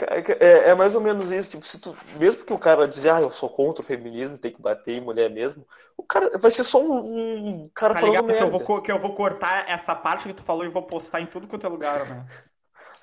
É, 0.00 0.70
é, 0.70 0.74
mais 0.76 0.94
ou 0.94 1.00
menos 1.00 1.32
isso, 1.32 1.50
tipo, 1.50 1.66
se 1.66 1.80
tu, 1.80 1.92
mesmo 2.20 2.44
que 2.44 2.52
o 2.52 2.58
cara 2.58 2.86
dizer, 2.86 3.10
ah, 3.10 3.20
eu 3.20 3.30
sou 3.30 3.48
contra 3.50 3.82
o 3.82 3.84
feminismo, 3.84 4.38
tem 4.38 4.52
que 4.52 4.62
bater 4.62 4.92
em 4.92 5.00
mulher 5.00 5.28
mesmo, 5.28 5.66
o 5.96 6.04
cara 6.04 6.38
vai 6.38 6.52
ser 6.52 6.62
só 6.62 6.80
um, 6.80 7.64
um 7.64 7.70
cara 7.74 7.94
tá 7.94 8.00
falando 8.00 8.24
merda. 8.24 8.34
Que 8.36 8.42
eu, 8.44 8.48
vou, 8.48 8.82
que 8.82 8.92
eu 8.92 8.98
vou 8.98 9.12
cortar 9.12 9.68
essa 9.68 9.96
parte 9.96 10.28
que 10.28 10.34
tu 10.34 10.44
falou 10.44 10.64
e 10.64 10.68
vou 10.68 10.84
postar 10.84 11.20
em 11.20 11.26
tudo 11.26 11.48
quanto 11.48 11.66
é 11.66 11.68
lugar, 11.68 12.08
né? 12.08 12.26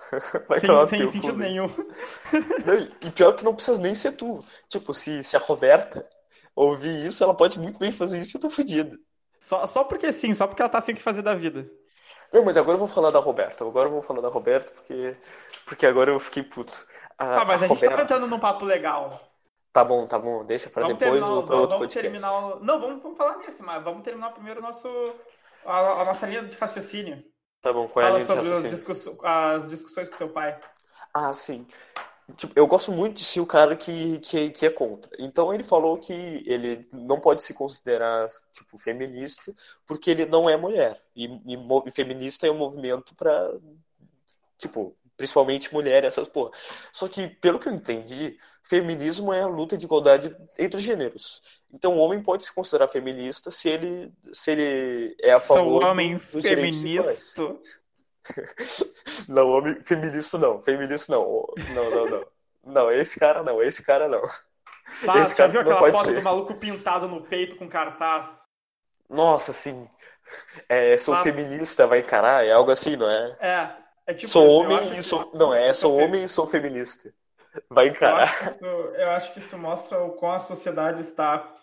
Vai 0.47 0.59
sem 0.59 0.85
sem 0.85 1.07
sentido 1.07 1.37
nenhum. 1.37 1.67
Não, 2.65 2.75
e 3.01 3.11
pior 3.11 3.33
que 3.33 3.43
não 3.43 3.55
precisa 3.55 3.77
nem 3.77 3.95
ser 3.95 4.13
tu. 4.13 4.39
Tipo, 4.69 4.93
se, 4.93 5.23
se 5.23 5.35
a 5.35 5.39
Roberta 5.39 6.07
ouvir 6.55 7.05
isso, 7.05 7.23
ela 7.23 7.33
pode 7.33 7.59
muito 7.59 7.77
bem 7.77 7.91
fazer 7.91 8.19
isso 8.19 8.31
e 8.31 8.37
eu 8.37 8.41
tô 8.41 8.49
fodido. 8.49 8.97
Só, 9.39 9.65
só 9.65 9.83
porque 9.83 10.11
sim, 10.11 10.33
só 10.33 10.47
porque 10.47 10.61
ela 10.61 10.69
tá 10.69 10.81
sem 10.81 10.93
o 10.93 10.97
que 10.97 11.03
fazer 11.03 11.21
da 11.21 11.35
vida. 11.35 11.69
Não, 12.33 12.43
mas 12.43 12.57
agora 12.57 12.75
eu 12.75 12.79
vou 12.79 12.87
falar 12.87 13.11
da 13.11 13.19
Roberta. 13.19 13.63
Agora 13.63 13.87
eu 13.87 13.93
vou 13.93 14.01
falar 14.01 14.21
da 14.21 14.29
Roberta 14.29 14.71
porque, 14.73 15.15
porque 15.65 15.85
agora 15.85 16.11
eu 16.11 16.19
fiquei 16.19 16.43
puto. 16.43 16.85
A, 17.17 17.41
ah, 17.41 17.45
mas 17.45 17.61
a, 17.61 17.65
a 17.65 17.67
gente 17.67 17.79
tá 17.79 17.85
Roberta... 17.85 17.95
tá 17.95 18.03
entrando 18.03 18.27
num 18.27 18.39
papo 18.39 18.65
legal. 18.65 19.21
Tá 19.71 19.83
bom, 19.83 20.07
tá 20.07 20.17
bom. 20.17 20.43
Deixa 20.45 20.69
pra 20.69 20.83
vamos 20.83 20.97
depois 20.97 21.21
ou 21.21 21.43
pra 21.43 21.55
outro 21.55 21.77
vamos 21.77 21.93
podcast. 21.93 22.01
Terminar... 22.01 22.59
Não, 22.61 22.79
vamos, 22.79 23.03
vamos 23.03 23.17
falar 23.17 23.37
nesse, 23.37 23.61
mas 23.61 23.83
vamos 23.83 24.03
terminar 24.03 24.31
primeiro 24.31 24.61
nosso, 24.61 24.87
a, 25.65 26.01
a 26.01 26.05
nossa 26.05 26.25
linha 26.25 26.43
de 26.43 26.57
raciocínio. 26.57 27.23
Tá 27.61 27.73
bom, 27.73 27.87
qual 27.87 28.05
é 28.05 28.07
Fala 28.07 28.19
a 28.19 28.41
linha 28.41 28.53
sobre 28.53 28.61
de 28.61 28.69
discuss... 28.69 29.09
as 29.23 29.69
discussões 29.69 30.09
com 30.09 30.17
teu 30.17 30.29
pai. 30.29 30.57
Ah, 31.13 31.33
sim. 31.33 31.67
Tipo, 32.35 32.53
eu 32.55 32.65
gosto 32.65 32.91
muito 32.91 33.17
de 33.17 33.23
ser 33.23 33.39
o 33.39 33.45
cara 33.45 33.75
que, 33.75 34.19
que, 34.19 34.49
que 34.49 34.65
é 34.65 34.69
contra. 34.69 35.11
Então 35.19 35.53
ele 35.53 35.63
falou 35.63 35.97
que 35.97 36.43
ele 36.45 36.87
não 36.91 37.19
pode 37.19 37.43
se 37.43 37.53
considerar 37.53 38.27
tipo 38.51 38.77
feminista 38.77 39.53
porque 39.85 40.09
ele 40.09 40.25
não 40.25 40.49
é 40.49 40.57
mulher. 40.57 40.99
E, 41.15 41.25
e, 41.25 41.57
e 41.85 41.91
feminista 41.91 42.47
é 42.47 42.51
um 42.51 42.57
movimento 42.57 43.13
para 43.15 43.53
tipo, 44.57 44.95
principalmente 45.15 45.73
mulher, 45.73 46.03
essas 46.03 46.27
porra. 46.27 46.51
Só 46.91 47.07
que, 47.07 47.27
pelo 47.27 47.59
que 47.59 47.67
eu 47.67 47.73
entendi, 47.73 48.37
feminismo 48.63 49.31
é 49.31 49.41
a 49.41 49.47
luta 49.47 49.77
de 49.77 49.85
igualdade 49.85 50.35
entre 50.57 50.79
gêneros. 50.79 51.41
Então 51.71 51.95
o 51.95 51.99
homem 51.99 52.21
pode 52.21 52.43
se 52.43 52.53
considerar 52.53 52.87
feminista 52.87 53.51
se 53.51 53.69
ele, 53.69 54.11
se 54.33 54.51
ele 54.51 55.15
é 55.21 55.31
a 55.31 55.39
favor 55.39 55.81
Sou 55.81 55.91
homem 55.91 56.17
feminista. 56.17 57.55
Não, 59.27 59.49
homem 59.49 59.81
feminista 59.81 60.37
não. 60.37 60.61
Feminista 60.61 61.11
não. 61.11 61.45
Não, 61.73 61.89
não, 61.89 62.09
não. 62.09 62.25
Não, 62.65 62.91
esse 62.91 63.19
cara 63.19 63.43
não, 63.43 63.61
esse 63.61 63.83
cara 63.83 64.07
não. 64.07 64.23
Ah, 65.07 65.19
esse 65.19 65.35
cara 65.35 65.49
viu 65.49 65.61
aquela 65.61 65.79
foto 65.91 66.05
ser. 66.05 66.15
do 66.15 66.21
maluco 66.21 66.55
pintado 66.55 67.07
no 67.07 67.21
peito 67.21 67.55
com 67.55 67.67
cartaz? 67.67 68.45
Nossa, 69.09 69.53
sim. 69.53 69.87
É, 70.67 70.97
sou 70.97 71.13
ah. 71.13 71.21
feminista, 71.21 71.87
vai 71.87 71.99
encarar? 71.99 72.45
É 72.45 72.51
algo 72.51 72.71
assim, 72.71 72.95
não 72.95 73.09
é? 73.09 73.37
É. 73.39 73.69
é 74.07 74.13
tipo 74.13 74.31
sou 74.31 74.65
assim, 74.65 74.73
homem 74.73 74.97
e 74.97 75.03
sou. 75.03 75.31
Não, 75.33 75.53
é, 75.53 75.73
sou 75.73 75.95
homem 75.97 76.23
e 76.23 76.29
sou 76.29 76.47
feminista. 76.47 77.13
Vai 77.69 77.87
encarar. 77.87 78.35
Eu 78.41 78.47
acho, 78.47 78.49
isso, 78.49 78.65
eu 78.65 79.09
acho 79.11 79.33
que 79.33 79.39
isso 79.39 79.57
mostra 79.57 80.03
o 80.03 80.11
quão 80.11 80.33
a 80.33 80.39
sociedade 80.39 81.01
está 81.01 81.55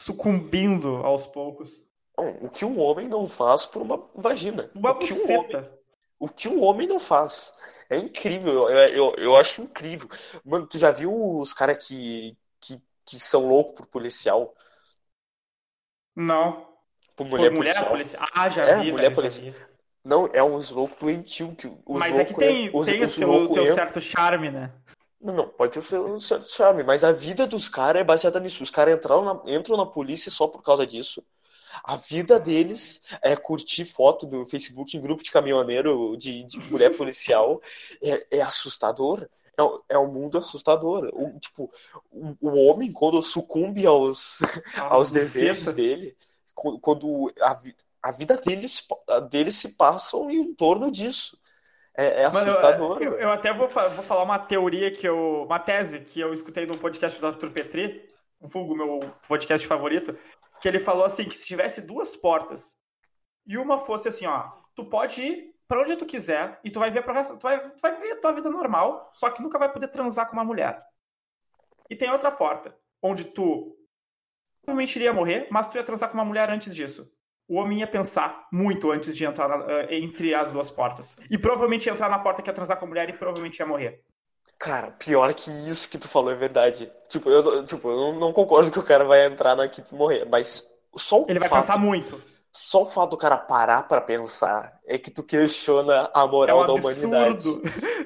sucumbindo 0.00 0.96
aos 1.04 1.26
poucos. 1.26 1.82
o 2.16 2.48
que 2.48 2.64
um 2.64 2.78
homem 2.80 3.08
não 3.08 3.26
faz 3.28 3.66
por 3.66 3.82
uma 3.82 4.08
vagina. 4.14 4.70
Uma 4.74 4.96
que 4.96 5.08
buceta. 5.08 5.79
Um 6.20 6.26
o 6.26 6.28
que 6.28 6.48
um 6.48 6.62
homem 6.62 6.86
não 6.86 7.00
faz. 7.00 7.52
É 7.88 7.96
incrível, 7.96 8.68
eu, 8.68 8.78
eu, 8.88 9.14
eu 9.16 9.36
acho 9.36 9.62
incrível. 9.62 10.08
Mano, 10.44 10.66
tu 10.66 10.78
já 10.78 10.90
viu 10.90 11.12
os 11.12 11.52
caras 11.52 11.84
que, 11.84 12.36
que, 12.60 12.80
que 13.04 13.18
são 13.18 13.48
loucos 13.48 13.74
por 13.74 13.86
policial? 13.86 14.54
Não. 16.14 16.68
Por 17.16 17.26
mulher, 17.26 17.50
por 17.50 17.56
mulher 17.56 17.74
policial. 17.74 17.90
policial. 17.90 18.26
Ah, 18.32 18.48
já 18.48 18.64
é, 18.64 18.76
vi. 18.76 18.92
mulher 18.92 19.10
velho, 19.10 19.14
policial. 19.14 19.54
Não, 20.04 20.28
é 20.32 20.42
uns 20.42 20.70
loucos 20.70 20.98
doentio. 20.98 21.54
Que 21.56 21.66
os 21.66 21.98
mas 21.98 22.16
é 22.16 22.24
que 22.24 22.34
tem, 22.34 22.70
os, 22.72 22.86
tem 22.86 23.02
os, 23.02 23.12
o 23.12 23.14
seu, 23.14 23.48
teu 23.48 23.74
certo 23.74 24.00
charme, 24.00 24.50
né? 24.50 24.72
Não, 25.20 25.34
não, 25.34 25.48
pode 25.48 25.72
ter 25.72 25.82
seu 25.82 26.18
certo 26.20 26.48
charme, 26.50 26.82
mas 26.82 27.04
a 27.04 27.12
vida 27.12 27.46
dos 27.46 27.68
caras 27.68 28.00
é 28.00 28.04
baseada 28.04 28.40
nisso. 28.40 28.62
Os 28.62 28.70
caras 28.70 28.98
entram 29.46 29.76
na 29.76 29.86
polícia 29.86 30.30
só 30.30 30.46
por 30.46 30.62
causa 30.62 30.86
disso. 30.86 31.22
A 31.84 31.96
vida 31.96 32.38
deles 32.38 33.02
é 33.22 33.36
curtir 33.36 33.84
foto 33.84 34.26
do 34.26 34.44
Facebook 34.44 34.96
em 34.96 35.00
grupo 35.00 35.22
de 35.22 35.30
caminhoneiro 35.30 36.16
de, 36.16 36.44
de 36.44 36.58
mulher 36.70 36.96
policial. 36.96 37.60
É, 38.02 38.38
é 38.38 38.40
assustador. 38.40 39.28
É, 39.58 39.94
é 39.94 39.98
um 39.98 40.10
mundo 40.10 40.38
assustador. 40.38 41.10
O, 41.12 41.38
tipo, 41.38 41.70
o, 42.10 42.36
o 42.40 42.66
homem, 42.66 42.92
quando 42.92 43.22
sucumbe 43.22 43.86
aos, 43.86 44.40
ah, 44.74 44.94
aos 44.94 45.10
deveres 45.10 45.70
dele, 45.72 46.16
quando 46.54 47.32
a, 47.40 47.60
a 48.02 48.10
vida 48.10 48.36
deles, 48.36 48.86
deles 49.30 49.56
se 49.56 49.70
passam 49.70 50.30
em 50.30 50.54
torno 50.54 50.90
disso. 50.90 51.38
É, 51.96 52.22
é 52.22 52.24
assustador. 52.24 53.00
Mano, 53.00 53.04
eu, 53.04 53.18
eu, 53.18 53.30
até 53.30 53.52
vou, 53.52 53.68
vou 53.68 54.04
falar 54.04 54.22
uma 54.22 54.38
teoria 54.38 54.90
que 54.90 55.06
eu. 55.06 55.44
Uma 55.44 55.58
tese 55.58 56.00
que 56.00 56.20
eu 56.20 56.32
escutei 56.32 56.64
no 56.64 56.78
podcast 56.78 57.20
do 57.20 57.26
Arthur 57.26 57.50
Petri, 57.50 58.08
o 58.40 58.48
Fulgo, 58.48 58.74
meu 58.74 59.00
podcast 59.28 59.66
favorito, 59.66 60.16
que 60.60 60.68
ele 60.68 60.78
falou 60.78 61.04
assim 61.04 61.24
que 61.24 61.36
se 61.36 61.46
tivesse 61.46 61.82
duas 61.82 62.14
portas 62.14 62.78
e 63.46 63.56
uma 63.56 63.78
fosse 63.78 64.08
assim, 64.08 64.26
ó, 64.26 64.50
tu 64.74 64.84
pode 64.84 65.22
ir 65.22 65.54
para 65.66 65.80
onde 65.80 65.96
tu 65.96 66.04
quiser 66.04 66.60
e 66.64 66.70
tu 66.70 66.78
vai 66.78 66.90
ver 66.90 67.02
para 67.02 67.22
tu 67.22 67.38
vai, 67.40 67.60
tu 67.60 67.80
vai 67.80 67.94
viver 67.94 68.12
a 68.12 68.20
tua 68.20 68.32
vida 68.32 68.50
normal, 68.50 69.08
só 69.12 69.30
que 69.30 69.42
nunca 69.42 69.58
vai 69.58 69.72
poder 69.72 69.88
transar 69.88 70.26
com 70.26 70.32
uma 70.34 70.44
mulher. 70.44 70.78
E 71.88 71.96
tem 71.96 72.10
outra 72.10 72.30
porta, 72.30 72.76
onde 73.02 73.24
tu 73.24 73.76
provavelmente 74.62 74.96
iria 74.96 75.12
morrer, 75.12 75.48
mas 75.50 75.68
tu 75.68 75.76
ia 75.76 75.84
transar 75.84 76.08
com 76.08 76.14
uma 76.18 76.24
mulher 76.24 76.50
antes 76.50 76.74
disso. 76.74 77.10
O 77.48 77.56
homem 77.56 77.80
ia 77.80 77.86
pensar 77.86 78.46
muito 78.52 78.92
antes 78.92 79.16
de 79.16 79.24
entrar 79.24 79.48
na, 79.48 79.56
uh, 79.64 79.92
entre 79.92 80.34
as 80.34 80.52
duas 80.52 80.70
portas. 80.70 81.16
E 81.28 81.36
provavelmente 81.36 81.86
ia 81.86 81.92
entrar 81.92 82.08
na 82.08 82.18
porta 82.18 82.42
que 82.42 82.48
ia 82.48 82.54
transar 82.54 82.78
com 82.78 82.84
a 82.84 82.88
mulher 82.88 83.08
e 83.08 83.12
provavelmente 83.12 83.58
ia 83.58 83.66
morrer. 83.66 84.04
Cara, 84.60 84.90
pior 84.90 85.32
que 85.32 85.50
isso 85.50 85.88
que 85.88 85.96
tu 85.96 86.06
falou 86.06 86.30
é 86.30 86.34
verdade. 86.34 86.92
Tipo, 87.08 87.30
eu, 87.30 87.64
tipo, 87.64 87.88
eu 87.88 87.96
não, 87.96 88.20
não 88.20 88.32
concordo 88.32 88.70
que 88.70 88.78
o 88.78 88.82
cara 88.82 89.04
vai 89.04 89.24
entrar 89.24 89.56
na 89.56 89.64
equipe 89.64 89.88
e 89.90 89.96
morrer, 89.96 90.26
mas 90.26 90.62
só 90.94 91.22
o 91.22 91.26
Ele 91.26 91.38
vai 91.38 91.48
fato, 91.48 91.60
pensar 91.62 91.78
muito. 91.78 92.22
Só 92.52 92.82
o 92.82 92.86
fato 92.86 93.10
do 93.10 93.16
cara 93.16 93.38
parar 93.38 93.88
pra 93.88 94.02
pensar 94.02 94.78
é 94.86 94.98
que 94.98 95.10
tu 95.10 95.22
questiona 95.22 96.10
a 96.12 96.26
moral 96.26 96.60
é 96.60 96.64
um 96.64 96.66
da 96.66 96.72
humanidade. 96.74 97.44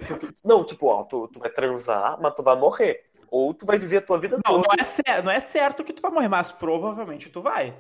Tu, 0.06 0.34
não, 0.44 0.62
tipo, 0.62 0.86
ó, 0.86 1.02
tu, 1.02 1.26
tu 1.26 1.40
vai 1.40 1.50
transar, 1.50 2.20
mas 2.20 2.32
tu 2.36 2.42
vai 2.44 2.54
morrer. 2.54 3.02
Ou 3.28 3.52
tu 3.52 3.66
vai 3.66 3.76
viver 3.76 3.96
a 3.96 4.02
tua 4.02 4.20
vida 4.20 4.36
não, 4.36 4.42
toda. 4.42 4.68
Não 4.68 4.74
é, 4.78 4.84
certo, 4.84 5.24
não 5.24 5.32
é 5.32 5.40
certo 5.40 5.82
que 5.82 5.92
tu 5.92 6.02
vai 6.02 6.12
morrer, 6.12 6.28
mas 6.28 6.52
provavelmente 6.52 7.30
tu 7.30 7.42
vai. 7.42 7.74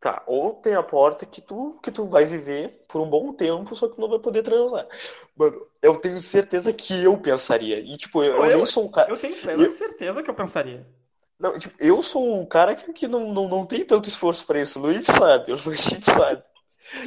Tá, 0.00 0.22
ou 0.26 0.54
tem 0.54 0.74
a 0.74 0.82
porta 0.82 1.26
que 1.26 1.42
tu, 1.42 1.78
que 1.82 1.90
tu 1.90 2.06
vai 2.06 2.24
viver 2.24 2.86
por 2.88 3.02
um 3.02 3.10
bom 3.10 3.34
tempo, 3.34 3.76
só 3.76 3.86
que 3.86 4.00
não 4.00 4.08
vai 4.08 4.18
poder 4.18 4.42
transar. 4.42 4.86
Mano, 5.36 5.66
eu 5.82 5.94
tenho 5.96 6.18
certeza 6.22 6.72
que 6.72 7.04
eu 7.04 7.18
pensaria. 7.18 7.78
E, 7.78 7.98
tipo, 7.98 8.24
eu, 8.24 8.42
eu 8.42 8.56
nem 8.56 8.66
sou 8.66 8.86
um 8.86 8.90
cara. 8.90 9.10
Eu 9.10 9.18
tenho 9.18 9.36
plena 9.36 9.62
eu... 9.62 9.68
certeza 9.68 10.22
que 10.22 10.30
eu 10.30 10.34
pensaria. 10.34 10.86
Não, 11.38 11.58
tipo, 11.58 11.74
eu 11.78 12.02
sou 12.02 12.40
um 12.40 12.46
cara 12.46 12.74
que, 12.74 12.90
que 12.94 13.06
não, 13.06 13.30
não, 13.30 13.46
não 13.46 13.66
tem 13.66 13.84
tanto 13.84 14.08
esforço 14.08 14.46
pra 14.46 14.60
isso. 14.60 14.80
Luiz 14.80 15.04
sabe, 15.04 15.52
o 15.52 15.56
Luiz 15.66 15.82
sabe. 16.02 16.42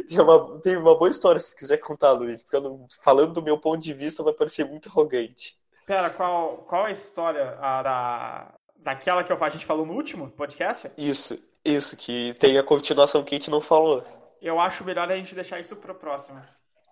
Tem 0.07 0.19
uma, 0.19 0.59
tem 0.61 0.77
uma 0.77 0.95
boa 0.95 1.09
história 1.09 1.39
se 1.39 1.55
quiser 1.55 1.77
contar, 1.77 2.11
Luiz, 2.11 2.43
porque 2.43 2.59
não, 2.59 2.85
falando 3.01 3.33
do 3.33 3.41
meu 3.41 3.57
ponto 3.57 3.81
de 3.81 3.93
vista 3.93 4.21
vai 4.21 4.33
parecer 4.33 4.65
muito 4.65 4.87
arrogante. 4.89 5.57
Pera, 5.85 6.11
qual, 6.11 6.57
qual 6.69 6.85
é 6.85 6.91
a 6.91 6.93
história 6.93 7.57
a, 7.59 7.83
da, 7.83 8.53
daquela 8.77 9.23
que 9.23 9.33
a 9.33 9.49
gente 9.49 9.65
falou 9.65 9.85
no 9.85 9.93
último 9.93 10.29
podcast? 10.29 10.91
Isso, 10.97 11.37
isso, 11.63 11.95
que 11.95 12.33
tem 12.35 12.57
a 12.57 12.63
continuação 12.63 13.23
que 13.23 13.35
a 13.35 13.37
gente 13.37 13.49
não 13.49 13.61
falou. 13.61 14.03
Eu 14.41 14.59
acho 14.59 14.83
melhor 14.83 15.09
a 15.09 15.15
gente 15.15 15.33
deixar 15.33 15.59
isso 15.59 15.75
pro 15.77 15.95
próximo. 15.95 16.41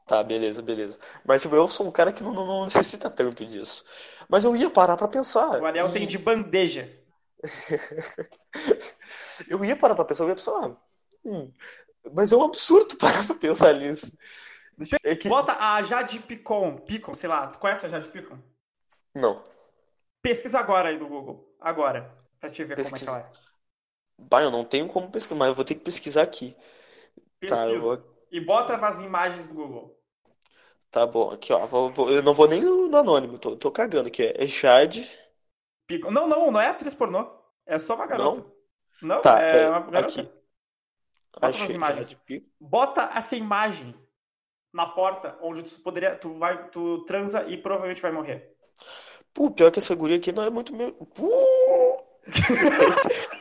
Tá, 0.07 0.23
beleza, 0.23 0.61
beleza. 0.61 0.99
Mas 1.25 1.41
tipo, 1.41 1.55
eu 1.55 1.67
sou 1.67 1.87
um 1.87 1.91
cara 1.91 2.11
que 2.11 2.23
não, 2.23 2.33
não, 2.33 2.45
não 2.45 2.63
necessita 2.63 3.09
tanto 3.09 3.45
disso. 3.45 3.83
Mas 4.27 4.43
eu 4.43 4.55
ia 4.55 4.69
parar 4.69 4.97
pra 4.97 5.07
pensar. 5.07 5.61
O 5.61 5.65
Ariel 5.65 5.89
e... 5.89 5.93
tem 5.93 6.07
de 6.07 6.17
bandeja. 6.17 6.97
eu 9.47 9.63
ia 9.65 9.75
parar 9.75 9.95
pra 9.95 10.05
pensar, 10.05 10.23
eu 10.23 10.29
ia 10.29 10.35
pensar, 10.35 10.51
ah, 10.51 10.75
hum, 11.25 11.51
mas 12.13 12.31
é 12.31 12.35
um 12.35 12.43
absurdo 12.43 12.95
parar 12.97 13.25
pra 13.25 13.35
pensar 13.35 13.73
nisso. 13.73 14.15
É 15.03 15.15
que... 15.15 15.29
Bota 15.29 15.53
a 15.53 15.81
Jade 15.83 16.19
Picon, 16.19 16.77
Picon, 16.77 17.13
sei 17.13 17.29
lá, 17.29 17.47
tu 17.47 17.59
conhece 17.59 17.85
a 17.85 17.89
Jade 17.89 18.09
Picon? 18.09 18.37
Não. 19.13 19.43
Pesquisa 20.21 20.59
agora 20.59 20.89
aí 20.89 20.97
no 20.97 21.07
Google, 21.07 21.55
agora, 21.59 22.15
pra 22.39 22.49
te 22.49 22.63
ver 22.63 22.75
Pesquisa. 22.75 23.05
como 23.05 23.17
é 23.17 23.23
que 23.23 23.29
ela 23.29 23.47
é. 23.47 23.50
Bah, 24.21 24.41
eu 24.41 24.51
não 24.51 24.63
tenho 24.63 24.87
como 24.87 25.11
pesquisar, 25.11 25.37
mas 25.37 25.47
eu 25.49 25.53
vou 25.53 25.65
ter 25.65 25.75
que 25.75 25.81
pesquisar 25.81 26.21
aqui. 26.21 26.55
Pesquisa. 27.39 27.73
Tá, 27.73 27.79
vou... 27.79 28.01
E 28.31 28.39
bota 28.39 28.77
nas 28.77 29.01
imagens 29.01 29.47
do 29.47 29.53
Google. 29.53 29.97
Tá 30.89 31.05
bom, 31.05 31.31
aqui 31.31 31.53
ó, 31.53 31.65
vou, 31.65 31.89
vou, 31.89 32.09
eu 32.09 32.21
não 32.21 32.33
vou 32.33 32.47
nem 32.47 32.61
no, 32.61 32.89
no 32.89 32.97
anônimo, 32.97 33.39
tô, 33.39 33.55
tô 33.55 33.71
cagando 33.71 34.07
aqui, 34.07 34.23
é 34.23 34.45
Jade 34.45 35.09
não, 35.99 36.27
não, 36.27 36.51
não 36.51 36.61
é 36.61 36.67
atriz 36.67 36.95
pornô. 36.95 37.29
É 37.65 37.79
só 37.79 37.95
uma 37.95 38.05
garota. 38.05 38.45
Não, 39.01 39.15
não 39.15 39.21
tá, 39.21 39.41
é, 39.41 39.63
é 39.63 39.69
uma 39.69 39.79
garota. 39.81 40.21
Aqui. 40.21 40.29
Bota 41.33 41.47
Achei, 41.47 41.75
imagens. 41.75 42.17
Bota 42.59 43.11
essa 43.15 43.35
imagem 43.35 43.95
na 44.73 44.85
porta 44.85 45.37
onde 45.41 45.63
tu 45.63 45.79
poderia. 45.81 46.15
Tu 46.15 46.33
vai, 46.37 46.69
tu 46.69 47.03
transa 47.05 47.45
e 47.47 47.57
provavelmente 47.57 48.01
vai 48.01 48.11
morrer. 48.11 48.55
Pô, 49.33 49.49
pior 49.49 49.71
que 49.71 49.79
essa 49.79 49.95
guria 49.95 50.17
aqui 50.17 50.31
não 50.31 50.43
é 50.43 50.49
muito 50.49 50.75
meu. 50.75 50.95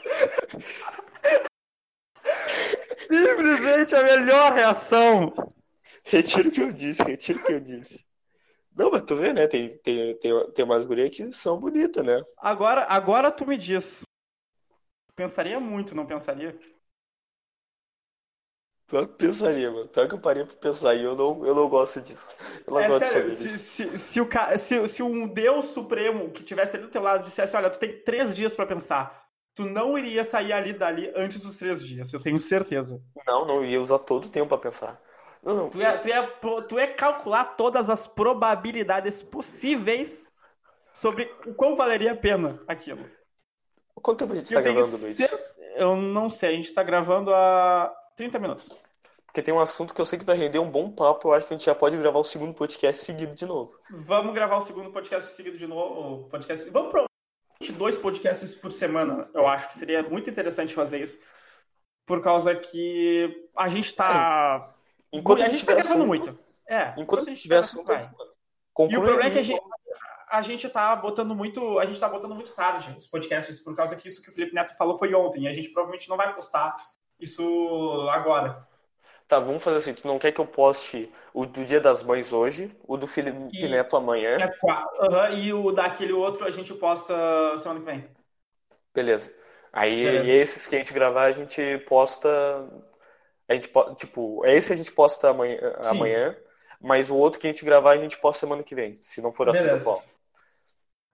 Simplesmente 3.50 3.94
a 3.94 4.02
melhor 4.02 4.52
reação. 4.52 5.32
Retiro 6.04 6.48
o 6.48 6.52
que 6.52 6.60
eu 6.60 6.72
disse, 6.72 7.02
retiro 7.02 7.40
o 7.40 7.44
que 7.44 7.52
eu 7.52 7.60
disse. 7.60 8.06
Não, 8.76 8.90
mas 8.90 9.02
tu 9.02 9.16
vê, 9.16 9.32
né? 9.32 9.46
Tem, 9.46 9.76
tem, 9.78 10.16
tem, 10.18 10.50
tem 10.52 10.64
umas 10.64 10.84
gurias 10.84 11.10
que 11.10 11.32
são 11.32 11.58
bonitas, 11.58 12.04
né? 12.04 12.22
Agora, 12.38 12.84
agora 12.84 13.30
tu 13.30 13.44
me 13.46 13.58
diz. 13.58 14.02
Pensaria 15.16 15.58
muito, 15.58 15.94
não 15.94 16.06
pensaria? 16.06 16.58
Pior 18.86 19.06
que 19.06 19.14
pensaria, 19.14 19.70
mano. 19.70 19.88
Pior 19.88 20.08
que 20.08 20.14
eu 20.14 20.20
parei 20.20 20.44
pra 20.44 20.56
pensar 20.56 20.94
e 20.94 21.04
eu 21.04 21.14
não, 21.14 21.44
eu 21.44 21.54
não 21.54 21.68
gosto 21.68 22.00
disso. 22.00 22.34
Eu 22.66 22.72
não 22.72 22.80
é 22.80 22.88
gosto 22.88 23.06
sério, 23.06 23.30
se, 23.30 23.58
se, 23.58 23.98
se, 23.98 24.20
o, 24.20 24.28
se, 24.58 24.88
se 24.88 25.02
um 25.02 25.28
Deus 25.28 25.66
Supremo 25.66 26.30
que 26.30 26.42
tivesse 26.42 26.76
ali 26.76 26.86
do 26.86 26.90
teu 26.90 27.02
lado 27.02 27.24
dissesse, 27.24 27.54
olha, 27.56 27.70
tu 27.70 27.78
tem 27.78 28.02
três 28.02 28.34
dias 28.34 28.54
para 28.54 28.66
pensar, 28.66 29.29
tu 29.54 29.64
não 29.66 29.98
iria 29.98 30.24
sair 30.24 30.52
ali 30.52 30.72
dali 30.72 31.12
antes 31.14 31.42
dos 31.42 31.56
três 31.56 31.84
dias, 31.84 32.12
eu 32.12 32.20
tenho 32.20 32.40
certeza. 32.40 33.02
Não, 33.26 33.46
não 33.46 33.64
ia 33.64 33.80
usar 33.80 33.98
todo 33.98 34.26
o 34.26 34.30
tempo 34.30 34.48
para 34.48 34.58
pensar. 34.58 35.00
Não, 35.42 35.54
não. 35.54 35.70
Tu, 35.70 35.80
é, 35.80 35.98
tu, 35.98 36.08
é, 36.08 36.62
tu 36.68 36.78
é 36.78 36.86
calcular 36.86 37.44
todas 37.56 37.88
as 37.88 38.06
probabilidades 38.06 39.22
possíveis 39.22 40.28
sobre 40.92 41.32
o 41.46 41.54
quão 41.54 41.74
valeria 41.74 42.12
a 42.12 42.16
pena 42.16 42.62
aquilo. 42.68 43.04
Quanto 43.94 44.20
tempo 44.20 44.32
a 44.32 44.36
gente 44.36 44.46
está 44.46 44.60
gravando, 44.60 44.96
Luiz? 44.96 45.18
Eu 45.76 45.96
não 45.96 46.28
sei, 46.28 46.50
a 46.50 46.52
gente 46.52 46.68
está 46.68 46.82
gravando 46.82 47.32
há 47.34 47.92
30 48.16 48.38
minutos. 48.38 48.70
Porque 49.26 49.42
tem 49.42 49.54
um 49.54 49.60
assunto 49.60 49.94
que 49.94 50.00
eu 50.00 50.04
sei 50.04 50.18
que 50.18 50.24
vai 50.24 50.36
render 50.36 50.58
um 50.58 50.70
bom 50.70 50.90
papo, 50.90 51.28
eu 51.28 51.34
acho 51.34 51.46
que 51.46 51.54
a 51.54 51.56
gente 51.56 51.66
já 51.66 51.74
pode 51.74 51.96
gravar 51.96 52.18
o 52.18 52.24
segundo 52.24 52.52
podcast 52.52 53.04
seguido 53.04 53.34
de 53.34 53.46
novo. 53.46 53.78
Vamos 53.90 54.34
gravar 54.34 54.56
o 54.56 54.60
segundo 54.60 54.90
podcast 54.90 55.30
seguido 55.30 55.56
de 55.56 55.66
novo. 55.66 56.28
Podcast... 56.28 56.68
Vamos 56.70 56.90
dois 57.68 57.98
podcasts 57.98 58.54
por 58.54 58.72
semana. 58.72 59.28
Eu 59.34 59.46
acho 59.46 59.68
que 59.68 59.74
seria 59.74 60.02
muito 60.02 60.30
interessante 60.30 60.74
fazer 60.74 61.02
isso. 61.02 61.20
Por 62.06 62.22
causa 62.22 62.54
que 62.54 63.48
a 63.54 63.68
gente 63.68 63.86
está. 63.86 64.72
É 65.12 65.18
Enquanto 65.18 65.42
a 65.42 65.46
gente 65.46 65.56
está 65.56 65.74
gravando 65.74 66.06
muito. 66.06 66.38
É, 66.66 66.94
enquanto, 66.96 67.22
a 67.22 67.24
gente 67.24 67.42
tiver 67.42 67.58
assunto, 67.58 67.92
E 67.92 68.96
o 68.96 69.02
problema 69.02 69.24
é 69.24 69.30
que 69.30 69.40
a 69.40 69.42
gente, 69.42 69.60
a 70.30 70.40
gente 70.40 70.68
tá 70.68 70.94
botando 70.94 71.34
muito, 71.34 71.80
a 71.80 71.84
gente 71.84 71.98
tá 71.98 72.08
botando 72.08 72.32
muito 72.32 72.52
tarde 72.52 72.94
os 72.96 73.08
podcasts, 73.08 73.58
por 73.58 73.74
causa 73.74 73.96
que 73.96 74.06
isso 74.06 74.22
que 74.22 74.30
o 74.30 74.32
Felipe 74.32 74.54
Neto 74.54 74.76
falou 74.76 74.94
foi 74.94 75.12
ontem, 75.12 75.42
e 75.42 75.48
a 75.48 75.52
gente 75.52 75.70
provavelmente 75.70 76.08
não 76.08 76.16
vai 76.16 76.32
postar 76.32 76.76
isso 77.18 78.08
agora. 78.12 78.66
Tá, 79.30 79.38
vamos 79.38 79.62
fazer 79.62 79.76
assim, 79.76 79.94
tu 79.94 80.08
não 80.08 80.18
quer 80.18 80.32
que 80.32 80.40
eu 80.40 80.44
poste 80.44 81.08
o 81.32 81.46
do 81.46 81.64
Dia 81.64 81.80
das 81.80 82.02
Mães 82.02 82.32
hoje, 82.32 82.68
o 82.82 82.96
do 82.96 83.06
Felipe 83.06 83.38
e, 83.52 83.68
Neto 83.68 83.96
amanhã? 83.96 84.36
É, 84.36 84.44
uhum, 84.44 85.38
e 85.38 85.52
o 85.52 85.70
daquele 85.70 86.12
outro 86.12 86.44
a 86.44 86.50
gente 86.50 86.74
posta 86.74 87.14
semana 87.56 87.78
que 87.78 87.86
vem. 87.86 88.08
Beleza. 88.92 89.32
Aí 89.72 90.02
Beleza. 90.02 90.24
E 90.24 90.30
esses 90.32 90.66
que 90.66 90.74
a 90.74 90.78
gente 90.80 90.92
gravar, 90.92 91.26
a 91.26 91.30
gente 91.30 91.78
posta 91.86 92.28
a 93.48 93.54
gente 93.54 93.70
tipo, 93.94 94.44
esse 94.46 94.72
a 94.72 94.76
gente 94.76 94.90
posta 94.90 95.30
amanhã, 95.30 95.58
amanhã, 95.84 96.36
mas 96.80 97.08
o 97.08 97.14
outro 97.14 97.38
que 97.38 97.46
a 97.46 97.50
gente 97.50 97.64
gravar 97.64 97.92
a 97.92 97.98
gente 97.98 98.18
posta 98.18 98.40
semana 98.40 98.64
que 98.64 98.74
vem, 98.74 98.98
se 99.00 99.22
não 99.22 99.30
for 99.30 99.48
assim 99.48 99.62
Beleza. 99.62 99.76
atual. 99.76 100.02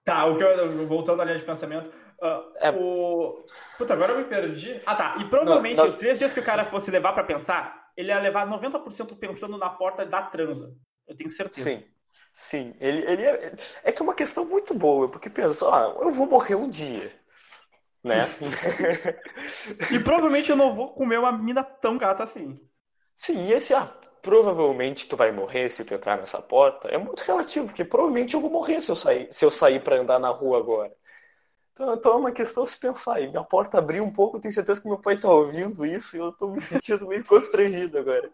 Tá, 0.03 0.25
o 0.25 0.35
que 0.35 0.43
eu, 0.43 0.87
voltando 0.87 1.21
à 1.21 1.25
linha 1.25 1.37
de 1.37 1.43
pensamento, 1.43 1.91
uh, 2.23 2.51
é... 2.55 2.71
o... 2.71 3.45
Puta, 3.77 3.93
agora 3.93 4.13
eu 4.13 4.17
me 4.17 4.23
perdi. 4.23 4.81
Ah, 4.87 4.95
tá. 4.95 5.17
E 5.19 5.25
provavelmente 5.25 5.75
não, 5.75 5.83
não... 5.83 5.89
os 5.89 5.97
três 5.97 6.17
dias 6.17 6.33
que 6.33 6.39
o 6.39 6.43
cara 6.43 6.65
fosse 6.65 6.89
levar 6.89 7.13
para 7.13 7.23
pensar, 7.23 7.86
ele 7.97 8.09
ia 8.09 8.19
levar 8.19 8.47
90% 8.47 9.17
pensando 9.17 9.57
na 9.57 9.69
porta 9.69 10.05
da 10.05 10.21
transa. 10.21 10.73
Eu 11.05 11.15
tenho 11.15 11.29
certeza. 11.29 11.69
Sim. 11.69 11.83
Sim, 12.33 12.75
ele, 12.79 13.01
ele 13.11 13.23
é, 13.25 13.55
é 13.83 13.91
que 13.91 13.99
é 13.99 14.03
uma 14.03 14.13
questão 14.13 14.45
muito 14.45 14.71
boa, 14.71 15.09
porque 15.09 15.27
pensa, 15.27 15.65
ah, 15.67 15.95
eu 15.99 16.11
vou 16.11 16.27
morrer 16.27 16.53
um 16.53 16.69
dia 16.69 17.11
né? 18.07 18.25
e 19.91 19.99
provavelmente 19.99 20.49
eu 20.49 20.55
não 20.55 20.73
vou 20.73 20.93
comer 20.93 21.19
uma 21.19 21.31
mina 21.31 21.63
tão 21.63 21.97
gata 21.97 22.23
assim. 22.23 22.59
Sim, 23.15 23.47
e 23.47 23.53
esse, 23.53 23.73
ah, 23.73 23.85
provavelmente 24.21 25.07
tu 25.07 25.15
vai 25.15 25.31
morrer 25.31 25.69
se 25.69 25.83
tu 25.83 25.93
entrar 25.93 26.17
nessa 26.17 26.41
porta, 26.41 26.87
é 26.87 26.97
muito 26.97 27.21
relativo, 27.21 27.67
porque 27.67 27.83
provavelmente 27.83 28.33
eu 28.33 28.39
vou 28.39 28.49
morrer 28.49 28.81
se 28.81 28.91
eu 28.91 28.95
sair, 28.95 29.27
se 29.31 29.43
eu 29.43 29.49
sair 29.49 29.83
para 29.83 29.97
andar 29.97 30.19
na 30.19 30.29
rua 30.29 30.57
agora. 30.57 30.93
Então, 31.77 31.93
então, 31.93 32.13
é 32.13 32.15
uma 32.15 32.31
questão 32.31 32.65
se 32.65 32.75
pensar. 32.75 33.21
E 33.21 33.27
minha 33.27 33.43
porta 33.43 33.77
abriu 33.77 34.03
um 34.03 34.11
pouco, 34.11 34.37
eu 34.37 34.41
tenho 34.41 34.53
certeza 34.53 34.81
que 34.81 34.87
meu 34.87 34.97
pai 34.97 35.15
tá 35.15 35.29
ouvindo 35.29 35.85
isso 35.85 36.15
e 36.15 36.19
eu 36.19 36.31
tô 36.31 36.47
me 36.47 36.59
sentindo 36.59 37.07
meio 37.07 37.23
constrangido 37.23 37.99
agora. 37.99 38.31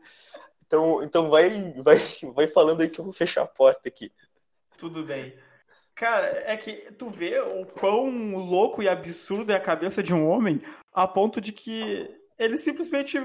Então, 0.66 1.04
então 1.04 1.30
vai, 1.30 1.74
vai, 1.84 1.98
vai 2.34 2.48
falando 2.48 2.82
aí 2.82 2.90
que 2.90 3.00
eu 3.00 3.04
vou 3.04 3.14
fechar 3.14 3.42
a 3.42 3.48
porta 3.48 3.90
aqui. 3.90 4.10
Tudo 4.78 5.04
bem. 5.04 5.38
Cara, 5.94 6.26
é 6.46 6.56
que 6.56 6.94
tu 6.94 7.10
vê 7.10 7.38
o 7.42 7.66
quão 7.66 8.38
louco 8.38 8.82
e 8.82 8.88
absurdo 8.88 9.52
é 9.52 9.56
a 9.56 9.62
cabeça 9.62 10.02
de 10.02 10.14
um 10.14 10.26
homem 10.26 10.62
a 10.94 11.06
ponto 11.06 11.42
de 11.42 11.52
que 11.52 12.10
ele 12.40 12.58
simplesmente. 12.58 13.18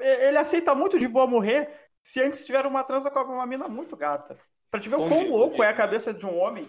Ele 0.00 0.38
aceita 0.38 0.74
muito 0.74 0.98
de 0.98 1.06
boa 1.06 1.26
morrer 1.26 1.68
se 2.02 2.22
antes 2.22 2.46
tiver 2.46 2.64
uma 2.64 2.82
transa 2.82 3.10
com 3.10 3.20
uma 3.20 3.46
mina 3.46 3.68
muito 3.68 3.96
gata. 3.96 4.38
Pra 4.70 4.80
te 4.80 4.88
ver 4.88 4.96
o 4.96 5.06
quão 5.06 5.28
louco 5.28 5.62
é 5.62 5.68
a 5.68 5.74
cabeça 5.74 6.12
de 6.14 6.24
um 6.24 6.38
homem 6.38 6.68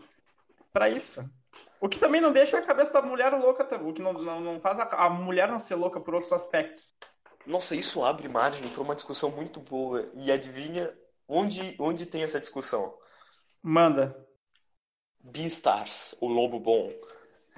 para 0.73 0.89
isso. 0.89 1.23
O 1.81 1.87
que 1.87 1.99
também 1.99 2.19
não 2.19 2.31
deixa 2.31 2.57
a 2.57 2.61
cabeça 2.61 2.91
da 2.91 3.01
mulher 3.01 3.33
louca, 3.33 3.63
o 3.81 3.93
que 3.93 4.01
não, 4.01 4.13
não, 4.13 4.39
não 4.41 4.59
faz 4.59 4.79
a, 4.79 4.83
a 4.83 5.09
mulher 5.09 5.47
não 5.47 5.59
ser 5.59 5.75
louca 5.75 5.99
por 5.99 6.13
outros 6.13 6.33
aspectos. 6.33 6.93
Nossa, 7.45 7.75
isso 7.75 8.03
abre 8.03 8.27
margem 8.27 8.67
para 8.69 8.81
uma 8.81 8.95
discussão 8.95 9.31
muito 9.31 9.59
boa. 9.59 10.09
E 10.13 10.31
adivinha 10.31 10.93
onde, 11.27 11.75
onde 11.79 12.05
tem 12.05 12.23
essa 12.23 12.39
discussão? 12.39 12.93
Manda. 13.61 14.15
Beastars, 15.21 16.15
o 16.21 16.27
lobo 16.27 16.59
bom. 16.59 16.91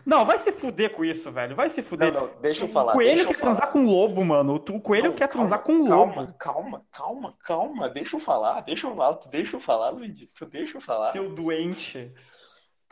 Não, 0.06 0.26
vai 0.26 0.38
se 0.38 0.52
fuder 0.52 0.92
com 0.92 1.06
isso, 1.06 1.32
velho. 1.32 1.56
Vai 1.56 1.70
se 1.70 1.84
fuder. 1.84 2.12
Não, 2.12 2.22
não, 2.22 2.42
deixa 2.42 2.64
eu 2.64 2.70
falar. 2.70 2.94
O 2.94 2.96
coelho 2.96 3.28
quer 3.28 3.38
transar 3.38 3.72
com 3.72 3.86
o 3.86 3.88
lobo, 3.88 4.24
mano. 4.24 4.56
O 4.56 4.82
coelho 4.82 5.10
não, 5.10 5.14
quer 5.14 5.28
calma, 5.28 5.48
transar 5.48 5.64
com 5.64 5.74
o 5.74 5.88
lobo. 5.88 6.14
Calma, 6.14 6.36
calma, 6.40 6.86
calma, 6.92 7.38
calma. 7.44 7.90
Deixa 7.90 8.16
eu 8.16 8.20
falar, 8.20 8.62
deixa 8.62 8.88
eu 8.88 8.96
falar. 8.96 9.16
Tu 9.16 9.30
deixa 9.30 9.56
eu 9.56 9.60
falar, 9.60 9.90
Luigi. 9.90 10.28
Tu 10.28 10.46
deixa 10.46 10.78
eu 10.78 10.82
falar. 10.82 11.12
Seu 11.12 11.30
doente. 11.30 12.12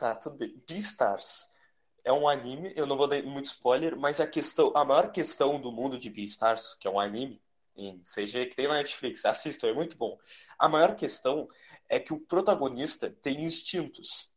Tá, 0.00 0.14
tudo 0.14 0.38
bem. 0.38 0.56
Beastars 0.66 1.52
é 2.02 2.10
um 2.10 2.26
anime, 2.26 2.72
eu 2.74 2.86
não 2.86 2.96
vou 2.96 3.06
dar 3.06 3.22
muito 3.22 3.44
spoiler, 3.44 3.94
mas 3.98 4.18
a 4.18 4.26
questão, 4.26 4.72
a 4.74 4.82
maior 4.82 5.12
questão 5.12 5.60
do 5.60 5.70
mundo 5.70 5.98
de 5.98 6.08
Beastars, 6.08 6.72
que 6.74 6.88
é 6.88 6.90
um 6.90 6.98
anime, 6.98 7.38
em 7.76 8.00
seja 8.02 8.46
que 8.46 8.56
tem 8.56 8.66
na 8.66 8.76
Netflix, 8.78 9.26
assistam, 9.26 9.68
é 9.68 9.74
muito 9.74 9.98
bom. 9.98 10.18
A 10.58 10.70
maior 10.70 10.96
questão 10.96 11.46
é 11.86 12.00
que 12.00 12.14
o 12.14 12.18
protagonista 12.18 13.10
tem 13.20 13.42
instintos. 13.44 14.32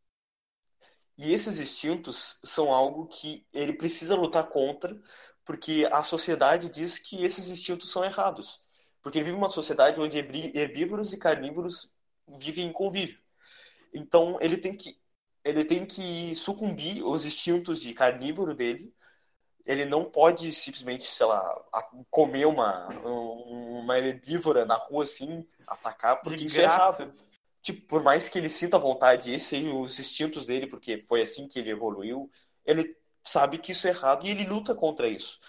E 1.18 1.32
esses 1.32 1.58
instintos 1.60 2.38
são 2.44 2.74
algo 2.74 3.08
que 3.08 3.48
ele 3.54 3.72
precisa 3.72 4.16
lutar 4.16 4.50
contra, 4.50 5.02
porque 5.46 5.88
a 5.94 6.04
sociedade 6.04 6.68
diz 6.70 7.00
que 7.00 7.24
esses 7.24 7.48
instintos 7.48 7.90
são 7.90 8.04
errados. 8.04 8.62
Porque 9.02 9.18
ele 9.18 9.26
vive 9.26 9.38
uma 9.38 9.50
sociedade 9.50 10.02
onde 10.02 10.18
herbívoros 10.18 11.14
e 11.14 11.18
carnívoros 11.18 11.90
vivem 12.38 12.66
em 12.68 12.74
convívio. 12.74 13.22
Então 13.94 14.38
ele 14.42 14.58
tem 14.58 14.76
que 14.76 15.02
ele 15.44 15.66
tem 15.66 15.86
que 15.86 16.36
sucumbir 16.36 17.04
aos 17.04 17.26
instintos 17.26 17.82
de 17.82 17.94
carnívoro 17.94 18.56
dele. 18.56 18.94
Ele 19.66 19.86
não 19.86 20.06
pode 20.06 20.52
simplesmente, 20.54 21.04
sei 21.04 21.26
lá, 21.26 21.62
comer 22.10 22.46
uma, 22.46 22.88
uma 22.88 23.98
herbívora 23.98 24.66
na 24.66 24.76
rua 24.76 25.04
assim, 25.04 25.46
atacar, 25.66 26.22
porque 26.22 26.46
isso 26.46 26.60
é 26.60 26.62
é 26.62 26.66
errado. 26.66 27.14
Tipo, 27.62 27.88
por 27.88 28.04
mais 28.04 28.28
que 28.28 28.38
ele 28.38 28.50
sinta 28.50 28.78
vontade, 28.78 29.32
esses 29.32 29.48
sejam 29.48 29.80
os 29.80 29.98
instintos 30.00 30.46
dele, 30.46 30.68
porque 30.68 31.00
foi 31.00 31.22
assim 31.22 31.48
que 31.48 31.60
ele 31.60 31.70
evoluiu, 31.72 32.30
ele 32.66 32.98
sabe 33.24 33.58
que 33.58 33.72
isso 33.72 33.88
é 33.88 33.92
errado 33.92 34.26
e 34.26 34.30
ele 34.30 34.44
luta 34.44 34.76
contra 34.76 35.08
isso. 35.08 35.40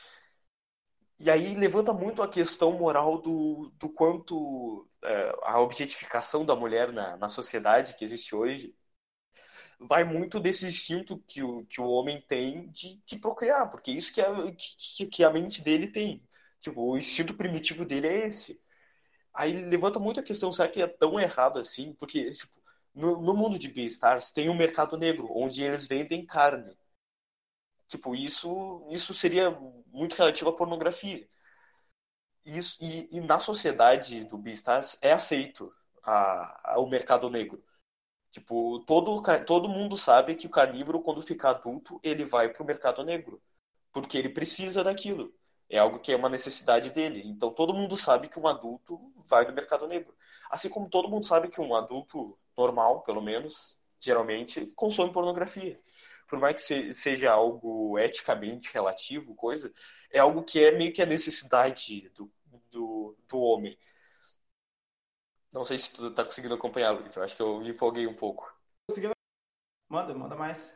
E 1.19 1.31
aí 1.31 1.55
levanta 1.55 1.93
muito 1.93 2.23
a 2.23 2.29
questão 2.29 2.73
moral 2.73 3.19
do, 3.19 3.73
do 3.79 3.89
quanto 3.89 4.89
é, 5.03 5.35
a 5.43 5.61
objetificação 5.61 6.45
da 6.45 6.55
mulher 6.55 6.93
na, 6.93 7.17
na 7.17 7.29
sociedade 7.29 7.95
que 7.95 8.05
existe 8.05 8.35
hoje 8.35 8.75
vai 9.81 10.05
muito 10.05 10.41
desse 10.41 10.67
instinto 10.67 11.19
que 11.27 11.43
o, 11.43 11.65
que 11.67 11.81
o 11.81 11.89
homem 11.89 12.21
tem 12.29 12.69
de, 12.71 12.97
de 13.07 13.19
procriar, 13.19 13.71
porque 13.71 13.91
isso 13.91 14.13
que, 14.13 14.21
é, 14.21 14.27
que, 14.57 15.07
que 15.07 15.25
a 15.25 15.31
mente 15.31 15.63
dele 15.63 15.89
tem. 15.89 16.23
Tipo, 16.61 16.83
o 16.93 16.97
instinto 16.97 17.35
primitivo 17.35 17.85
dele 17.85 18.09
é 18.09 18.27
esse. 18.29 18.61
Aí 19.35 19.53
levanta 19.53 19.99
muito 19.99 20.21
a 20.21 20.23
questão, 20.23 20.53
será 20.53 20.69
que 20.69 20.83
é 20.83 20.87
tão 20.87 21.19
errado 21.21 21.59
assim? 21.59 21.95
Porque, 21.95 22.31
tipo, 22.33 22.63
no, 22.95 23.21
no 23.21 23.35
mundo 23.35 23.59
de 23.59 23.69
Beastars 23.69 24.31
tem 24.31 24.49
um 24.49 24.57
mercado 24.57 24.97
negro, 24.97 25.29
onde 25.33 25.63
eles 25.63 25.87
vendem 25.87 26.25
carne. 26.27 26.77
Tipo, 27.89 28.15
isso, 28.15 28.87
isso 28.91 29.15
seria 29.15 29.51
muito 29.89 30.15
relativo 30.15 30.51
à 30.51 30.57
pornografia. 30.57 31.27
Isso, 32.45 32.77
e, 32.81 33.09
e 33.11 33.21
na 33.21 33.39
sociedade 33.39 34.25
do 34.25 34.37
Beastars 34.39 34.99
é 35.01 35.13
aceito 35.13 35.73
a, 36.03 36.73
a, 36.75 36.81
o 36.81 36.87
mercado 36.89 37.31
negro. 37.31 37.63
Tipo, 38.35 38.81
todo, 38.81 39.23
todo 39.47 39.69
mundo 39.69 39.97
sabe 39.97 40.35
que 40.35 40.49
o 40.49 40.51
carnívoro, 40.51 41.01
quando 41.01 41.23
ficar 41.23 41.51
adulto, 41.51 42.01
ele 42.03 42.25
vai 42.25 42.49
pro 42.49 42.65
mercado 42.65 43.05
negro. 43.05 43.41
Porque 43.93 44.19
ele 44.19 44.29
precisa 44.29 44.83
daquilo. 44.83 45.33
É 45.71 45.79
algo 45.79 46.01
que 46.01 46.11
é 46.13 46.17
uma 46.17 46.29
necessidade 46.29 46.91
dele. 46.91 47.23
Então 47.25 47.53
todo 47.53 47.73
mundo 47.73 47.97
sabe 47.97 48.29
que 48.29 48.37
um 48.41 48.49
adulto 48.49 49.01
vai 49.25 49.47
no 49.47 49.53
mercado 49.53 49.87
negro. 49.87 50.13
Assim 50.51 50.69
como 50.69 50.89
todo 50.91 51.09
mundo 51.09 51.25
sabe 51.25 51.47
que 51.49 51.61
um 51.61 51.77
adulto 51.77 52.37
normal, 52.59 53.03
pelo 53.03 53.23
menos, 53.23 53.79
geralmente, 54.01 54.67
consome 54.75 55.13
pornografia. 55.13 55.81
Por 56.27 56.41
mais 56.41 56.67
que 56.67 56.93
seja 56.93 57.31
algo 57.31 57.97
eticamente 58.01 58.75
relativo, 58.75 59.37
coisa, 59.37 59.73
é 60.11 60.19
algo 60.19 60.43
que 60.43 60.65
é 60.65 60.73
meio 60.73 60.93
que 60.93 61.03
a 61.03 61.07
necessidade 61.07 62.09
do, 62.17 62.29
do, 62.73 63.17
do 63.29 63.39
homem. 63.39 63.79
Não 65.55 65.63
sei 65.63 65.79
se 65.79 65.93
tu 65.93 66.11
tá 66.11 66.25
conseguindo 66.25 66.55
acompanhar, 66.55 66.91
Luiz. 66.91 67.15
Eu 67.15 67.23
acho 67.23 67.37
que 67.37 67.41
eu 67.41 67.61
me 67.61 67.71
empolguei 67.71 68.09
um 68.09 68.15
pouco. 68.15 68.53
Conseguindo. 68.91 69.15
Manda, 69.89 70.13
manda 70.13 70.35
mais. 70.35 70.75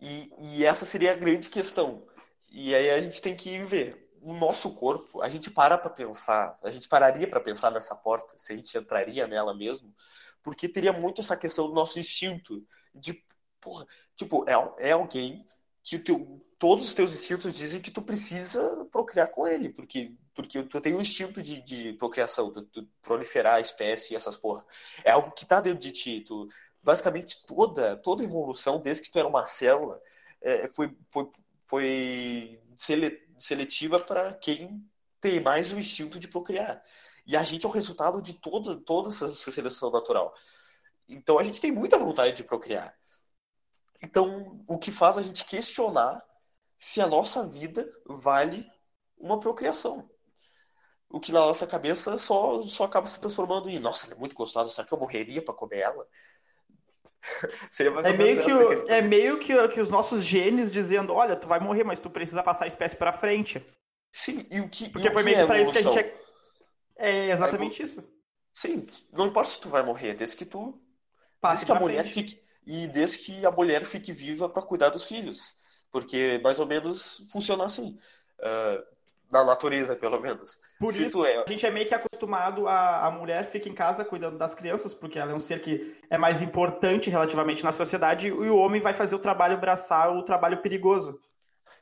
E, 0.00 0.32
e 0.38 0.64
essa 0.64 0.86
seria 0.86 1.12
a 1.12 1.14
grande 1.14 1.50
questão. 1.50 2.08
E 2.48 2.74
aí 2.74 2.90
a 2.90 3.00
gente 3.00 3.20
tem 3.20 3.36
que 3.36 3.62
ver. 3.64 4.08
O 4.22 4.32
nosso 4.32 4.74
corpo, 4.74 5.20
a 5.20 5.28
gente 5.28 5.50
para 5.50 5.76
para 5.76 5.90
pensar, 5.90 6.58
a 6.62 6.70
gente 6.70 6.88
pararia 6.88 7.28
para 7.28 7.38
pensar 7.38 7.70
nessa 7.70 7.94
porta, 7.94 8.36
se 8.36 8.52
a 8.52 8.56
gente 8.56 8.76
entraria 8.76 9.28
nela 9.28 9.54
mesmo, 9.54 9.94
porque 10.42 10.68
teria 10.68 10.92
muito 10.92 11.20
essa 11.20 11.36
questão 11.36 11.68
do 11.68 11.74
nosso 11.74 12.00
instinto 12.00 12.66
de, 12.92 13.22
porra, 13.60 13.86
tipo, 14.16 14.44
é, 14.48 14.88
é 14.88 14.92
alguém 14.92 15.46
que 15.84 16.00
teu, 16.00 16.44
todos 16.58 16.84
os 16.84 16.94
teus 16.94 17.14
instintos 17.14 17.56
dizem 17.56 17.80
que 17.80 17.90
tu 17.90 18.02
precisa 18.02 18.84
procriar 18.90 19.28
com 19.30 19.46
ele, 19.46 19.68
porque 19.70 20.14
porque 20.38 20.62
tu 20.62 20.80
tem 20.80 20.94
um 20.94 21.00
instinto 21.00 21.42
de, 21.42 21.60
de 21.62 21.92
procriação, 21.94 22.52
tu, 22.52 22.62
tu 22.62 22.88
proliferar 23.02 23.56
a 23.56 23.60
espécie 23.60 24.12
e 24.14 24.16
essas 24.16 24.36
porra. 24.36 24.64
É 25.04 25.10
algo 25.10 25.32
que 25.32 25.44
tá 25.44 25.60
dentro 25.60 25.80
de 25.80 25.90
ti. 25.90 26.20
Tu, 26.20 26.48
basicamente, 26.80 27.44
toda, 27.44 27.96
toda 27.96 28.22
evolução, 28.22 28.80
desde 28.80 29.02
que 29.02 29.10
tu 29.10 29.18
era 29.18 29.26
uma 29.26 29.48
célula, 29.48 30.00
é, 30.40 30.68
foi, 30.68 30.96
foi, 31.10 31.28
foi 31.66 32.60
seletiva 33.36 33.98
para 33.98 34.32
quem 34.34 34.88
tem 35.20 35.40
mais 35.40 35.72
o 35.72 35.78
instinto 35.78 36.20
de 36.20 36.28
procriar. 36.28 36.84
E 37.26 37.36
a 37.36 37.42
gente 37.42 37.66
é 37.66 37.68
o 37.68 37.72
resultado 37.72 38.22
de 38.22 38.34
toda, 38.34 38.76
toda 38.76 39.08
essa, 39.08 39.26
essa 39.26 39.50
seleção 39.50 39.90
natural. 39.90 40.32
Então 41.08 41.36
a 41.36 41.42
gente 41.42 41.60
tem 41.60 41.72
muita 41.72 41.98
vontade 41.98 42.36
de 42.36 42.44
procriar. 42.44 42.96
Então, 44.00 44.64
o 44.68 44.78
que 44.78 44.92
faz 44.92 45.18
a 45.18 45.22
gente 45.22 45.44
questionar 45.44 46.22
se 46.78 47.00
a 47.00 47.06
nossa 47.06 47.46
vida 47.46 47.90
vale 48.06 48.66
uma 49.18 49.40
procriação 49.40 50.08
o 51.10 51.18
que 51.18 51.32
na 51.32 51.40
nossa 51.40 51.66
cabeça 51.66 52.18
só, 52.18 52.60
só 52.62 52.84
acaba 52.84 53.06
se 53.06 53.20
transformando 53.20 53.68
em 53.68 53.78
nossa, 53.78 54.06
ela 54.06 54.14
é 54.14 54.18
muito 54.18 54.36
gostosa, 54.36 54.70
será 54.70 54.86
que 54.86 54.92
eu 54.92 54.98
morreria 54.98 55.42
para 55.42 55.54
comer 55.54 55.78
ela? 55.78 56.06
é 58.04 58.12
meio, 58.12 58.42
que, 58.42 58.52
o, 58.52 58.88
é 58.88 59.02
meio 59.02 59.38
que, 59.38 59.68
que 59.68 59.80
os 59.80 59.88
nossos 59.88 60.22
genes 60.24 60.70
dizendo, 60.70 61.14
olha, 61.14 61.34
tu 61.34 61.48
vai 61.48 61.58
morrer, 61.58 61.84
mas 61.84 61.98
tu 61.98 62.10
precisa 62.10 62.42
passar 62.42 62.64
a 62.64 62.68
espécie 62.68 62.96
para 62.96 63.12
frente. 63.12 63.64
Sim, 64.12 64.46
e 64.50 64.60
o 64.60 64.68
que 64.68 64.88
Porque 64.90 65.08
o 65.08 65.12
foi 65.12 65.22
meio 65.22 65.38
que 65.38 65.46
pra 65.46 65.60
isso 65.60 65.72
que 65.72 65.78
a 65.78 65.82
gente 65.82 65.98
é... 65.98 66.18
É 67.00 67.30
exatamente 67.30 67.80
é, 67.80 67.84
isso. 67.84 68.12
Sim, 68.52 68.86
não 69.12 69.26
importa 69.26 69.50
se 69.50 69.60
tu 69.60 69.68
vai 69.68 69.82
morrer, 69.82 70.14
desde 70.14 70.36
que 70.36 70.44
tu 70.44 70.80
Passe 71.40 71.64
desde 71.64 71.66
que 71.66 71.72
a 71.72 71.80
mulher 71.80 72.04
frente. 72.04 72.14
fique 72.14 72.48
e 72.66 72.86
desde 72.88 73.18
que 73.18 73.46
a 73.46 73.50
mulher 73.50 73.84
fique 73.84 74.12
viva 74.12 74.48
para 74.48 74.62
cuidar 74.62 74.88
dos 74.88 75.04
filhos, 75.04 75.54
porque 75.90 76.40
mais 76.42 76.58
ou 76.60 76.66
menos 76.66 77.28
funciona 77.30 77.64
assim. 77.64 77.98
Uh, 78.38 78.98
na 79.30 79.44
natureza, 79.44 79.94
pelo 79.94 80.20
menos. 80.20 80.58
Por 80.78 80.92
Se 80.92 81.06
isso, 81.06 81.24
é... 81.24 81.42
a 81.42 81.44
gente 81.46 81.64
é 81.66 81.70
meio 81.70 81.86
que 81.86 81.94
acostumado 81.94 82.66
a, 82.66 83.06
a 83.06 83.10
mulher 83.10 83.44
fica 83.44 83.68
em 83.68 83.74
casa 83.74 84.04
cuidando 84.04 84.38
das 84.38 84.54
crianças, 84.54 84.94
porque 84.94 85.18
ela 85.18 85.32
é 85.32 85.34
um 85.34 85.40
ser 85.40 85.60
que 85.60 85.96
é 86.08 86.16
mais 86.16 86.40
importante 86.40 87.10
relativamente 87.10 87.62
na 87.62 87.72
sociedade, 87.72 88.28
e 88.28 88.32
o 88.32 88.56
homem 88.56 88.80
vai 88.80 88.94
fazer 88.94 89.14
o 89.14 89.18
trabalho 89.18 89.58
braçal, 89.58 90.16
o 90.16 90.22
trabalho 90.22 90.62
perigoso. 90.62 91.20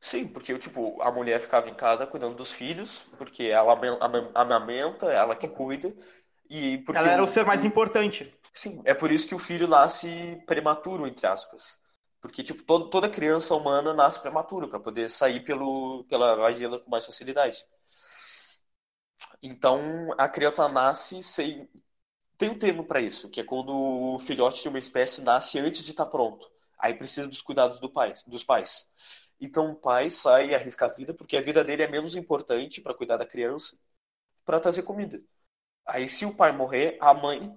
Sim, 0.01 0.27
porque 0.27 0.59
tipo, 0.59 1.01
a 1.01 1.11
mulher 1.11 1.41
ficava 1.41 1.69
em 1.71 1.75
casa 1.75 2.07
cuidando 2.07 2.35
dos 2.35 2.53
filhos, 2.53 3.09
porque 3.17 3.45
ela 3.45 3.79
amamenta, 4.35 5.07
ela 5.07 5.37
que 5.37 5.49
cuida, 5.49 5.95
e 6.51 6.79
porque 6.79 6.99
ela 6.99 7.11
era 7.11 7.23
o 7.23 7.27
ser 7.27 7.45
mais 7.45 7.65
importante. 7.65 8.33
Sim, 8.53 8.81
é 8.85 8.95
por 8.95 9.11
isso 9.11 9.29
que 9.29 9.35
o 9.35 9.39
filho 9.39 9.69
nasce 9.69 10.43
prematuro, 10.47 11.07
entre 11.07 11.27
aspas. 11.27 11.79
Porque, 12.21 12.43
tipo, 12.43 12.63
todo, 12.63 12.91
toda 12.91 13.09
criança 13.09 13.55
humana 13.55 13.93
nasce 13.95 14.21
prematura 14.21 14.69
para 14.69 14.81
poder 14.81 15.09
sair 15.11 15.45
pelo, 15.45 16.05
pela 16.05 16.35
vagina 16.37 16.79
com 16.79 16.91
mais 16.91 17.07
facilidade. 17.07 17.65
Então, 19.43 20.13
a 20.19 20.29
criança 20.29 20.69
nasce 20.69 21.23
sem. 21.23 21.69
Tem 22.39 22.51
um 22.51 22.59
termo 22.59 22.85
para 22.85 23.01
isso, 23.01 23.31
que 23.31 23.41
é 23.41 23.45
quando 23.45 23.71
o 23.73 24.19
filhote 24.19 24.63
de 24.63 24.69
uma 24.69 24.79
espécie 24.79 25.23
nasce 25.23 25.59
antes 25.59 25.85
de 25.85 25.93
estar 25.93 26.05
tá 26.05 26.11
pronto. 26.11 26.51
Aí 26.79 26.95
precisa 26.95 27.27
dos 27.29 27.41
cuidados 27.43 27.81
do 27.81 27.91
pai, 27.91 28.15
dos 28.27 28.45
pais. 28.45 28.89
Então, 29.41 29.73
o 29.73 29.77
pai 29.77 30.11
sai 30.11 30.51
e 30.51 30.55
arrisca 30.55 30.87
a 30.87 30.89
vida, 30.89 31.15
porque 31.15 31.37
a 31.37 31.43
vida 31.43 31.65
dele 31.65 31.83
é 31.83 31.89
menos 31.89 32.17
importante 32.17 32.81
para 32.81 32.95
cuidar 32.95 33.17
da 33.19 33.27
criança, 33.27 33.79
para 34.45 34.61
trazer 34.61 34.83
comida. 34.83 35.23
Aí, 35.87 36.09
se 36.09 36.27
o 36.27 36.35
pai 36.35 36.53
morrer, 36.53 36.99
a 37.01 37.15
mãe 37.15 37.57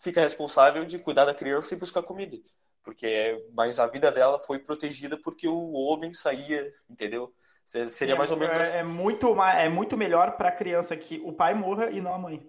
fica 0.00 0.20
responsável 0.20 0.84
de 0.84 0.98
cuidar 0.98 1.24
da 1.26 1.34
criança 1.34 1.74
e 1.74 1.78
buscar 1.78 2.02
comida 2.02 2.38
porque 2.82 3.44
mas 3.54 3.78
a 3.78 3.86
vida 3.86 4.10
dela 4.12 4.38
foi 4.40 4.58
protegida 4.58 5.16
porque 5.16 5.48
o 5.48 5.72
homem 5.72 6.12
saía, 6.14 6.72
entendeu? 6.88 7.34
Seria 7.64 7.88
Sim, 7.88 8.14
mais 8.16 8.30
ou 8.30 8.36
menos 8.38 8.56
é, 8.56 8.62
assim. 8.62 8.76
é 8.76 8.82
muito 8.82 9.40
é 9.42 9.68
muito 9.68 9.96
melhor 9.96 10.36
para 10.36 10.48
a 10.48 10.52
criança 10.52 10.96
que 10.96 11.20
o 11.24 11.32
pai 11.32 11.54
morra 11.54 11.90
e 11.90 12.00
não 12.00 12.14
a 12.14 12.18
mãe. 12.18 12.42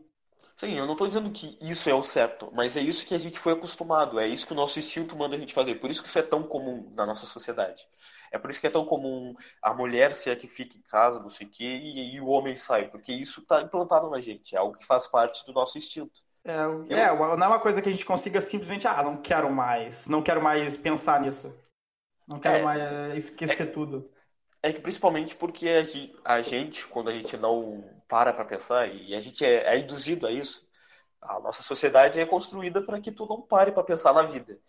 Sim, 0.55 0.73
eu 0.77 0.85
não 0.85 0.91
estou 0.91 1.07
dizendo 1.07 1.31
que 1.31 1.57
isso 1.61 1.89
é 1.89 1.93
o 1.93 2.03
certo, 2.03 2.51
mas 2.53 2.75
é 2.75 2.81
isso 2.81 3.05
que 3.05 3.15
a 3.15 3.17
gente 3.17 3.39
foi 3.39 3.53
acostumado, 3.53 4.19
é 4.19 4.27
isso 4.27 4.45
que 4.45 4.51
o 4.51 4.55
nosso 4.55 4.77
instinto 4.77 5.15
manda 5.15 5.35
a 5.35 5.39
gente 5.39 5.53
fazer. 5.53 5.75
Por 5.75 5.89
isso 5.89 6.01
que 6.01 6.09
isso 6.09 6.19
é 6.19 6.21
tão 6.21 6.43
comum 6.43 6.91
na 6.95 7.05
nossa 7.05 7.25
sociedade. 7.25 7.87
É 8.29 8.37
por 8.37 8.49
isso 8.49 8.59
que 8.59 8.67
é 8.67 8.69
tão 8.69 8.85
comum 8.85 9.33
a 9.61 9.73
mulher 9.73 10.13
ser 10.13 10.31
a 10.31 10.35
que 10.35 10.47
fica 10.49 10.77
em 10.77 10.81
casa, 10.81 11.21
não 11.21 11.29
sei 11.29 11.47
o 11.47 11.49
quê, 11.49 11.63
e, 11.63 12.15
e 12.15 12.19
o 12.21 12.27
homem 12.27 12.57
sai, 12.57 12.89
porque 12.89 13.13
isso 13.13 13.39
está 13.39 13.61
implantado 13.61 14.09
na 14.09 14.19
gente, 14.19 14.53
é 14.53 14.59
algo 14.59 14.77
que 14.77 14.85
faz 14.85 15.07
parte 15.07 15.45
do 15.45 15.53
nosso 15.53 15.77
instinto. 15.77 16.21
É, 16.49 17.01
é, 17.01 17.15
não 17.15 17.43
é 17.43 17.47
uma 17.47 17.59
coisa 17.59 17.81
que 17.81 17.89
a 17.89 17.91
gente 17.91 18.05
consiga 18.05 18.41
simplesmente, 18.41 18.87
ah, 18.87 19.03
não 19.03 19.17
quero 19.17 19.51
mais, 19.51 20.07
não 20.07 20.21
quero 20.21 20.41
mais 20.41 20.75
pensar 20.75 21.21
nisso. 21.21 21.55
Não 22.27 22.39
quero 22.39 22.57
é, 22.57 22.63
mais 22.63 22.81
eh, 22.81 23.17
esquecer 23.17 23.63
é, 23.63 23.71
tudo. 23.71 24.09
É 24.61 24.73
que 24.73 24.81
principalmente 24.81 25.35
porque 25.35 25.69
a 26.23 26.41
gente, 26.41 26.85
quando 26.87 27.09
a 27.09 27.13
gente 27.13 27.37
não 27.37 27.83
para 28.07 28.33
para 28.33 28.45
pensar, 28.45 28.87
e 28.87 29.15
a 29.15 29.19
gente 29.19 29.45
é, 29.45 29.75
é, 29.75 29.79
induzido 29.79 30.25
a 30.25 30.31
isso, 30.31 30.67
a 31.21 31.39
nossa 31.39 31.61
sociedade 31.61 32.19
é 32.19 32.25
construída 32.25 32.81
para 32.81 32.99
que 32.99 33.11
tu 33.11 33.25
não 33.27 33.41
pare 33.41 33.71
para 33.71 33.83
pensar 33.83 34.13
na 34.13 34.23
vida. 34.23 34.59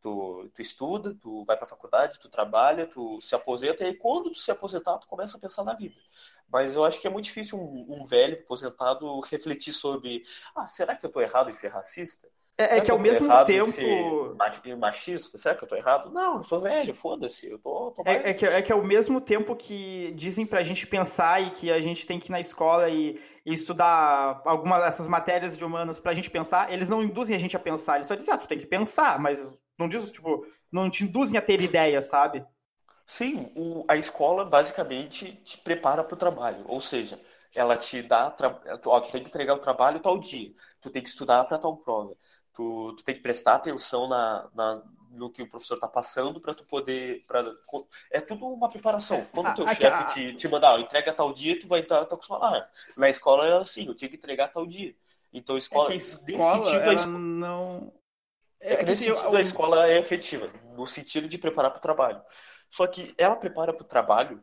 Tu, 0.00 0.50
tu 0.54 0.62
estuda, 0.62 1.14
tu 1.14 1.44
vai 1.44 1.56
pra 1.56 1.66
faculdade, 1.66 2.18
tu 2.18 2.30
trabalha, 2.30 2.86
tu 2.86 3.20
se 3.20 3.34
aposenta, 3.34 3.84
e 3.84 3.88
aí 3.88 3.94
quando 3.94 4.30
tu 4.30 4.38
se 4.38 4.50
aposentar, 4.50 4.98
tu 4.98 5.06
começa 5.06 5.36
a 5.36 5.40
pensar 5.40 5.62
na 5.62 5.74
vida. 5.74 5.96
Mas 6.50 6.74
eu 6.74 6.84
acho 6.84 7.00
que 7.00 7.06
é 7.06 7.10
muito 7.10 7.26
difícil 7.26 7.58
um, 7.58 8.00
um 8.00 8.04
velho 8.04 8.38
aposentado 8.38 9.20
refletir 9.30 9.72
sobre: 9.72 10.24
ah, 10.54 10.66
será 10.66 10.96
que 10.96 11.04
eu 11.04 11.10
tô 11.10 11.20
errado 11.20 11.50
em 11.50 11.52
ser 11.52 11.68
racista? 11.68 12.28
É, 12.60 12.76
é 12.76 12.80
que 12.82 12.90
ao 12.90 12.98
mesmo 12.98 13.26
tempo. 13.44 14.34
machista? 14.76 15.38
Será 15.38 15.54
que 15.54 15.64
eu 15.64 15.68
tô 15.68 15.74
errado? 15.76 16.10
Não, 16.10 16.36
eu 16.36 16.44
sou 16.44 16.60
velho, 16.60 16.92
foda-se. 16.92 17.48
Eu 17.48 17.58
tô. 17.58 17.90
tô 17.92 18.02
é, 18.04 18.30
é, 18.30 18.34
que, 18.34 18.44
é 18.44 18.60
que 18.60 18.70
ao 18.70 18.84
mesmo 18.84 19.18
tempo 19.18 19.56
que 19.56 20.12
dizem 20.14 20.46
pra 20.46 20.62
gente 20.62 20.86
pensar 20.86 21.40
e 21.42 21.50
que 21.50 21.72
a 21.72 21.80
gente 21.80 22.06
tem 22.06 22.18
que 22.18 22.28
ir 22.28 22.32
na 22.32 22.38
escola 22.38 22.90
e, 22.90 23.18
e 23.46 23.54
estudar 23.54 24.42
algumas 24.44 24.80
dessas 24.80 25.08
matérias 25.08 25.56
de 25.56 25.64
humanos 25.64 25.98
pra 25.98 26.12
gente 26.12 26.30
pensar, 26.30 26.70
eles 26.70 26.90
não 26.90 27.02
induzem 27.02 27.34
a 27.34 27.38
gente 27.38 27.56
a 27.56 27.60
pensar. 27.60 27.94
Eles 27.94 28.06
só 28.06 28.14
dizem, 28.14 28.34
ah, 28.34 28.38
tu 28.38 28.46
tem 28.46 28.58
que 28.58 28.66
pensar, 28.66 29.18
mas 29.18 29.58
não 29.80 29.88
diz, 29.88 30.10
tipo, 30.12 30.46
não 30.70 30.90
te 30.90 31.04
induzem 31.04 31.38
a 31.38 31.42
ter 31.42 31.60
ideia, 31.60 32.02
sabe? 32.02 32.44
Sim, 33.06 33.50
o, 33.56 33.84
a 33.88 33.96
escola 33.96 34.44
basicamente 34.44 35.32
te 35.42 35.58
prepara 35.58 36.04
pro 36.04 36.16
trabalho. 36.16 36.64
Ou 36.68 36.80
seja, 36.80 37.20
ela 37.54 37.76
te 37.76 38.02
dá. 38.02 38.34
Ó, 38.84 39.00
tu 39.00 39.10
tem 39.10 39.22
que 39.22 39.28
entregar 39.28 39.54
o 39.54 39.58
trabalho 39.58 39.98
tal 39.98 40.18
dia. 40.18 40.52
Tu 40.80 40.90
tem 40.90 41.02
que 41.02 41.08
estudar 41.08 41.44
para 41.44 41.58
tal 41.58 41.76
prova 41.78 42.14
Tu, 42.52 42.94
tu 42.96 43.04
tem 43.04 43.14
que 43.14 43.22
prestar 43.22 43.54
atenção 43.54 44.08
na, 44.08 44.48
na 44.54 44.82
no 45.10 45.28
que 45.28 45.42
o 45.42 45.48
professor 45.48 45.74
está 45.74 45.88
passando 45.88 46.40
para 46.40 46.54
tu 46.54 46.64
poder. 46.64 47.22
Pra, 47.26 47.44
é 48.12 48.20
tudo 48.20 48.46
uma 48.46 48.68
preparação. 48.68 49.26
Quando 49.32 49.48
o 49.48 49.54
teu 49.54 49.66
ah, 49.66 49.74
chefe 49.74 50.14
te, 50.14 50.34
te 50.34 50.48
mandar, 50.48 50.76
ah, 50.76 50.80
entrega 50.80 51.12
tal 51.12 51.32
dia, 51.32 51.58
tu 51.58 51.66
vai 51.66 51.80
estar 51.80 52.00
tá, 52.00 52.06
tá 52.06 52.14
acostumado. 52.14 52.44
Ah, 52.44 52.68
na 52.96 53.10
escola 53.10 53.44
era 53.44 53.58
assim, 53.58 53.86
eu 53.86 53.94
tinha 53.94 54.08
que 54.08 54.16
entregar 54.16 54.48
tal 54.48 54.66
dia. 54.66 54.94
Então, 55.32 55.56
escola, 55.56 55.84
é 55.84 55.86
que 55.88 55.92
a 55.94 55.96
escola, 55.96 56.64
sentido, 56.64 56.90
a 56.90 56.94
escola 56.94 57.18
não. 57.18 57.92
É, 58.60 58.74
é 58.74 58.76
que 58.76 58.84
nesse 58.84 59.04
sentido, 59.04 59.24
eu... 59.24 59.36
a 59.36 59.40
escola 59.40 59.88
é 59.88 59.98
efetiva, 59.98 60.50
no 60.76 60.86
sentido 60.86 61.26
de 61.26 61.38
preparar 61.38 61.70
para 61.70 61.78
o 61.78 61.82
trabalho. 61.82 62.22
Só 62.70 62.86
que 62.86 63.14
ela 63.18 63.36
prepara 63.36 63.72
para 63.72 63.82
o 63.82 63.88
trabalho 63.88 64.40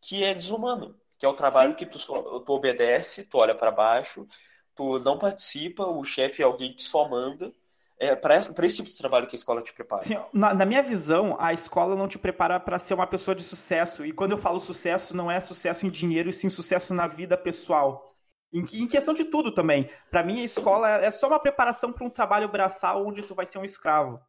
que 0.00 0.24
é 0.24 0.34
desumano, 0.34 0.98
que 1.18 1.24
é 1.24 1.28
o 1.28 1.34
trabalho 1.34 1.70
Sim. 1.70 1.76
que 1.76 1.86
tu, 1.86 1.98
tu 1.98 2.52
obedece, 2.52 3.24
tu 3.24 3.38
olha 3.38 3.54
para 3.54 3.70
baixo, 3.70 4.26
tu 4.74 4.98
não 4.98 5.18
participa, 5.18 5.84
o 5.84 6.02
chefe 6.04 6.42
é 6.42 6.44
alguém 6.44 6.74
que 6.74 6.82
só 6.82 7.08
manda. 7.08 7.52
É 7.98 8.16
para 8.16 8.36
esse, 8.36 8.50
esse 8.62 8.76
tipo 8.76 8.88
de 8.88 8.96
trabalho 8.96 9.26
que 9.26 9.36
a 9.36 9.38
escola 9.38 9.60
te 9.60 9.74
prepara. 9.74 10.02
Sim, 10.02 10.18
na, 10.32 10.54
na 10.54 10.64
minha 10.64 10.82
visão, 10.82 11.36
a 11.38 11.52
escola 11.52 11.94
não 11.94 12.08
te 12.08 12.18
prepara 12.18 12.58
para 12.58 12.78
ser 12.78 12.94
uma 12.94 13.06
pessoa 13.06 13.34
de 13.34 13.42
sucesso. 13.42 14.06
E 14.06 14.10
quando 14.10 14.32
eu 14.32 14.38
falo 14.38 14.58
sucesso, 14.58 15.14
não 15.14 15.30
é 15.30 15.38
sucesso 15.38 15.86
em 15.86 15.90
dinheiro, 15.90 16.30
e 16.30 16.32
sim 16.32 16.48
sucesso 16.48 16.94
na 16.94 17.06
vida 17.06 17.36
pessoal. 17.36 18.09
Em, 18.52 18.64
em 18.82 18.86
questão 18.88 19.14
de 19.14 19.24
tudo 19.24 19.52
também. 19.52 19.88
Para 20.10 20.22
mim, 20.22 20.40
a 20.40 20.44
escola 20.44 20.88
é 20.88 21.10
só 21.10 21.28
uma 21.28 21.40
preparação 21.40 21.92
para 21.92 22.04
um 22.04 22.10
trabalho 22.10 22.48
braçal 22.48 23.06
onde 23.06 23.22
tu 23.22 23.34
vai 23.34 23.46
ser 23.46 23.58
um 23.58 23.64
escravo. 23.64 24.20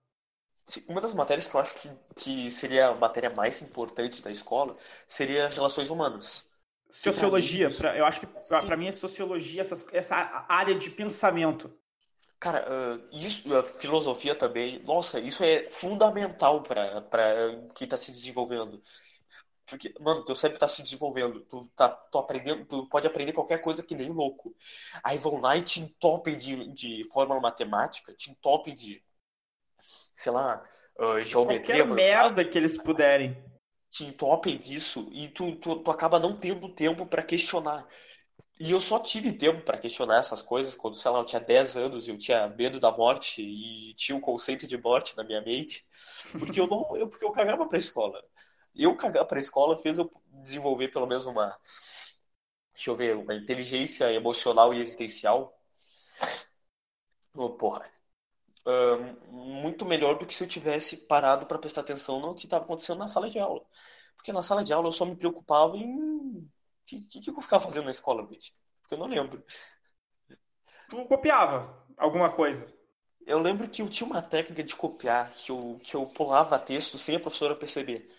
Uma 0.88 1.02
das 1.02 1.14
matérias 1.14 1.48
que 1.48 1.56
eu 1.56 1.60
acho 1.60 1.76
que, 1.76 1.90
que 2.16 2.52
seria 2.52 2.90
a 2.90 2.96
matéria 2.96 3.30
mais 3.36 3.62
importante 3.62 4.22
da 4.22 4.30
escola 4.30 4.78
seria 5.08 5.50
relações 5.50 5.90
humanas. 5.90 6.46
Sociologia, 6.90 7.70
pra, 7.72 7.98
eu 7.98 8.06
acho 8.06 8.20
que 8.20 8.28
para 8.28 8.78
mim 8.78 8.88
é 8.88 8.92
sociologia, 8.92 9.62
essa, 9.62 9.88
essa 9.94 10.46
área 10.48 10.76
de 10.76 10.90
pensamento. 10.90 11.74
Cara, 12.40 12.68
uh, 12.68 13.08
isso, 13.12 13.56
a 13.56 13.64
filosofia 13.64 14.36
também, 14.36 14.82
nossa, 14.84 15.20
isso 15.20 15.44
é 15.44 15.70
fundamental 15.70 16.62
para 16.64 17.02
quem 17.76 17.86
está 17.86 17.96
se 17.96 18.12
desenvolvendo. 18.12 18.82
Porque, 19.72 19.94
mano, 20.02 20.26
teu 20.26 20.36
cérebro 20.36 20.60
tá 20.60 20.68
se 20.68 20.84
desenvolvendo, 20.84 21.40
tu 21.46 21.66
tá 21.78 21.88
tu 21.88 22.18
aprendendo, 22.18 22.66
tu 22.66 22.86
pode 22.88 23.08
aprender 23.08 23.32
qualquer 23.32 23.62
coisa 23.62 23.82
que 23.82 23.96
nem 23.96 24.10
louco. 24.10 24.54
Aí 25.02 25.18
vão 25.18 25.40
lá 25.40 25.56
e 25.56 25.62
te 25.62 25.80
entopem 25.80 26.38
de, 26.38 26.68
de 26.74 27.06
fórmula 27.06 27.40
matemática, 27.40 28.14
te 28.14 28.30
entopem 28.30 28.76
de, 28.76 29.02
sei 30.14 30.30
lá, 30.34 30.62
uh, 31.00 31.24
geometria 31.24 31.86
Qualquer 31.86 31.96
merda 31.96 32.44
que 32.44 32.58
eles 32.58 32.78
puderem 32.78 33.42
te 33.90 34.04
entopem 34.04 34.58
disso 34.58 35.08
e 35.14 35.30
tu, 35.30 35.56
tu, 35.56 35.78
tu 35.78 35.90
acaba 35.90 36.20
não 36.20 36.36
tendo 36.36 36.68
tempo 36.68 37.06
para 37.06 37.24
questionar. 37.24 37.88
E 38.60 38.72
eu 38.72 38.80
só 38.82 39.00
tive 39.00 39.32
tempo 39.32 39.62
para 39.62 39.78
questionar 39.78 40.18
essas 40.18 40.42
coisas 40.42 40.76
quando, 40.76 40.98
sei 40.98 41.12
lá, 41.12 41.20
eu 41.20 41.26
tinha 41.26 41.40
10 41.40 41.78
anos 41.78 42.08
e 42.08 42.12
eu 42.12 42.18
tinha 42.18 42.50
medo 42.50 42.78
da 42.78 42.92
morte 42.92 43.42
e 43.42 43.94
tinha 43.96 44.18
um 44.18 44.22
conceito 44.22 44.68
de 44.68 44.78
morte 44.78 45.16
na 45.16 45.24
minha 45.24 45.42
mente, 45.42 45.86
porque 46.38 46.60
eu 46.60 46.68
não, 46.68 46.98
eu, 46.98 47.08
porque 47.08 47.24
eu 47.24 47.32
cagava 47.32 47.66
pra 47.66 47.78
escola. 47.80 48.22
Eu 48.76 48.96
cagar 48.96 49.26
pra 49.26 49.40
escola 49.40 49.78
fez 49.78 49.98
eu 49.98 50.12
desenvolver 50.44 50.88
pelo 50.90 51.08
menos 51.08 51.26
uma, 51.26 51.58
deixa 52.74 52.90
eu 52.90 52.96
ver, 52.96 53.16
uma 53.16 53.36
inteligência 53.36 54.12
emocional 54.12 54.74
e 54.74 54.80
existencial. 54.80 55.58
Oh, 57.34 57.50
porra, 57.52 57.90
uh, 58.66 59.32
muito 59.32 59.86
melhor 59.86 60.18
do 60.18 60.26
que 60.26 60.34
se 60.34 60.44
eu 60.44 60.48
tivesse 60.48 60.98
parado 60.98 61.46
para 61.46 61.60
prestar 61.60 61.82
atenção 61.82 62.20
no 62.20 62.36
que 62.36 62.46
estava 62.46 62.64
acontecendo 62.66 63.00
na 63.00 63.08
sala 63.08 63.30
de 63.30 63.40
aula. 63.40 63.66
Porque 64.16 64.34
na 64.34 64.42
sala 64.42 64.64
de 64.64 64.74
aula 64.74 64.88
eu 64.88 64.92
só 64.92 65.06
me 65.06 65.16
preocupava 65.16 65.78
em. 65.78 66.38
O 66.38 66.50
que, 66.86 67.02
que, 67.06 67.22
que, 67.22 67.30
eu 67.30 67.42
ficava 67.42 67.64
fazendo 67.64 67.86
na 67.86 67.92
escola, 67.92 68.26
bicho? 68.28 68.54
Porque 68.82 68.94
eu 68.94 69.00
não 69.00 69.08
lembro. 69.08 69.44
Tu 70.90 71.06
copiava 71.06 71.86
alguma 71.98 72.32
coisa? 72.32 72.72
Eu 73.26 73.40
lembro 73.40 73.70
que 73.70 73.82
eu 73.82 73.90
tinha 73.90 74.08
uma 74.08 74.22
técnica 74.22 74.64
de 74.64 74.76
copiar, 74.76 75.32
que 75.34 75.52
eu, 75.52 75.80
que 75.84 75.96
eu 75.96 76.06
pulava 76.08 76.60
texto 76.60 76.98
sem 76.98 77.16
a 77.16 77.20
professora 77.20 77.56
perceber. 77.56 78.12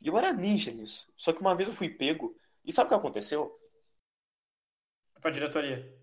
E 0.00 0.08
eu 0.08 0.16
era 0.16 0.32
ninja 0.32 0.70
nisso. 0.70 1.12
Só 1.16 1.32
que 1.32 1.40
uma 1.40 1.54
vez 1.54 1.68
eu 1.68 1.74
fui 1.74 1.88
pego. 1.88 2.34
E 2.64 2.72
sabe 2.72 2.86
o 2.86 2.88
que 2.88 2.94
aconteceu? 2.94 3.54
Pra 5.20 5.30
diretoria. 5.30 5.94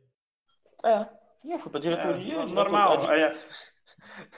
É. 0.83 1.09
E 1.45 1.51
eu 1.51 1.59
fui 1.59 1.71
pra 1.71 1.79
diretoria. 1.79 2.35
É, 2.35 2.45
normal. 2.45 2.97
Diretoria... 2.97 3.31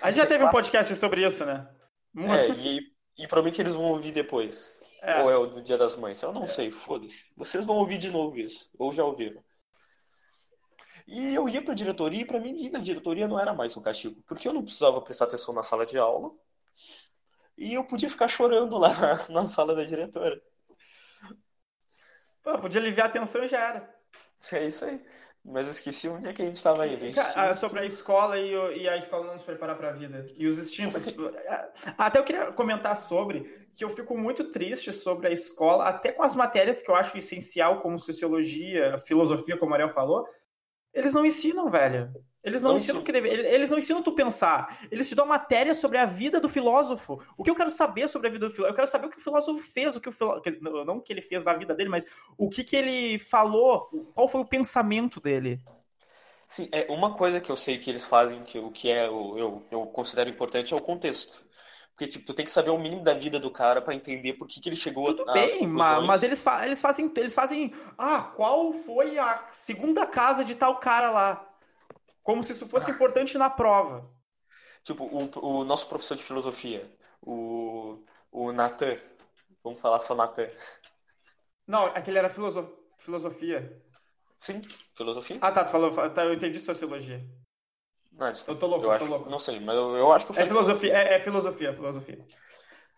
A 0.01 0.11
gente 0.11 0.21
já 0.21 0.27
teve 0.27 0.43
um 0.43 0.49
podcast 0.49 0.95
sobre 0.95 1.25
isso, 1.25 1.45
né? 1.45 1.67
É, 2.15 2.49
e, 2.49 2.79
e 3.17 3.27
provavelmente 3.27 3.61
eles 3.61 3.75
vão 3.75 3.85
ouvir 3.85 4.11
depois. 4.11 4.81
É. 5.01 5.21
Ou 5.21 5.31
é 5.31 5.37
o 5.37 5.45
do 5.45 5.61
Dia 5.61 5.77
das 5.77 5.95
Mães. 5.95 6.21
Eu 6.21 6.33
não 6.33 6.43
é. 6.43 6.47
sei, 6.47 6.71
foda-se. 6.71 7.31
Vocês 7.35 7.65
vão 7.65 7.77
ouvir 7.77 7.97
de 7.97 8.09
novo 8.09 8.37
isso. 8.37 8.69
Ou 8.77 8.91
já 8.91 9.03
ouviram. 9.03 9.43
E 11.07 11.33
eu 11.33 11.49
ia 11.49 11.63
pra 11.63 11.73
diretoria 11.73 12.21
e 12.21 12.25
pra 12.25 12.39
mim 12.39 12.55
ir 12.63 12.69
na 12.69 12.79
diretoria 12.79 13.27
não 13.27 13.39
era 13.39 13.53
mais 13.53 13.75
um 13.75 13.81
castigo. 13.81 14.21
Porque 14.27 14.47
eu 14.47 14.53
não 14.53 14.63
precisava 14.63 15.01
prestar 15.01 15.25
atenção 15.25 15.53
na 15.53 15.63
sala 15.63 15.85
de 15.85 15.97
aula. 15.97 16.31
E 17.59 17.73
eu 17.73 17.83
podia 17.83 18.09
ficar 18.09 18.29
chorando 18.29 18.77
lá 18.77 18.89
na 19.29 19.45
sala 19.45 19.75
da 19.75 19.83
diretora. 19.83 20.41
Pô, 22.41 22.57
podia 22.57 22.79
aliviar 22.79 23.07
a 23.07 23.09
atenção 23.09 23.43
e 23.43 23.49
já 23.49 23.59
era. 23.59 23.95
É 24.53 24.65
isso 24.65 24.85
aí. 24.85 25.03
Mas 25.43 25.65
eu 25.65 25.71
esqueci 25.71 26.07
onde 26.07 26.27
é 26.27 26.33
que 26.33 26.41
a 26.41 26.45
gente 26.45 26.55
estava 26.55 26.87
indo. 26.87 27.05
Instinto... 27.05 27.55
Sobre 27.55 27.81
a 27.81 27.85
escola 27.85 28.37
e, 28.37 28.53
e, 28.81 28.87
a 28.87 28.95
escola 28.95 29.25
não 29.25 29.33
nos 29.33 29.43
preparar 29.43 29.77
para 29.77 29.89
a 29.89 29.91
vida. 29.91 30.25
E 30.37 30.47
os 30.47 30.57
instintos. 30.57 31.17
Até 31.97 32.19
eu 32.19 32.23
queria 32.23 32.51
comentar 32.53 32.95
sobre 32.95 33.67
que 33.73 33.83
eu 33.83 33.89
fico 33.89 34.17
muito 34.17 34.51
triste 34.51 34.93
sobre 34.93 35.27
a 35.27 35.31
escola, 35.31 35.85
até 35.85 36.13
com 36.13 36.23
as 36.23 36.35
matérias 36.35 36.81
que 36.81 36.89
eu 36.89 36.95
acho 36.95 37.17
essencial, 37.17 37.79
como 37.79 37.99
sociologia, 37.99 38.97
filosofia, 38.99 39.57
como 39.57 39.71
o 39.71 39.73
Ariel 39.73 39.89
falou, 39.89 40.25
eles 40.93 41.13
não 41.13 41.25
ensinam, 41.25 41.69
velho. 41.69 42.13
Eles 42.43 42.61
não, 42.61 42.71
não 42.71 42.77
ensinam 42.77 43.03
que 43.03 43.11
deve. 43.11 43.29
Eles 43.29 43.69
não 43.69 43.77
ensinam 43.77 44.01
tu 44.01 44.13
pensar. 44.13 44.79
Eles 44.89 45.09
te 45.09 45.15
dão 45.15 45.25
matéria 45.25 45.73
sobre 45.73 45.97
a 45.97 46.05
vida 46.05 46.39
do 46.39 46.47
filósofo. 46.47 47.21
O 47.37 47.43
que 47.43 47.49
eu 47.49 47.55
quero 47.55 47.69
saber 47.69 48.07
sobre 48.07 48.29
a 48.29 48.31
vida 48.31 48.47
do 48.47 48.51
filósofo? 48.51 48.71
Eu 48.71 48.75
quero 48.75 48.87
saber 48.87 49.07
o 49.07 49.09
que 49.09 49.17
o 49.17 49.21
filósofo 49.21 49.59
fez, 49.59 49.95
o 49.95 50.01
que 50.01 50.07
o 50.07 50.11
filósofo. 50.11 50.43
Não 50.61 50.97
o 50.97 51.01
que 51.01 51.11
ele 51.11 51.21
fez 51.21 51.43
na 51.43 51.53
vida 51.53 51.75
dele, 51.75 51.89
mas 51.89 52.05
o 52.37 52.49
que, 52.49 52.63
que 52.63 52.75
ele 52.75 53.19
falou, 53.19 53.89
qual 54.13 54.29
foi 54.29 54.41
o 54.41 54.45
pensamento 54.45 55.19
dele. 55.19 55.59
Sim, 56.47 56.67
é 56.71 56.87
uma 56.89 57.13
coisa 57.13 57.41
que 57.41 57.51
eu 57.51 57.55
sei 57.55 57.77
que 57.77 57.89
eles 57.89 58.05
fazem, 58.05 58.41
que 58.43 58.57
o 58.57 58.71
que 58.71 58.89
é 58.89 59.05
eu, 59.05 59.67
eu 59.69 59.85
considero 59.87 60.29
importante 60.29 60.73
é 60.73 60.77
o 60.77 60.81
contexto. 60.81 61.47
Porque, 61.91 62.07
tipo, 62.07 62.25
tu 62.25 62.33
tem 62.33 62.45
que 62.45 62.51
saber 62.51 62.69
o 62.69 62.77
mínimo 62.77 63.03
da 63.03 63.13
vida 63.13 63.37
do 63.37 63.51
cara 63.51 63.81
para 63.81 63.93
entender 63.93 64.33
por 64.33 64.47
que, 64.47 64.61
que 64.61 64.69
ele 64.69 64.75
chegou 64.77 65.13
Tudo 65.13 65.31
bem, 65.33 65.67
mas, 65.67 66.05
mas, 66.05 66.23
eles, 66.23 66.41
fa 66.41 66.65
eles 66.65 66.81
fazem. 66.81 67.11
Eles 67.17 67.35
fazem. 67.35 67.73
Ah, 67.97 68.21
qual 68.21 68.71
foi 68.71 69.19
a 69.19 69.45
segunda 69.49 70.07
casa 70.07 70.45
de 70.45 70.55
tal 70.55 70.77
cara 70.77 71.11
lá? 71.11 71.48
Como 72.29 72.43
se 72.43 72.51
isso 72.51 72.67
fosse 72.67 72.91
importante 72.91 73.39
na 73.39 73.49
prova. 73.49 74.07
Tipo, 74.83 75.03
o, 75.05 75.61
o 75.61 75.63
nosso 75.63 75.89
professor 75.89 76.15
de 76.15 76.21
filosofia, 76.21 76.87
o, 77.23 78.03
o 78.31 78.51
Natan. 78.51 78.99
Vamos 79.63 79.79
falar 79.79 79.99
só 79.99 80.13
Natan. 80.13 80.47
Não, 81.65 81.85
aquele 81.85 82.19
era 82.19 82.29
filoso 82.29 82.71
filosofia. 82.99 83.81
Sim, 84.37 84.61
filosofia. 84.93 85.39
Ah, 85.41 85.51
tá, 85.51 85.65
tu 85.65 85.71
falou, 85.71 85.91
tá, 86.11 86.23
eu 86.23 86.31
entendi 86.31 86.59
sociologia. 86.59 87.19
Não, 88.11 88.31
desculpa, 88.31 88.51
eu 88.51 88.59
tô 88.59 88.67
louco, 88.67 88.85
eu 88.85 88.89
tô 88.89 88.95
acho, 88.95 89.05
louco. 89.05 89.27
Não 89.27 89.39
sei, 89.39 89.59
mas 89.59 89.75
eu, 89.75 89.97
eu 89.97 90.11
acho 90.11 90.27
que 90.27 90.31
eu 90.31 90.43
É 90.43 90.45
filosofia, 90.45 90.93
é, 90.95 91.15
é, 91.15 91.19
filosofia, 91.19 91.69
é 91.69 91.73
filosofia. 91.73 92.27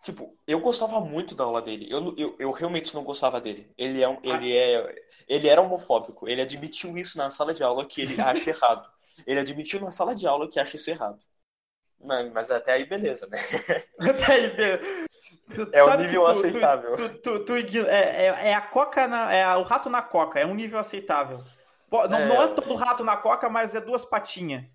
Tipo, 0.04 0.38
eu 0.46 0.60
gostava 0.60 1.00
muito 1.00 1.36
da 1.36 1.46
aula 1.46 1.62
dele. 1.62 1.88
Eu, 1.90 2.14
eu, 2.18 2.36
eu 2.38 2.52
realmente 2.52 2.94
não 2.94 3.06
gostava 3.06 3.40
dele. 3.40 3.72
Ele 3.78 4.04
é, 4.04 4.20
ele, 4.24 4.60
ah. 4.60 4.82
é, 4.90 4.96
ele 5.26 5.48
era 5.48 5.62
homofóbico. 5.62 6.28
Ele 6.28 6.42
admitiu 6.42 6.98
isso 6.98 7.18
na 7.18 7.30
sala 7.30 7.54
de 7.54 7.64
aula 7.64 7.86
que 7.86 8.02
ele 8.02 8.20
acha 8.20 8.50
errado. 8.50 8.92
Ele 9.26 9.39
admitiu 9.39 9.80
na 9.80 9.91
sala 9.91 10.15
de 10.15 10.28
aula 10.28 10.49
que 10.49 10.59
acha 10.59 10.76
isso 10.76 10.89
errado. 10.89 11.19
Mas, 12.03 12.32
mas 12.32 12.51
até 12.51 12.74
aí, 12.74 12.86
beleza, 12.86 13.28
né? 13.28 13.38
Até 13.99 14.34
aí, 14.34 14.49
beleza. 14.49 15.09
é 15.72 15.84
o 15.84 15.97
nível 15.97 16.24
tu, 16.24 16.28
aceitável. 16.28 17.19
Tu, 17.19 17.45
tu, 17.45 17.53
é, 17.88 18.26
é, 18.26 18.49
é, 18.49 18.53
a 18.55 18.61
coca 18.61 19.07
na, 19.07 19.32
é 19.32 19.55
o 19.55 19.61
rato 19.61 19.89
na 19.89 20.01
coca, 20.01 20.39
é 20.39 20.45
um 20.45 20.55
nível 20.55 20.80
aceitável. 20.80 21.39
Não 21.91 22.17
é, 22.17 22.26
não 22.26 22.41
é 22.41 22.47
todo 22.47 22.74
rato 22.74 23.03
na 23.03 23.17
coca, 23.17 23.49
mas 23.49 23.76
é 23.76 23.82
duas 23.82 24.03
patinhas. 24.03 24.65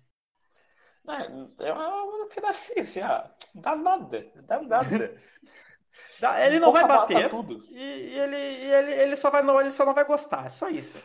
É, 1.59 1.67
é 1.69 1.73
uma 1.73 2.27
pedacinho 2.27 2.81
assim, 2.81 3.01
ah, 3.01 3.29
dá 3.55 3.75
nada, 3.75 4.25
dá 4.43 4.61
nada. 4.61 5.15
ele 6.45 6.59
não 6.59 6.71
vai 6.71 6.87
bater. 6.87 7.29
E, 7.69 8.19
ele, 8.19 8.35
ele, 8.35 8.91
ele, 8.91 9.15
só 9.15 9.29
vai, 9.29 9.41
não, 9.41 9.59
ele 9.59 9.71
só 9.71 9.85
não 9.85 9.93
vai 9.93 10.05
gostar, 10.05 10.45
é 10.45 10.49
só 10.49 10.69
isso. 10.69 10.97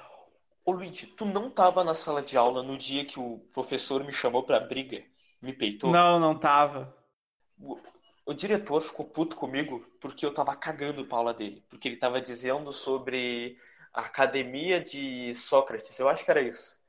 Ô 0.65 0.73
Luigi, 0.73 1.07
tu 1.07 1.25
não 1.25 1.51
tava 1.51 1.83
na 1.83 1.95
sala 1.95 2.23
de 2.23 2.37
aula 2.37 2.63
no 2.63 2.79
dia 2.79 3.05
que 3.05 3.19
o 3.19 3.39
professor 3.53 4.05
me 4.05 4.13
chamou 4.13 4.45
pra 4.45 4.61
briga? 4.61 5.03
Me 5.41 5.53
peitou? 5.53 5.91
Não, 5.91 6.21
não 6.21 6.39
tava. 6.39 6.95
O, 7.59 7.79
o 8.27 8.33
diretor 8.33 8.81
ficou 8.81 9.05
puto 9.07 9.37
comigo 9.37 9.85
porque 10.01 10.25
eu 10.25 10.33
tava 10.33 10.55
cagando 10.55 11.05
pra 11.05 11.19
aula 11.19 11.35
dele. 11.35 11.65
Porque 11.69 11.89
ele 11.89 11.97
tava 11.97 12.21
dizendo 12.21 12.71
sobre 12.71 13.59
a 13.93 14.03
academia 14.03 14.81
de 14.81 15.35
Sócrates, 15.35 15.99
eu 15.99 16.09
acho 16.09 16.25
que 16.25 16.31
era 16.31 16.41
isso. 16.41 16.81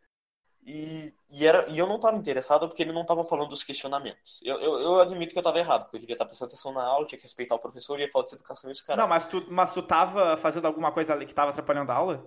E, 0.66 1.14
e, 1.30 1.46
era, 1.46 1.68
e 1.68 1.78
eu 1.78 1.88
não 1.88 1.98
estava 1.98 2.16
interessado 2.16 2.68
porque 2.68 2.84
ele 2.84 2.94
não 2.94 3.02
estava 3.02 3.26
falando 3.26 3.50
dos 3.50 3.64
questionamentos. 3.64 4.40
Eu, 4.44 4.62
eu, 4.62 4.80
eu, 4.80 5.02
admito 5.02 5.34
que 5.34 5.38
eu 5.38 5.42
estava 5.42 5.60
errado, 5.60 5.84
porque 5.84 5.98
eu 5.98 6.02
devia 6.02 6.14
estar 6.14 6.26
prestando 6.26 6.50
atenção 6.50 6.72
na 6.72 6.84
aula, 6.84 7.06
tinha 7.06 7.18
que 7.18 7.26
respeitar 7.26 7.56
o 7.56 7.60
professor 7.60 8.00
e 8.00 8.04
ia 8.04 8.12
falar 8.12 8.26
de 8.26 8.36
educação 8.36 8.70
e 8.70 8.74
isso. 8.74 8.84
Não, 8.96 9.08
mas 9.08 9.26
tu, 9.26 9.46
mas 9.50 9.74
tu 9.74 9.82
tava 9.82 10.38
fazendo 10.38 10.66
alguma 10.66 10.92
coisa 10.92 11.12
ali 11.12 11.26
que 11.26 11.34
estava 11.34 11.50
atrapalhando 11.52 11.92
a 11.92 11.96
aula? 11.96 12.26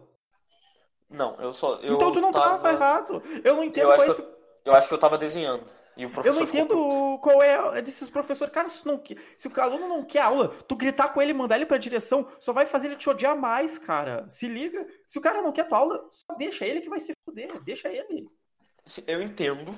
Não, 1.08 1.36
eu 1.40 1.52
só. 1.52 1.76
Eu 1.76 1.94
então 1.94 2.12
tu 2.12 2.20
não 2.20 2.32
tava... 2.32 2.58
tava 2.58 2.72
errado. 2.72 3.22
Eu 3.44 3.56
não 3.56 3.64
entendo 3.64 3.90
eu 3.90 3.94
esse... 3.94 4.20
eu, 4.20 4.36
eu 4.64 4.74
acho 4.74 4.88
que 4.88 4.94
eu 4.94 4.98
tava 4.98 5.16
desenhando. 5.16 5.64
E 5.96 6.04
o 6.04 6.10
professor 6.10 6.40
eu 6.40 6.40
não 6.40 6.48
entendo 6.48 7.18
qual 7.22 7.42
é 7.42 7.80
desses 7.80 8.10
professores. 8.10 8.52
Cara, 8.52 8.68
se, 8.68 8.86
não, 8.86 9.02
se 9.36 9.48
o 9.48 9.60
aluno 9.60 9.88
não 9.88 10.04
quer 10.04 10.20
aula, 10.20 10.48
tu 10.48 10.76
gritar 10.76 11.08
com 11.08 11.22
ele 11.22 11.30
e 11.30 11.34
mandar 11.34 11.56
ele 11.56 11.64
pra 11.64 11.78
direção, 11.78 12.26
só 12.38 12.52
vai 12.52 12.66
fazer 12.66 12.88
ele 12.88 12.96
te 12.96 13.08
odiar 13.08 13.34
mais, 13.36 13.78
cara. 13.78 14.26
Se 14.28 14.46
liga. 14.46 14.86
Se 15.06 15.18
o 15.18 15.22
cara 15.22 15.40
não 15.40 15.52
quer 15.52 15.66
tua 15.66 15.78
aula, 15.78 16.06
só 16.10 16.34
deixa 16.34 16.66
ele 16.66 16.82
que 16.82 16.90
vai 16.90 17.00
se 17.00 17.14
fuder. 17.24 17.62
Deixa 17.62 17.88
ele. 17.88 18.28
Eu 19.06 19.22
entendo 19.22 19.72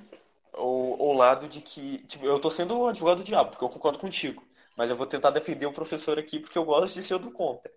o, 0.54 1.10
o 1.10 1.12
lado 1.12 1.46
de 1.46 1.60
que. 1.60 1.98
Tipo, 2.06 2.26
eu 2.26 2.40
tô 2.40 2.50
sendo 2.50 2.76
o 2.76 2.88
advogado 2.88 3.18
do 3.18 3.24
diabo, 3.24 3.50
porque 3.50 3.64
eu 3.64 3.68
concordo 3.68 3.98
contigo. 3.98 4.42
Mas 4.76 4.90
eu 4.90 4.96
vou 4.96 5.06
tentar 5.06 5.30
defender 5.30 5.66
o 5.66 5.72
professor 5.72 6.18
aqui 6.18 6.40
porque 6.40 6.58
eu 6.58 6.64
gosto 6.64 6.94
de 6.94 7.02
ser 7.02 7.14
o 7.14 7.18
do 7.18 7.30
contra. 7.30 7.70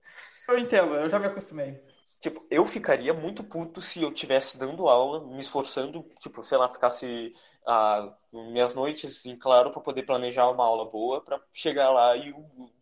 Eu 0.48 0.58
entendo, 0.58 0.96
eu 0.96 1.10
já 1.10 1.20
me 1.20 1.28
acostumei. 1.28 1.80
Tipo, 2.20 2.46
eu 2.50 2.66
ficaria 2.66 3.14
muito 3.14 3.44
puto 3.44 3.82
se 3.82 4.02
eu 4.02 4.12
tivesse 4.12 4.58
dando 4.58 4.88
aula, 4.88 5.26
me 5.28 5.40
esforçando, 5.40 6.06
tipo, 6.20 6.44
sei 6.44 6.58
lá, 6.58 6.70
ficasse 6.70 7.34
ah, 7.66 8.14
minhas 8.32 8.76
noites 8.76 9.26
em 9.26 9.36
claro 9.38 9.72
para 9.72 9.82
poder 9.82 10.04
planejar 10.04 10.50
uma 10.50 10.66
aula 10.66 10.86
boa, 10.90 11.22
para 11.22 11.42
chegar 11.52 11.90
lá 11.92 12.16
e 12.16 12.34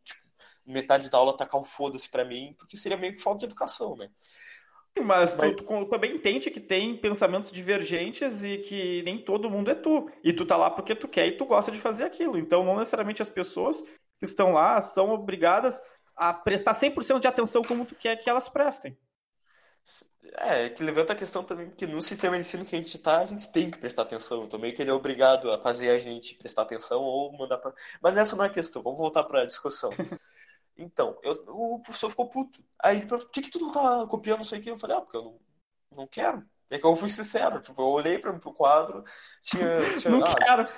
tipo, 0.03 0.21
metade 0.65 1.09
da 1.09 1.17
aula 1.17 1.36
tacar 1.36 1.59
o 1.61 1.63
foda-se 1.63 2.09
para 2.09 2.25
mim, 2.25 2.55
porque 2.57 2.77
seria 2.77 2.97
meio 2.97 3.15
que 3.15 3.21
falta 3.21 3.39
de 3.39 3.45
educação, 3.45 3.95
né? 3.95 4.09
Mas, 5.01 5.36
Mas... 5.36 5.55
Tu, 5.55 5.63
tu, 5.63 5.86
também 5.86 6.15
entende 6.15 6.49
que 6.49 6.59
tem 6.59 6.97
pensamentos 6.97 7.51
divergentes 7.51 8.43
e 8.43 8.57
que 8.57 9.01
nem 9.03 9.17
todo 9.23 9.49
mundo 9.49 9.71
é 9.71 9.75
tu. 9.75 10.09
E 10.23 10.34
tu 10.34 10.45
tá 10.45 10.57
lá 10.57 10.69
porque 10.69 10.95
tu 10.95 11.07
quer 11.07 11.27
e 11.27 11.38
tu 11.38 11.45
gosta 11.45 11.71
de 11.71 11.80
fazer 11.80 12.03
aquilo. 12.03 12.38
Então, 12.38 12.63
não 12.63 12.77
necessariamente 12.77 13.21
as 13.21 13.30
pessoas 13.30 13.82
que 13.82 14.25
estão 14.25 14.53
lá 14.53 14.82
são 14.82 15.11
obrigadas 15.11 15.82
a 16.15 16.34
prestar 16.34 16.73
100% 16.73 17.19
de 17.21 17.27
atenção 17.27 17.61
como 17.61 17.86
tu 17.86 17.95
quer 17.95 18.17
que 18.17 18.30
elas 18.30 18.49
prestem. 18.49 18.97
É, 20.34 20.70
que 20.70 20.84
levanta 20.84 21.13
a 21.13 21.15
questão 21.15 21.43
também 21.43 21.70
que 21.72 21.88
no 21.88 22.01
sistema 22.01 22.36
de 22.36 22.41
ensino 22.41 22.65
que 22.65 22.76
a 22.76 22.78
gente 22.78 22.95
está, 22.97 23.20
a 23.20 23.26
gente 23.26 23.49
tem 23.51 23.72
que 23.72 23.78
prestar 23.78 24.03
atenção. 24.03 24.43
Então, 24.43 24.59
meio 24.59 24.76
que 24.76 24.82
ele 24.82 24.91
é 24.91 24.93
obrigado 24.93 25.51
a 25.51 25.61
fazer 25.61 25.89
a 25.89 25.97
gente 25.97 26.36
prestar 26.36 26.63
atenção 26.63 27.01
ou 27.01 27.32
mandar 27.38 27.57
para. 27.57 27.74
Mas 28.01 28.17
essa 28.17 28.36
não 28.36 28.43
é 28.43 28.47
a 28.47 28.51
questão, 28.51 28.84
vamos 28.84 28.99
voltar 28.99 29.24
para 29.24 29.43
a 29.43 29.45
discussão. 29.45 29.89
Então, 30.82 31.20
eu, 31.24 31.43
o 31.49 31.82
professor 31.82 32.09
ficou 32.09 32.30
puto. 32.30 32.63
Aí 32.82 32.95
ele 32.95 33.05
perguntou: 33.05 33.28
por 33.28 33.34
que, 33.34 33.41
que 33.41 33.49
tu 33.49 33.59
não 33.59 33.72
tá 33.74 34.07
copiando 34.07 34.38
não 34.38 34.45
sei 34.45 34.59
o 34.59 34.61
que? 34.61 34.72
Eu 34.72 34.80
falei: 34.80 34.95
ah, 34.95 35.01
porque 35.01 35.17
eu 35.17 35.24
não, 35.24 35.39
não 35.91 36.07
quero. 36.07 36.47
É 36.70 36.80
que 36.80 36.86
eu 36.86 36.95
fui 36.95 37.09
sincero. 37.09 37.59
Tipo, 37.59 37.82
eu 37.82 37.88
olhei 37.88 38.17
para 38.17 38.32
o 38.32 38.53
quadro, 38.53 39.03
tinha. 39.41 39.99
tinha 39.99 40.11
não 40.11 40.24
ah, 40.24 40.36
quero. 40.36 40.70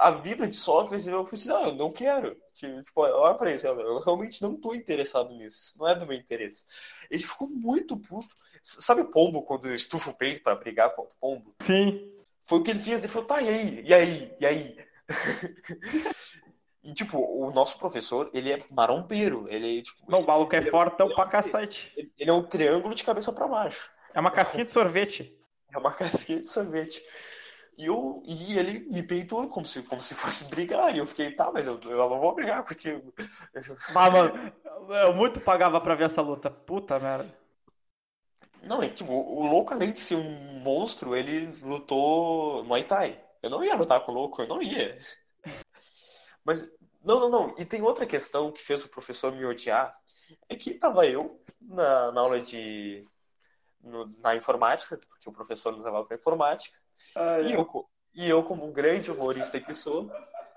A 0.00 0.12
vida 0.12 0.48
de 0.48 0.54
Sócrates, 0.54 1.06
eu 1.06 1.24
fui 1.26 1.36
sincero: 1.36 1.58
ah, 1.58 1.68
eu 1.68 1.74
não 1.74 1.92
quero. 1.92 2.36
Tipo, 2.54 3.02
olha 3.02 3.34
para 3.34 3.52
isso, 3.52 3.66
eu 3.66 4.00
realmente 4.00 4.40
não 4.40 4.54
estou 4.54 4.74
interessado 4.74 5.34
nisso. 5.34 5.60
Isso 5.60 5.78
não 5.78 5.86
é 5.86 5.94
do 5.94 6.06
meu 6.06 6.16
interesse. 6.16 6.64
Ele 7.10 7.22
ficou 7.22 7.48
muito 7.48 7.98
puto. 7.98 8.34
Sabe 8.62 9.02
o 9.02 9.10
pombo 9.10 9.42
quando 9.42 9.72
estufa 9.72 10.10
o 10.10 10.14
peito 10.14 10.42
para 10.42 10.56
brigar 10.56 10.94
contra 10.94 11.12
o 11.12 11.20
pombo? 11.20 11.54
Sim. 11.60 12.12
Foi 12.42 12.58
o 12.58 12.62
que 12.62 12.70
ele 12.70 12.80
fez. 12.80 13.04
Ele 13.04 13.12
falou: 13.12 13.28
tá, 13.28 13.42
e 13.42 13.48
aí? 13.48 13.82
E 13.84 13.94
aí? 13.94 14.36
E 14.40 14.46
aí? 14.46 14.78
E, 16.82 16.94
tipo, 16.94 17.18
o 17.18 17.50
nosso 17.52 17.78
professor, 17.78 18.30
ele 18.32 18.52
é 18.52 18.64
marombeiro. 18.70 19.46
Ele, 19.50 19.82
tipo, 19.82 20.10
Não, 20.10 20.22
o 20.22 20.26
maluco 20.26 20.56
é 20.56 20.62
fortão 20.62 21.10
pra 21.10 21.26
cacete. 21.26 21.92
Ele, 21.94 22.10
ele, 22.18 22.30
é 22.30 22.32
um 22.32 22.42
triângulo 22.42 22.94
de 22.94 23.04
cabeça 23.04 23.30
para 23.32 23.46
baixo. 23.46 23.90
É 24.14 24.20
uma 24.20 24.30
casquinha 24.30 24.64
de 24.64 24.72
sorvete. 24.72 25.38
É 25.70 25.78
uma 25.78 25.92
casquinha 25.94 26.40
de 26.40 26.48
sorvete. 26.48 27.02
E, 27.80 27.86
eu, 27.86 28.22
e 28.26 28.58
ele 28.58 28.80
me 28.90 29.02
peitou 29.02 29.48
como 29.48 29.64
se, 29.64 29.82
como 29.82 30.02
se 30.02 30.14
fosse 30.14 30.44
brigar. 30.44 30.94
E 30.94 30.98
eu 30.98 31.06
fiquei, 31.06 31.30
tá, 31.34 31.50
mas 31.50 31.66
eu, 31.66 31.80
eu 31.84 32.10
não 32.10 32.20
vou 32.20 32.34
brigar 32.34 32.62
contigo. 32.62 33.10
Ah, 33.94 34.10
mano, 34.10 34.52
eu 35.02 35.14
muito 35.14 35.40
pagava 35.40 35.80
pra 35.80 35.94
ver 35.94 36.04
essa 36.04 36.20
luta. 36.20 36.50
Puta 36.50 36.98
merda. 37.00 37.34
Não, 38.62 38.82
é 38.82 38.90
tipo, 38.90 39.10
o 39.10 39.46
louco, 39.46 39.72
além 39.72 39.92
de 39.92 40.00
ser 40.00 40.16
um 40.16 40.60
monstro, 40.60 41.16
ele 41.16 41.46
lutou 41.62 42.62
Muay 42.64 42.84
Thai. 42.84 43.18
Eu 43.42 43.48
não 43.48 43.64
ia 43.64 43.74
lutar 43.74 44.04
com 44.04 44.12
o 44.12 44.14
louco, 44.14 44.42
eu 44.42 44.46
não 44.46 44.60
ia. 44.60 45.00
Mas, 46.44 46.70
não, 47.02 47.18
não, 47.18 47.30
não. 47.30 47.54
E 47.56 47.64
tem 47.64 47.80
outra 47.80 48.04
questão 48.04 48.52
que 48.52 48.60
fez 48.60 48.84
o 48.84 48.90
professor 48.90 49.32
me 49.32 49.46
odiar. 49.46 49.98
É 50.50 50.54
que 50.54 50.74
tava 50.74 51.06
eu 51.06 51.42
na, 51.58 52.12
na 52.12 52.20
aula 52.20 52.40
de. 52.40 53.08
No, 53.82 54.06
na 54.18 54.36
informática, 54.36 55.00
porque 55.08 55.30
o 55.30 55.32
professor 55.32 55.72
nos 55.72 55.86
levava 55.86 56.04
para 56.04 56.16
informática. 56.18 56.78
Ah, 57.14 57.40
e, 57.40 57.52
é. 57.52 57.56
eu, 57.56 57.86
e 58.14 58.28
eu, 58.28 58.42
como 58.42 58.66
um 58.66 58.72
grande 58.72 59.10
humorista 59.10 59.60
que 59.60 59.74
sou, 59.74 60.10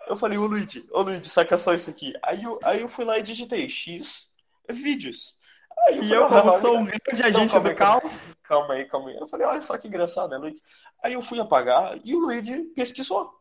eu 0.07 0.17
falei, 0.17 0.37
ô 0.37 0.45
Luigi, 0.45 0.85
ô 0.91 1.01
Luigi, 1.01 1.29
saca 1.29 1.57
só 1.57 1.73
isso 1.73 1.89
aqui. 1.89 2.13
Aí 2.21 2.43
eu, 2.43 2.59
aí 2.63 2.81
eu 2.81 2.87
fui 2.87 3.05
lá 3.05 3.17
e 3.17 3.23
digitei 3.23 3.69
X 3.69 4.29
vídeos. 4.69 5.37
Aí 5.87 5.97
eu 5.97 6.03
e 6.03 6.11
eu, 6.11 6.27
como 6.27 6.51
sou 6.59 6.77
um 6.77 6.85
grande 6.85 7.23
agente 7.23 7.59
do 7.59 7.75
caos. 7.75 8.35
Calma 8.43 8.75
aí, 8.75 8.85
calma 8.85 9.09
aí. 9.09 9.17
Eu 9.17 9.27
falei, 9.27 9.47
olha 9.47 9.61
só 9.61 9.77
que 9.77 9.87
engraçado, 9.87 10.29
né, 10.29 10.37
Luigi? 10.37 10.61
Aí 11.03 11.13
eu 11.13 11.21
fui 11.21 11.39
apagar 11.39 11.99
e 12.03 12.15
o 12.15 12.19
Luigi 12.19 12.63
pesquisou. 12.75 13.33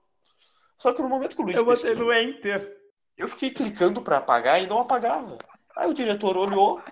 Só 0.78 0.92
que 0.92 1.02
no 1.02 1.08
momento 1.08 1.36
que 1.36 1.42
o 1.42 1.44
Luiz 1.44 1.56
Eu 1.56 1.64
botei 1.64 1.94
no 1.94 2.12
Enter. 2.12 2.80
Eu 3.16 3.28
fiquei 3.28 3.50
clicando 3.50 4.02
para 4.02 4.16
apagar 4.16 4.60
e 4.62 4.66
não 4.66 4.78
apagava. 4.78 5.38
Aí 5.76 5.88
o 5.88 5.94
diretor 5.94 6.36
olhou, 6.36 6.82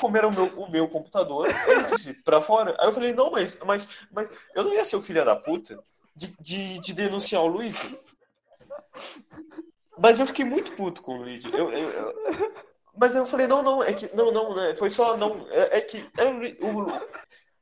como 0.00 0.16
era 0.16 0.28
o 0.28 0.34
meu, 0.34 0.46
o 0.60 0.70
meu 0.70 0.88
computador, 0.88 1.48
ele 1.66 1.84
disse, 1.84 2.14
pra 2.14 2.40
fora. 2.40 2.76
Aí 2.78 2.86
eu 2.88 2.92
falei, 2.92 3.12
não, 3.12 3.30
mas, 3.30 3.58
mas, 3.64 3.88
mas 4.12 4.28
eu 4.54 4.64
não 4.64 4.72
ia 4.72 4.84
ser 4.84 4.96
o 4.96 5.02
filho 5.02 5.24
da 5.24 5.34
puta 5.34 5.82
de, 6.14 6.34
de, 6.40 6.80
de 6.80 6.92
denunciar 6.92 7.42
o 7.42 7.46
Luigi. 7.46 7.98
Mas 9.98 10.20
eu 10.20 10.26
fiquei 10.26 10.44
muito 10.44 10.72
puto 10.72 11.02
com 11.02 11.18
o 11.18 11.22
Luigi. 11.22 11.52
Eu, 11.52 11.72
eu, 11.72 11.90
eu, 11.90 12.14
mas 12.96 13.14
eu 13.14 13.26
falei, 13.26 13.46
não, 13.46 13.62
não, 13.62 13.82
é 13.82 13.92
que. 13.92 14.14
Não, 14.14 14.32
não, 14.32 14.54
né? 14.54 14.74
Foi 14.74 14.90
só. 14.90 15.16
Não, 15.16 15.46
é, 15.50 15.78
é 15.78 15.80
que. 15.80 15.98
É, 16.16 16.24
o, 16.64 16.86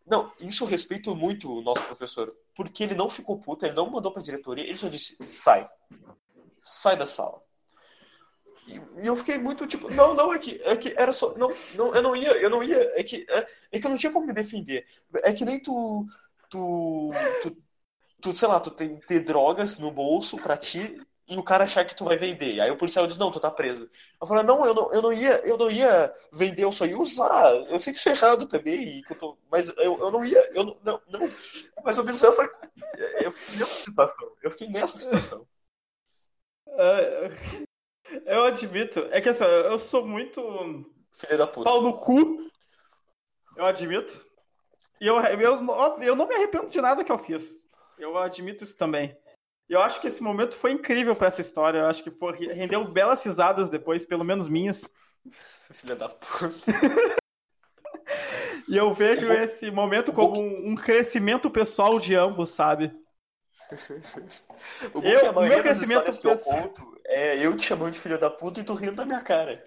não, 0.06 0.32
isso 0.40 0.64
eu 0.64 0.68
respeito 0.68 1.14
muito 1.14 1.52
o 1.52 1.60
nosso 1.62 1.82
professor. 1.82 2.34
Porque 2.54 2.84
ele 2.84 2.94
não 2.94 3.10
ficou 3.10 3.38
puto, 3.38 3.66
ele 3.66 3.74
não 3.74 3.90
mandou 3.90 4.10
pra 4.12 4.22
diretoria, 4.22 4.64
ele 4.64 4.76
só 4.76 4.88
disse, 4.88 5.16
sai. 5.26 5.68
Sai 6.64 6.96
da 6.96 7.06
sala. 7.06 7.42
E, 8.66 8.80
eu 9.06 9.16
fiquei 9.16 9.38
muito 9.38 9.66
tipo, 9.66 9.90
não, 9.90 10.14
não, 10.14 10.32
é 10.32 10.38
que, 10.38 10.60
é 10.64 10.76
que 10.76 10.94
era 10.96 11.12
só. 11.12 11.34
Não, 11.36 11.50
não, 11.74 11.94
eu 11.94 12.02
não 12.02 12.16
ia, 12.16 12.32
eu 12.32 12.50
não 12.50 12.62
ia. 12.62 12.92
É 12.98 13.02
que, 13.02 13.26
é, 13.28 13.46
é 13.72 13.80
que 13.80 13.86
eu 13.86 13.90
não 13.90 13.98
tinha 13.98 14.12
como 14.12 14.26
me 14.26 14.32
defender. 14.32 14.86
É 15.22 15.32
que 15.32 15.44
nem 15.44 15.60
tu. 15.60 16.06
Tu. 16.50 17.10
Tu, 17.42 17.56
tu 18.20 18.34
sei 18.34 18.48
lá, 18.48 18.60
tu 18.60 18.70
tem 18.70 18.96
ter 19.00 19.20
drogas 19.20 19.78
no 19.78 19.90
bolso 19.90 20.36
pra 20.36 20.56
ti 20.56 20.96
e 21.28 21.36
o 21.36 21.42
cara 21.42 21.64
achar 21.64 21.84
que 21.84 21.94
tu 21.94 22.04
vai 22.04 22.16
vender. 22.16 22.60
Aí 22.60 22.70
o 22.70 22.76
policial 22.76 23.06
diz, 23.06 23.18
não, 23.18 23.30
tu 23.30 23.40
tá 23.40 23.50
preso. 23.50 23.88
Eu 24.20 24.26
falei, 24.26 24.44
não, 24.44 24.64
eu 24.64 24.74
não, 24.74 24.92
eu 24.92 25.02
não 25.02 25.12
ia, 25.12 25.40
eu 25.44 25.56
não 25.58 25.70
ia 25.70 26.12
vender, 26.32 26.64
eu 26.64 26.72
só 26.72 26.86
ia 26.86 26.96
usar. 26.96 27.52
Eu 27.68 27.78
sei 27.78 27.92
que 27.92 27.98
isso 27.98 28.08
é 28.08 28.12
errado 28.12 28.46
também, 28.46 29.02
que 29.02 29.12
eu 29.12 29.18
tô, 29.18 29.38
mas 29.50 29.68
eu, 29.68 29.98
eu 29.98 30.10
não 30.10 30.24
ia, 30.24 30.38
eu 30.54 30.64
não, 30.64 30.76
não, 30.84 31.02
não. 31.08 31.20
Mas 31.84 31.98
eu 31.98 32.06
fiz 32.06 32.22
essa. 32.22 32.42
Eu 33.20 33.32
fiquei 33.32 33.58
nessa 33.58 33.80
situação. 33.80 34.32
Eu 34.42 34.50
fiquei 34.50 34.68
nessa 34.68 34.96
situação. 34.96 35.46
Eu 38.24 38.44
admito. 38.44 39.00
É 39.10 39.20
que 39.20 39.28
assim, 39.28 39.44
eu 39.44 39.78
sou 39.78 40.06
muito. 40.06 40.40
Filha 41.12 41.38
da 41.38 41.46
puta. 41.46 41.68
Pau 41.68 41.82
no 41.82 41.94
cu. 41.96 42.50
Eu 43.56 43.64
admito. 43.64 44.24
E 45.00 45.06
eu, 45.06 45.18
eu, 45.20 45.66
eu 46.02 46.16
não 46.16 46.26
me 46.26 46.34
arrependo 46.34 46.70
de 46.70 46.80
nada 46.80 47.04
que 47.04 47.12
eu 47.12 47.18
fiz. 47.18 47.62
Eu 47.98 48.16
admito 48.18 48.64
isso 48.64 48.76
também. 48.76 49.16
Eu 49.68 49.80
acho 49.80 50.00
que 50.00 50.06
esse 50.06 50.22
momento 50.22 50.56
foi 50.56 50.72
incrível 50.72 51.16
para 51.16 51.28
essa 51.28 51.40
história. 51.40 51.78
Eu 51.78 51.86
acho 51.86 52.02
que 52.02 52.10
foi, 52.10 52.32
rendeu 52.36 52.84
belas 52.84 53.24
risadas 53.24 53.68
depois, 53.68 54.04
pelo 54.04 54.24
menos 54.24 54.48
minhas. 54.48 54.90
Filha 55.72 55.96
da 55.96 56.08
puta. 56.08 56.72
e 58.68 58.76
eu 58.76 58.92
vejo 58.94 59.30
esse 59.32 59.70
momento 59.70 60.12
como 60.12 60.40
um, 60.40 60.70
um 60.70 60.74
crescimento 60.74 61.50
pessoal 61.50 61.98
de 61.98 62.14
ambos, 62.14 62.50
sabe? 62.50 62.94
O 64.94 65.00
eu, 65.02 65.30
o 65.30 65.42
meu 65.42 65.62
crescimento 65.62 66.04
pessoal 66.04 66.36
ponto 66.36 67.00
é 67.04 67.44
eu 67.44 67.56
te 67.56 67.66
chamando 67.66 67.92
de 67.92 68.00
filho 68.00 68.18
da 68.18 68.30
puta 68.30 68.60
e 68.60 68.64
tu 68.64 68.74
rindo 68.74 68.96
da 68.96 69.04
minha 69.04 69.20
cara. 69.20 69.62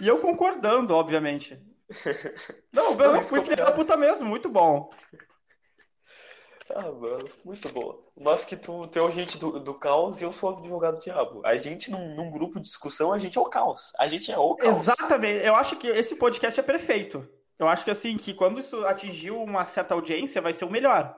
E 0.00 0.06
eu 0.06 0.18
concordando, 0.18 0.94
obviamente. 0.94 1.60
Não, 2.72 2.92
eu 3.00 3.22
fui 3.22 3.40
filho 3.40 3.56
da 3.56 3.72
puta 3.72 3.96
mesmo, 3.96 4.28
muito 4.28 4.48
bom. 4.48 4.90
Ah, 6.74 6.90
mano, 6.90 7.28
muito 7.44 7.68
boa. 7.68 8.02
Mas 8.16 8.44
que 8.44 8.56
tu, 8.56 8.88
tu 8.88 8.98
é 8.98 9.02
o 9.02 9.10
gente 9.10 9.38
do, 9.38 9.60
do 9.60 9.74
caos 9.74 10.20
e 10.20 10.24
eu 10.24 10.32
sou 10.32 10.50
o 10.50 10.58
advogado 10.58 10.96
do 10.96 11.02
diabo. 11.02 11.40
A 11.44 11.56
gente, 11.56 11.90
num, 11.90 12.14
num, 12.16 12.30
grupo 12.30 12.58
de 12.58 12.66
discussão, 12.66 13.12
a 13.12 13.18
gente 13.18 13.38
é 13.38 13.40
o 13.40 13.44
caos. 13.44 13.92
A 13.98 14.08
gente 14.08 14.32
é 14.32 14.38
o 14.38 14.54
caos. 14.56 14.80
Exatamente. 14.80 15.46
Eu 15.46 15.54
acho 15.54 15.76
que 15.76 15.86
esse 15.86 16.16
podcast 16.16 16.58
é 16.58 16.62
perfeito. 16.62 17.26
Eu 17.58 17.68
acho 17.68 17.84
que 17.84 17.90
assim, 17.90 18.16
que 18.16 18.34
quando 18.34 18.58
isso 18.58 18.84
atingiu 18.84 19.40
uma 19.40 19.64
certa 19.64 19.94
audiência, 19.94 20.42
vai 20.42 20.52
ser 20.52 20.64
o 20.64 20.70
melhor. 20.70 21.16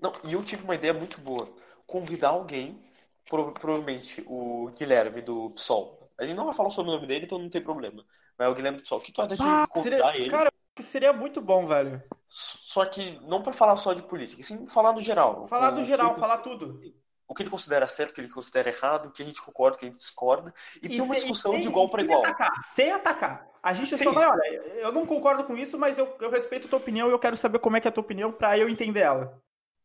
Não, 0.00 0.12
e 0.24 0.32
eu 0.32 0.42
tive 0.42 0.64
uma 0.64 0.74
ideia 0.74 0.94
muito 0.94 1.20
boa. 1.20 1.48
Convidar 1.86 2.30
alguém, 2.30 2.82
provavelmente 3.28 4.24
o 4.26 4.70
Guilherme 4.76 5.20
do 5.22 5.50
PSOL. 5.50 6.10
A 6.18 6.24
gente 6.24 6.36
não 6.36 6.44
vai 6.44 6.54
falar 6.54 6.70
sobre 6.70 6.90
o 6.90 6.94
nome 6.94 7.06
dele, 7.06 7.24
então 7.24 7.38
não 7.38 7.48
tem 7.48 7.62
problema. 7.62 8.04
Mas 8.38 8.48
é 8.48 8.50
o 8.50 8.54
Guilherme 8.54 8.78
do 8.78 8.82
PSOL. 8.82 8.98
O 8.98 9.02
que 9.02 9.12
tu 9.12 9.22
acha 9.22 9.36
de 9.36 9.42
ah, 9.42 9.66
convidar 9.68 10.12
seria... 10.12 10.16
ele? 10.16 10.30
Cara, 10.30 10.50
que 10.74 10.82
seria 10.82 11.12
muito 11.12 11.40
bom, 11.40 11.66
velho. 11.66 12.02
Só 12.28 12.84
que 12.84 13.18
não 13.26 13.42
para 13.42 13.52
falar 13.52 13.76
só 13.76 13.92
de 13.92 14.02
política, 14.02 14.42
sim 14.42 14.66
falar 14.66 14.92
no 14.92 15.00
geral. 15.00 15.46
Falar 15.46 15.72
do 15.72 15.84
geral, 15.84 16.16
falar 16.16 16.38
tudo. 16.38 16.80
O 17.26 17.34
que 17.34 17.42
ele 17.42 17.50
considera 17.50 17.86
certo, 17.86 18.10
o 18.10 18.14
que 18.14 18.20
ele 18.20 18.30
considera 18.30 18.70
errado, 18.70 19.06
o 19.06 19.10
que 19.12 19.22
a 19.22 19.26
gente 19.26 19.40
concorda, 19.40 19.76
o 19.76 19.78
que 19.78 19.86
a 19.86 19.88
gente 19.88 19.98
discorda. 19.98 20.52
E, 20.82 20.86
e 20.86 20.96
ter 20.96 21.00
uma 21.00 21.14
discussão 21.14 21.52
sem, 21.52 21.60
de 21.60 21.68
igual 21.68 21.88
para 21.88 22.02
igual. 22.02 22.24
Atacar, 22.24 22.50
sem 22.64 22.90
atacar. 22.90 23.48
A 23.62 23.72
gente 23.72 23.96
sem 23.96 24.04
só 24.04 24.12
vai, 24.12 24.28
olha, 24.28 24.42
eu 24.78 24.90
não 24.90 25.06
concordo 25.06 25.44
com 25.44 25.56
isso, 25.56 25.78
mas 25.78 25.98
eu, 25.98 26.16
eu 26.20 26.30
respeito 26.30 26.66
a 26.66 26.70
tua 26.70 26.78
opinião 26.78 27.08
e 27.08 27.12
eu 27.12 27.18
quero 27.18 27.36
saber 27.36 27.58
como 27.58 27.76
é 27.76 27.80
que 27.80 27.86
é 27.86 27.90
a 27.90 27.92
tua 27.92 28.02
opinião 28.02 28.32
para 28.32 28.58
eu 28.58 28.68
entender 28.68 29.00
ela. 29.00 29.40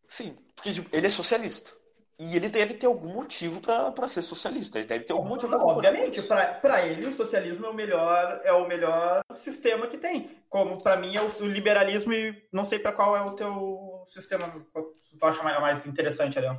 Sim, 0.07 0.35
porque 0.55 0.71
tipo, 0.71 0.95
ele 0.95 1.07
é 1.07 1.09
socialista. 1.09 1.71
E 2.17 2.33
ele 2.35 2.47
deve 2.47 2.75
ter 2.75 2.85
algum 2.85 3.09
motivo 3.09 3.59
para 3.59 4.07
ser 4.07 4.21
socialista. 4.21 4.79
Ele 4.79 4.87
deve 4.87 5.03
ter 5.03 5.11
algum 5.11 5.27
motivo. 5.27 5.51
Não, 5.51 5.65
obviamente, 5.65 6.21
para 6.23 6.85
ele 6.85 7.07
o 7.07 7.11
socialismo 7.11 7.65
é 7.65 7.69
o 7.69 7.73
melhor 7.73 8.41
é 8.45 8.53
o 8.53 8.65
melhor 8.65 9.21
sistema 9.29 9.85
que 9.85 9.97
tem. 9.97 10.31
Como 10.47 10.81
para 10.81 10.95
mim 10.95 11.13
é 11.15 11.21
o, 11.21 11.45
liberalismo 11.45 12.13
e 12.13 12.47
não 12.53 12.63
sei 12.63 12.79
para 12.79 12.93
qual 12.93 13.17
é 13.17 13.21
o 13.21 13.31
teu 13.31 14.01
sistema 14.05 14.49
que 14.49 15.17
tu 15.17 15.25
acha 15.25 15.43
mais, 15.43 15.85
interessante, 15.85 16.39
Adel. 16.39 16.57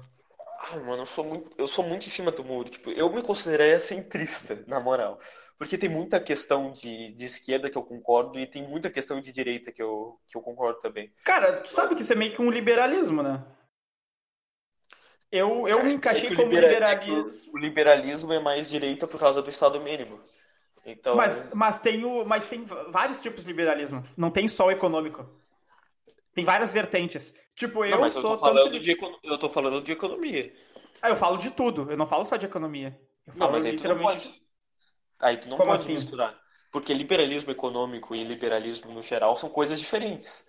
Ai, 0.58 0.80
mano, 0.80 1.02
eu 1.02 1.06
sou 1.06 1.24
muito 1.24 1.50
eu 1.58 1.66
sou 1.66 1.84
muito 1.84 2.06
em 2.06 2.10
cima 2.10 2.30
do 2.30 2.44
muro. 2.44 2.68
Tipo, 2.68 2.90
eu 2.90 3.12
me 3.12 3.22
consideraria 3.22 3.78
centrista, 3.78 4.62
na 4.66 4.80
moral. 4.80 5.18
Porque 5.58 5.78
tem 5.78 5.88
muita 5.88 6.20
questão 6.20 6.70
de, 6.70 7.14
de 7.14 7.24
esquerda 7.24 7.70
que 7.70 7.78
eu 7.78 7.82
concordo 7.82 8.38
e 8.38 8.46
tem 8.46 8.62
muita 8.62 8.90
questão 8.90 9.20
de 9.20 9.32
direita 9.32 9.72
que 9.72 9.82
eu, 9.82 10.20
que 10.26 10.36
eu 10.36 10.42
concordo 10.42 10.78
também. 10.80 11.10
Cara, 11.24 11.60
tu 11.62 11.72
sabe 11.72 11.94
que 11.94 12.02
isso 12.02 12.12
é 12.12 12.16
meio 12.16 12.32
que 12.32 12.42
um 12.42 12.50
liberalismo, 12.50 13.22
né? 13.22 13.42
Eu, 15.32 15.66
eu 15.66 15.82
me 15.82 15.94
encaixei 15.94 16.30
é 16.30 16.36
como 16.36 16.52
liberalismo. 16.52 17.52
O 17.54 17.58
liberalismo 17.58 18.32
é 18.32 18.38
mais 18.38 18.68
direita 18.68 19.06
por 19.06 19.18
causa 19.18 19.42
do 19.42 19.50
Estado 19.50 19.80
mínimo. 19.80 20.20
Então... 20.84 21.16
Mas, 21.16 21.48
mas, 21.52 21.80
tem 21.80 22.04
o, 22.04 22.24
mas 22.24 22.46
tem 22.46 22.64
vários 22.64 23.20
tipos 23.20 23.42
de 23.42 23.48
liberalismo. 23.48 24.04
Não 24.16 24.30
tem 24.30 24.46
só 24.46 24.66
o 24.66 24.70
econômico. 24.70 25.26
Tem 26.36 26.44
várias 26.44 26.70
vertentes. 26.74 27.32
Tipo, 27.54 27.82
eu 27.82 27.98
não, 27.98 28.10
sou. 28.10 28.32
Eu 28.32 28.36
tô, 28.36 28.38
falando 28.38 28.64
tanto... 28.64 28.78
de, 28.78 28.96
eu 29.24 29.38
tô 29.38 29.48
falando 29.48 29.82
de 29.82 29.92
economia. 29.92 30.54
Ah, 31.00 31.08
eu 31.08 31.16
falo 31.16 31.38
de 31.38 31.50
tudo. 31.50 31.90
Eu 31.90 31.96
não 31.96 32.06
falo 32.06 32.26
só 32.26 32.36
de 32.36 32.44
economia. 32.44 33.00
Eu 33.26 33.32
falo 33.32 33.52
não, 33.52 33.56
mas 33.56 33.64
aí 33.64 33.72
literalmente. 33.72 34.22
Tu 34.22 34.26
não 34.26 34.32
pode... 34.34 34.42
Aí 35.18 35.36
tu 35.38 35.48
não 35.48 35.56
Como 35.56 35.70
pode 35.70 35.80
assim? 35.80 35.94
misturar. 35.94 36.38
Porque 36.70 36.92
liberalismo 36.92 37.50
econômico 37.50 38.14
e 38.14 38.22
liberalismo 38.22 38.92
no 38.92 39.00
geral 39.00 39.34
são 39.34 39.48
coisas 39.48 39.80
diferentes. 39.80 40.46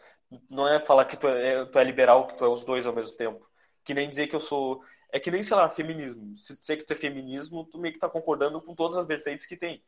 Não 0.49 0.67
é 0.67 0.77
falar 0.81 1.05
que 1.05 1.15
tu 1.15 1.25
é, 1.25 1.63
tu 1.63 1.79
é 1.79 1.83
liberal, 1.85 2.27
que 2.27 2.35
tu 2.35 2.43
é 2.43 2.49
os 2.49 2.65
dois 2.65 2.85
ao 2.85 2.93
mesmo 2.93 3.15
tempo. 3.15 3.49
Que 3.85 3.93
nem 3.93 4.09
dizer 4.09 4.27
que 4.27 4.35
eu 4.35 4.41
sou. 4.41 4.81
É 5.09 5.21
que 5.21 5.31
nem, 5.31 5.41
sei 5.41 5.55
lá, 5.55 5.69
feminismo. 5.69 6.35
Se 6.35 6.59
dizer 6.59 6.75
que 6.75 6.85
tu 6.85 6.91
é 6.91 6.97
feminismo, 6.97 7.65
tu 7.71 7.79
meio 7.79 7.93
que 7.93 7.99
tá 7.99 8.09
concordando 8.09 8.61
com 8.61 8.75
todas 8.75 8.97
as 8.97 9.07
vertentes 9.07 9.45
que 9.45 9.55
tem. 9.55 9.81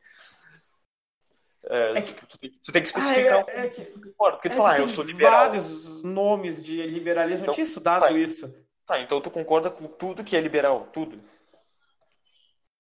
É, 1.67 1.97
é 1.97 2.01
que... 2.01 2.13
tu, 2.13 2.37
tu, 2.37 2.71
tem 2.71 2.81
que 2.81 2.87
especificar 2.87 3.45
ah, 3.47 3.51
é, 3.51 3.65
é 3.65 3.69
que... 3.69 3.81
Porque 4.17 4.49
tu 4.49 4.55
fala, 4.55 4.73
ah, 4.73 4.79
eu 4.79 4.87
sou 4.87 5.03
liberal. 5.03 5.31
vários 5.31 6.01
nomes 6.03 6.63
de 6.63 6.81
liberalismo. 6.83 7.43
Então, 7.43 7.51
eu 7.51 7.55
tinha 7.55 7.65
estudado 7.65 8.01
tá, 8.01 8.11
isso. 8.11 8.53
Tá, 8.85 8.99
então 8.99 9.19
tu 9.19 9.29
concorda 9.29 9.69
com 9.69 9.85
tudo 9.87 10.23
que 10.23 10.35
é 10.35 10.41
liberal, 10.41 10.87
tudo. 10.93 11.19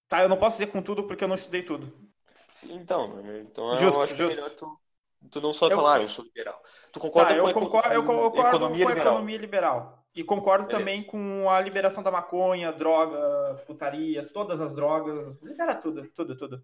Tá, 0.07 0.23
eu 0.23 0.29
não 0.29 0.37
posso 0.37 0.57
dizer 0.57 0.71
com 0.71 0.81
tudo 0.81 1.03
porque 1.03 1.23
eu 1.23 1.27
não 1.27 1.35
estudei 1.35 1.61
tudo. 1.61 1.93
Sim, 2.53 2.73
então, 2.73 3.21
então 3.37 3.77
justo, 3.77 3.99
eu 3.99 4.03
acho 4.03 4.15
justo. 4.15 4.39
é 4.39 4.43
melhor 4.43 4.55
tu, 4.55 4.79
tu 5.29 5.41
não 5.41 5.53
só 5.53 5.69
eu... 5.69 5.75
falar, 5.75 5.95
ah, 5.97 6.01
eu 6.01 6.09
sou 6.09 6.25
liberal. 6.25 6.61
Tu 6.91 6.99
concorda 6.99 7.35
tá, 7.35 7.41
com, 7.41 7.47
eu 7.47 7.53
concordo, 7.53 7.93
eu 7.93 8.03
concordo 8.03 8.47
economia 8.47 8.85
com 8.85 8.89
a 8.89 8.93
liberal. 8.93 9.13
economia 9.13 9.37
liberal. 9.37 10.05
E 10.15 10.23
concordo 10.23 10.65
Beleza. 10.65 10.79
também 10.79 11.03
com 11.03 11.49
a 11.49 11.61
liberação 11.61 12.01
da 12.01 12.09
maconha, 12.09 12.71
droga, 12.73 13.61
putaria, 13.67 14.25
todas 14.25 14.59
as 14.59 14.73
drogas. 14.73 15.39
Libera 15.41 15.75
tudo, 15.75 16.09
tudo, 16.15 16.35
tudo. 16.35 16.63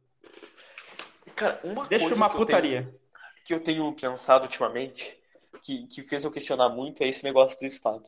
Cara, 1.35 1.59
uma 1.63 1.85
Deixa 1.85 2.05
coisa 2.05 2.15
uma 2.15 2.29
que 2.29 2.37
putaria. 2.37 2.79
Eu 2.79 2.83
tenho, 2.83 2.99
que 3.45 3.53
eu 3.53 3.63
tenho 3.63 3.93
pensado 3.93 4.45
ultimamente, 4.45 5.19
que, 5.61 5.87
que 5.87 6.03
fez 6.03 6.23
eu 6.23 6.31
questionar 6.31 6.69
muito, 6.69 7.01
é 7.01 7.07
esse 7.07 7.23
negócio 7.23 7.59
do 7.59 7.65
Estado. 7.65 8.07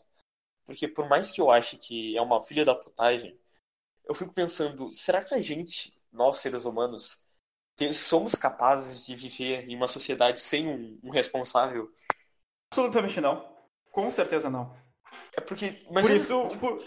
Porque 0.66 0.88
por 0.88 1.08
mais 1.08 1.32
que 1.32 1.42
eu 1.42 1.52
ache 1.52 1.78
que 1.78 2.18
é 2.18 2.22
uma 2.22 2.42
filha 2.42 2.66
da 2.66 2.76
putagem, 2.76 3.38
eu 4.06 4.16
fico 4.16 4.34
pensando, 4.34 4.92
será 4.94 5.24
que 5.24 5.34
a 5.34 5.40
gente, 5.40 5.94
nós 6.12 6.38
seres 6.38 6.66
humanos, 6.66 7.22
somos 7.94 8.34
capazes 8.36 9.06
de 9.06 9.16
viver 9.16 9.70
em 9.70 9.76
uma 9.76 9.88
sociedade 9.88 10.40
sem 10.40 10.68
um, 10.68 11.00
um 11.04 11.10
responsável? 11.10 11.92
Absolutamente 12.72 13.22
não. 13.22 13.56
Com 13.92 14.10
certeza 14.12 14.50
não. 14.50 14.76
É 15.36 15.42
porque. 15.42 15.86
Mas 15.92 16.06
por 16.06 16.16
isso. 16.16 16.48
Tipo, 16.50 16.84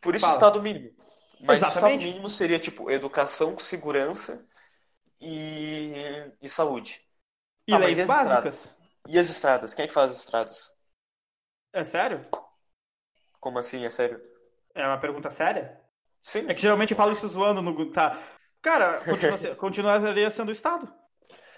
por 0.00 0.14
isso 0.14 0.26
o 0.26 0.30
Estado 0.30 0.62
mínimo. 0.62 0.90
Mas 1.40 1.58
Exatamente. 1.58 1.64
o 1.64 1.68
Estado 1.68 2.12
mínimo 2.12 2.30
seria, 2.30 2.58
tipo, 2.58 2.90
educação, 2.90 3.58
segurança 3.58 4.46
e, 5.24 6.32
e 6.42 6.48
saúde. 6.48 7.00
E 7.66 7.72
ah, 7.72 7.78
leis 7.78 7.98
e 7.98 8.04
básicas. 8.04 8.54
Estradas? 8.54 8.78
E 9.08 9.18
as 9.18 9.30
estradas? 9.30 9.74
Quem 9.74 9.84
é 9.84 9.88
que 9.88 9.94
faz 9.94 10.10
as 10.10 10.18
estradas? 10.18 10.72
É 11.72 11.82
sério? 11.82 12.26
Como 13.40 13.58
assim? 13.58 13.84
É 13.84 13.90
sério? 13.90 14.22
É 14.74 14.86
uma 14.86 14.98
pergunta 14.98 15.30
séria? 15.30 15.80
Sim. 16.20 16.46
É 16.48 16.54
que 16.54 16.60
geralmente 16.60 16.92
eu 16.92 16.96
falo 16.96 17.12
isso 17.12 17.26
zoando 17.26 17.62
no. 17.62 17.90
Tá. 17.90 18.18
Cara, 18.60 19.00
continua, 19.04 19.56
continuaria 19.56 20.30
sendo 20.30 20.48
o 20.48 20.52
Estado. 20.52 20.92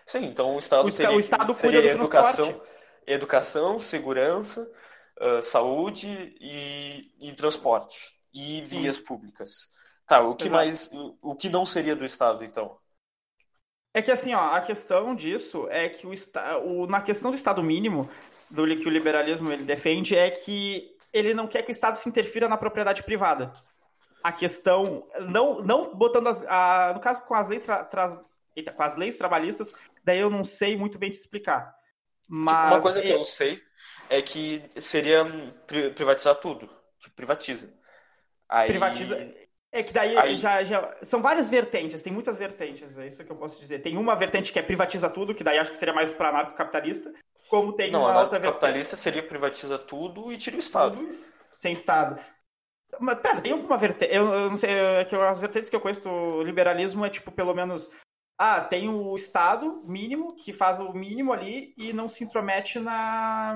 Sim, 0.06 0.26
então 0.26 0.54
o 0.54 0.58
Estado 0.58 0.86
o, 0.86 0.92
seria, 0.92 1.12
o 1.12 1.18
Estado 1.18 1.54
cuida 1.54 1.82
do 1.82 1.88
educação, 1.88 2.46
transporte. 2.46 2.70
educação, 3.06 3.78
segurança, 3.78 4.72
uh, 5.20 5.42
saúde 5.42 6.36
e, 6.40 7.12
e, 7.20 7.32
transporte. 7.32 8.14
E 8.32 8.64
Sim. 8.64 8.82
vias 8.82 8.98
públicas. 8.98 9.68
Tá, 10.06 10.20
o 10.20 10.36
que 10.36 10.44
Exato. 10.44 10.54
mais. 10.54 10.90
O, 10.92 11.18
o 11.22 11.34
que 11.34 11.48
não 11.48 11.66
seria 11.66 11.96
do 11.96 12.04
Estado, 12.04 12.44
então? 12.44 12.78
É 13.96 14.02
que 14.02 14.10
assim, 14.10 14.34
ó, 14.34 14.50
a 14.50 14.60
questão 14.60 15.14
disso 15.14 15.66
é 15.70 15.88
que 15.88 16.06
o, 16.06 16.12
o 16.64 16.86
na 16.86 17.00
questão 17.00 17.30
do 17.30 17.34
Estado 17.34 17.62
mínimo, 17.62 18.08
do 18.50 18.66
que 18.76 18.86
o 18.86 18.90
liberalismo 18.90 19.50
ele 19.50 19.64
defende, 19.64 20.14
é 20.14 20.30
que 20.30 20.94
ele 21.12 21.32
não 21.32 21.46
quer 21.46 21.62
que 21.62 21.70
o 21.70 21.72
Estado 21.72 21.96
se 21.96 22.08
interfira 22.08 22.48
na 22.48 22.58
propriedade 22.58 23.02
privada 23.02 23.52
a 24.26 24.32
questão, 24.32 25.06
não, 25.20 25.60
não 25.60 25.94
botando 25.94 26.26
as, 26.26 26.42
a, 26.48 26.92
no 26.92 27.00
caso 27.00 27.22
com 27.22 27.34
as, 27.34 27.48
leis 27.48 27.62
tra, 27.62 27.84
tra, 27.84 28.24
eita, 28.56 28.72
com 28.72 28.82
as 28.82 28.96
leis 28.96 29.16
trabalhistas, 29.16 29.72
daí 30.02 30.18
eu 30.18 30.28
não 30.28 30.44
sei 30.44 30.76
muito 30.76 30.98
bem 30.98 31.12
te 31.12 31.14
explicar. 31.14 31.72
Mas 32.28 32.64
tipo, 32.64 32.74
uma 32.74 32.82
coisa 32.82 33.00
que 33.00 33.08
eu 33.08 33.24
sei 33.24 33.62
é 34.10 34.20
que 34.20 34.68
seria 34.80 35.24
privatizar 35.94 36.34
tudo, 36.34 36.68
tipo, 36.98 37.14
privatiza. 37.14 37.72
Aí... 38.48 38.68
Privatiza. 38.68 39.32
É 39.76 39.82
que 39.82 39.92
daí 39.92 40.16
Aí... 40.16 40.36
já, 40.36 40.64
já. 40.64 40.96
São 41.02 41.20
várias 41.20 41.50
vertentes, 41.50 42.00
tem 42.00 42.12
muitas 42.12 42.38
vertentes, 42.38 42.96
é 42.98 43.06
isso 43.06 43.22
que 43.22 43.30
eu 43.30 43.36
posso 43.36 43.60
dizer. 43.60 43.80
Tem 43.80 43.96
uma 43.98 44.16
vertente 44.16 44.50
que 44.50 44.58
é 44.58 44.62
privatiza 44.62 45.10
tudo, 45.10 45.34
que 45.34 45.44
daí 45.44 45.58
acho 45.58 45.70
que 45.70 45.76
seria 45.76 45.92
mais 45.92 46.10
para 46.10 46.30
anarcocapitalista, 46.30 47.12
como 47.50 47.74
tem 47.74 47.90
Não, 47.90 48.00
uma 48.00 48.20
outra 48.20 48.38
vertente. 48.38 48.60
capitalista 48.60 48.96
seria 48.96 49.22
privatiza 49.22 49.78
tudo 49.78 50.32
e 50.32 50.38
tira 50.38 50.56
o 50.56 50.58
Estado. 50.58 50.96
Tudo 50.96 51.08
sem 51.50 51.72
Estado. 51.72 52.18
Mas, 52.98 53.18
pera, 53.18 53.40
tem 53.40 53.52
alguma 53.52 53.76
vertente. 53.76 54.14
Eu, 54.14 54.32
eu, 54.32 54.50
não 54.50 54.56
sei, 54.56 54.70
é 54.70 55.04
que 55.04 55.14
as 55.14 55.40
vertentes 55.40 55.68
que 55.68 55.76
eu 55.76 55.80
conheço 55.80 56.00
do 56.00 56.42
liberalismo 56.42 57.04
é 57.04 57.10
tipo, 57.10 57.30
pelo 57.30 57.54
menos. 57.54 57.90
Ah, 58.38 58.60
tem 58.60 58.88
o 58.88 59.14
Estado 59.14 59.82
mínimo, 59.84 60.34
que 60.36 60.52
faz 60.52 60.78
o 60.80 60.92
mínimo 60.92 61.32
ali 61.32 61.74
e 61.76 61.92
não 61.92 62.08
se 62.08 62.24
intromete 62.24 62.78
na, 62.78 63.54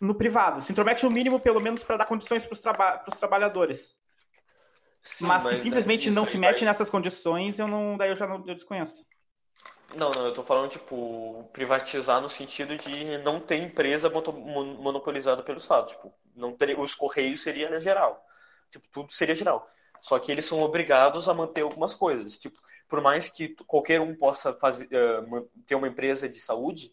no 0.00 0.14
privado. 0.14 0.60
Se 0.60 0.72
intromete 0.72 1.04
no 1.04 1.10
mínimo, 1.10 1.40
pelo 1.40 1.60
menos, 1.60 1.84
para 1.84 1.98
dar 1.98 2.06
condições 2.06 2.44
para 2.44 2.54
os 2.54 2.60
traba 2.60 3.02
trabalhadores. 3.18 3.96
Sim, 5.04 5.26
mas, 5.26 5.44
mas 5.44 5.56
que 5.56 5.62
simplesmente 5.62 6.10
não 6.10 6.24
se 6.24 6.38
mete 6.38 6.60
vai... 6.60 6.64
nessas 6.64 6.88
condições, 6.88 7.58
eu 7.58 7.68
não, 7.68 7.96
daí 7.96 8.08
eu 8.08 8.16
já 8.16 8.26
não 8.26 8.36
eu 8.46 8.54
desconheço. 8.54 9.04
Não, 9.94 10.10
não, 10.10 10.24
eu 10.24 10.32
tô 10.32 10.42
falando, 10.42 10.70
tipo, 10.70 11.48
privatizar 11.52 12.20
no 12.20 12.28
sentido 12.28 12.76
de 12.76 13.18
não 13.18 13.38
ter 13.38 13.56
empresa 13.56 14.10
monopolizada 14.10 15.42
pelo 15.42 15.58
Estado. 15.58 15.88
Tipo, 15.88 16.12
não 16.34 16.52
ter, 16.52 16.76
os 16.78 16.94
Correios 16.94 17.42
seria 17.42 17.78
geral. 17.78 18.24
Tipo, 18.70 18.88
tudo 18.90 19.12
seria 19.12 19.34
geral. 19.34 19.68
Só 20.00 20.18
que 20.18 20.32
eles 20.32 20.46
são 20.46 20.60
obrigados 20.62 21.28
a 21.28 21.34
manter 21.34 21.60
algumas 21.60 21.94
coisas. 21.94 22.36
Tipo, 22.36 22.58
por 22.88 23.00
mais 23.00 23.28
que 23.28 23.54
qualquer 23.66 24.00
um 24.00 24.16
possa 24.16 24.52
fazer, 24.54 24.86
uh, 24.86 25.48
ter 25.66 25.74
uma 25.74 25.86
empresa 25.86 26.28
de 26.28 26.40
saúde, 26.40 26.92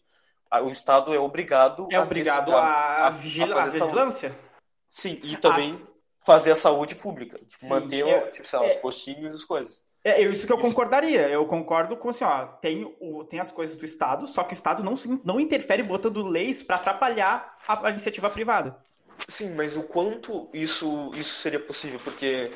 o 0.62 0.68
Estado 0.68 1.14
é 1.14 1.18
obrigado 1.18 1.88
é 1.90 1.98
obrigado 1.98 2.54
a, 2.54 2.60
a, 2.60 3.06
a, 3.06 3.10
vigil 3.10 3.56
a 3.56 3.66
vigilância. 3.66 4.28
Saúde. 4.28 4.42
Sim, 4.90 5.18
e 5.22 5.36
também 5.38 5.72
As... 5.72 5.82
fazer 6.24 6.52
a 6.52 6.56
saúde 6.56 6.94
pública. 6.94 7.38
Tipo, 7.46 7.68
manter 7.68 8.06
é, 8.06 8.20
tipo, 8.28 8.48
lá, 8.56 8.64
é, 8.64 8.68
os 8.68 8.76
postinhos 8.76 9.32
e 9.32 9.36
as 9.36 9.44
coisas. 9.44 9.82
É 10.04 10.20
isso 10.22 10.46
que 10.46 10.52
eu 10.52 10.58
concordaria. 10.58 11.28
Eu 11.28 11.46
concordo 11.46 11.96
com 11.96 12.08
assim, 12.08 12.24
ó, 12.24 12.46
tem, 12.46 12.92
o, 13.00 13.22
tem 13.24 13.38
as 13.38 13.52
coisas 13.52 13.76
do 13.76 13.84
Estado, 13.84 14.26
só 14.26 14.42
que 14.42 14.52
o 14.52 14.54
Estado 14.54 14.82
não, 14.82 14.94
não 15.24 15.38
interfere 15.38 15.82
botando 15.82 16.24
leis 16.24 16.62
para 16.62 16.76
atrapalhar 16.76 17.56
a, 17.66 17.86
a 17.86 17.90
iniciativa 17.90 18.28
privada. 18.28 18.76
Sim, 19.28 19.54
mas 19.54 19.76
o 19.76 19.84
quanto 19.84 20.48
isso, 20.52 21.12
isso 21.14 21.38
seria 21.38 21.60
possível? 21.60 22.00
Porque 22.02 22.50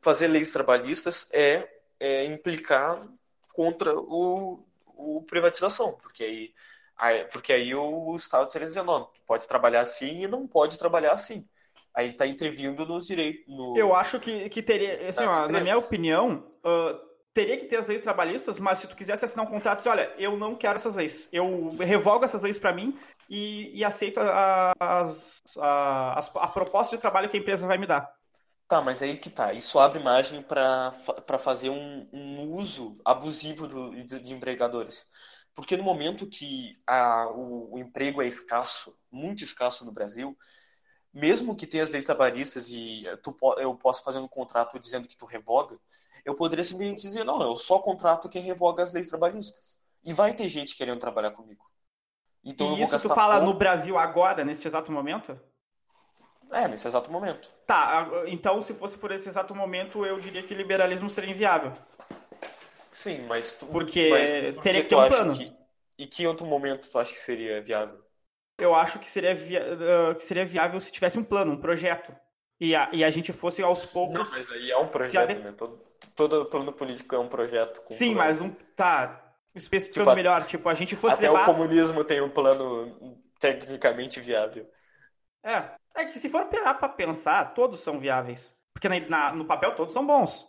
fazer 0.00 0.28
leis 0.28 0.50
trabalhistas 0.50 1.26
é, 1.30 1.68
é 2.00 2.24
implicar 2.24 3.06
contra 3.52 3.94
o, 3.94 4.64
o 4.86 5.22
privatização, 5.28 5.92
porque 5.92 6.24
aí, 6.24 6.54
aí, 6.96 7.24
porque 7.26 7.52
aí 7.52 7.74
o 7.74 8.16
Estado 8.16 8.46
estaria 8.46 8.66
dizendo, 8.66 8.86
não, 8.86 9.10
pode 9.26 9.46
trabalhar 9.46 9.82
assim 9.82 10.22
e 10.22 10.28
não 10.28 10.46
pode 10.46 10.78
trabalhar 10.78 11.12
assim. 11.12 11.46
Aí 11.94 12.10
está 12.10 12.26
intervindo 12.26 12.84
nos 12.84 13.06
direitos. 13.06 13.44
No... 13.46 13.76
Eu 13.76 13.94
acho 13.94 14.18
que, 14.18 14.48
que 14.48 14.62
teria, 14.62 15.08
assim, 15.08 15.24
ó, 15.24 15.48
na 15.48 15.60
minha 15.60 15.78
opinião, 15.78 16.44
uh, 16.64 16.98
teria 17.32 17.56
que 17.56 17.66
ter 17.66 17.76
as 17.76 17.86
leis 17.86 18.00
trabalhistas, 18.00 18.58
mas 18.58 18.78
se 18.78 18.86
tu 18.86 18.96
quisesse 18.96 19.24
assinar 19.24 19.46
um 19.46 19.50
contrato, 19.50 19.78
diz, 19.78 19.86
olha, 19.86 20.12
eu 20.16 20.36
não 20.36 20.54
quero 20.54 20.76
essas 20.76 20.96
leis. 20.96 21.28
Eu 21.32 21.76
revogo 21.78 22.24
essas 22.24 22.42
leis 22.42 22.58
para 22.58 22.72
mim 22.72 22.98
e, 23.28 23.78
e 23.78 23.84
aceito 23.84 24.20
a, 24.20 24.72
as, 24.78 25.40
a, 25.58 26.18
a 26.18 26.48
proposta 26.48 26.96
de 26.96 27.00
trabalho 27.00 27.28
que 27.28 27.36
a 27.36 27.40
empresa 27.40 27.66
vai 27.66 27.78
me 27.78 27.86
dar. 27.86 28.12
Tá, 28.66 28.80
mas 28.80 29.02
aí 29.02 29.16
que 29.16 29.28
tá. 29.28 29.52
Isso 29.52 29.78
abre 29.78 30.02
margem 30.02 30.42
para 30.42 30.92
fazer 31.38 31.70
um, 31.70 32.08
um, 32.12 32.48
uso 32.54 32.98
abusivo 33.04 33.66
do, 33.66 33.90
de, 33.90 34.20
de, 34.20 34.32
empregadores. 34.32 35.06
Porque 35.54 35.76
no 35.76 35.84
momento 35.84 36.26
que 36.26 36.80
a, 36.86 37.28
o, 37.30 37.74
o, 37.74 37.78
emprego 37.78 38.22
é 38.22 38.26
escasso, 38.26 38.96
muito 39.10 39.44
escasso 39.44 39.84
no 39.84 39.92
Brasil, 39.92 40.36
mesmo 41.14 41.54
que 41.54 41.66
tenha 41.66 41.84
as 41.84 41.90
leis 41.90 42.04
trabalhistas 42.04 42.70
e 42.72 43.04
tu, 43.22 43.36
eu 43.58 43.74
possa 43.76 44.02
fazer 44.02 44.18
um 44.18 44.26
contrato 44.26 44.78
dizendo 44.80 45.06
que 45.06 45.16
tu 45.16 45.24
revoga, 45.24 45.78
eu 46.24 46.34
poderia 46.34 46.64
simplesmente 46.64 47.02
dizer, 47.02 47.22
não, 47.24 47.40
eu 47.40 47.54
só 47.54 47.78
contrato 47.78 48.28
quem 48.28 48.42
revoga 48.42 48.82
as 48.82 48.92
leis 48.92 49.06
trabalhistas. 49.06 49.78
E 50.02 50.12
vai 50.12 50.34
ter 50.34 50.48
gente 50.48 50.76
querendo 50.76 50.98
trabalhar 50.98 51.30
comigo. 51.30 51.64
Então, 52.44 52.76
e 52.76 52.82
isso 52.82 52.98
tu 53.00 53.08
fala 53.14 53.36
pouco... 53.36 53.52
no 53.52 53.58
Brasil 53.58 53.96
agora, 53.96 54.44
neste 54.44 54.66
exato 54.66 54.90
momento? 54.90 55.38
É, 56.50 56.68
nesse 56.68 56.86
exato 56.86 57.10
momento. 57.10 57.50
Tá, 57.66 58.10
então 58.26 58.60
se 58.60 58.74
fosse 58.74 58.98
por 58.98 59.10
esse 59.10 59.28
exato 59.28 59.54
momento, 59.54 60.04
eu 60.04 60.18
diria 60.18 60.42
que 60.42 60.54
liberalismo 60.54 61.08
seria 61.08 61.30
inviável. 61.30 61.72
Sim, 62.92 63.26
mas 63.26 63.52
tu, 63.52 63.66
Porque 63.66 64.10
mas, 64.10 64.62
teria 64.62 64.82
que 64.82 64.88
ter 64.88 64.96
um 64.96 65.08
plano. 65.08 65.36
Que, 65.36 65.52
e 65.96 66.06
que 66.06 66.26
outro 66.26 66.46
momento 66.46 66.88
tu 66.88 66.98
acha 66.98 67.12
que 67.12 67.18
seria 67.18 67.62
viável? 67.62 68.03
Eu 68.58 68.74
acho 68.74 68.98
que 68.98 69.08
seria, 69.08 69.34
via, 69.34 69.62
uh, 69.62 70.14
que 70.14 70.22
seria 70.22 70.46
viável 70.46 70.80
se 70.80 70.92
tivesse 70.92 71.18
um 71.18 71.24
plano, 71.24 71.52
um 71.52 71.60
projeto. 71.60 72.14
E 72.60 72.74
a, 72.74 72.88
e 72.92 73.02
a 73.02 73.10
gente 73.10 73.32
fosse 73.32 73.62
aos 73.62 73.84
poucos. 73.84 74.14
Não, 74.14 74.38
mas 74.38 74.50
aí 74.50 74.70
é 74.70 74.78
um 74.78 74.88
projeto, 74.88 75.30
ade... 75.30 75.40
né? 75.40 75.52
Todo, 75.52 75.80
todo 76.14 76.46
plano 76.46 76.72
político 76.72 77.14
é 77.14 77.18
um 77.18 77.28
projeto. 77.28 77.82
Sim, 77.90 78.14
mas 78.14 78.40
um. 78.40 78.50
Tá. 78.76 79.20
Especificando 79.54 80.06
tipo, 80.06 80.16
melhor, 80.16 80.44
tipo, 80.44 80.68
a 80.68 80.74
gente 80.74 80.96
fosse 80.96 81.14
até 81.14 81.30
levar. 81.30 81.42
o 81.42 81.46
comunismo 81.46 82.02
tem 82.04 82.20
um 82.20 82.28
plano 82.28 83.20
tecnicamente 83.38 84.20
viável. 84.20 84.68
É. 85.42 85.70
É 85.96 86.04
que 86.06 86.18
se 86.18 86.28
for 86.28 86.46
parar 86.46 86.74
pra 86.74 86.88
pensar, 86.88 87.54
todos 87.54 87.78
são 87.78 88.00
viáveis. 88.00 88.52
Porque 88.72 88.88
na, 88.88 89.00
na, 89.08 89.32
no 89.32 89.44
papel 89.44 89.74
todos 89.76 89.94
são 89.94 90.04
bons. 90.04 90.48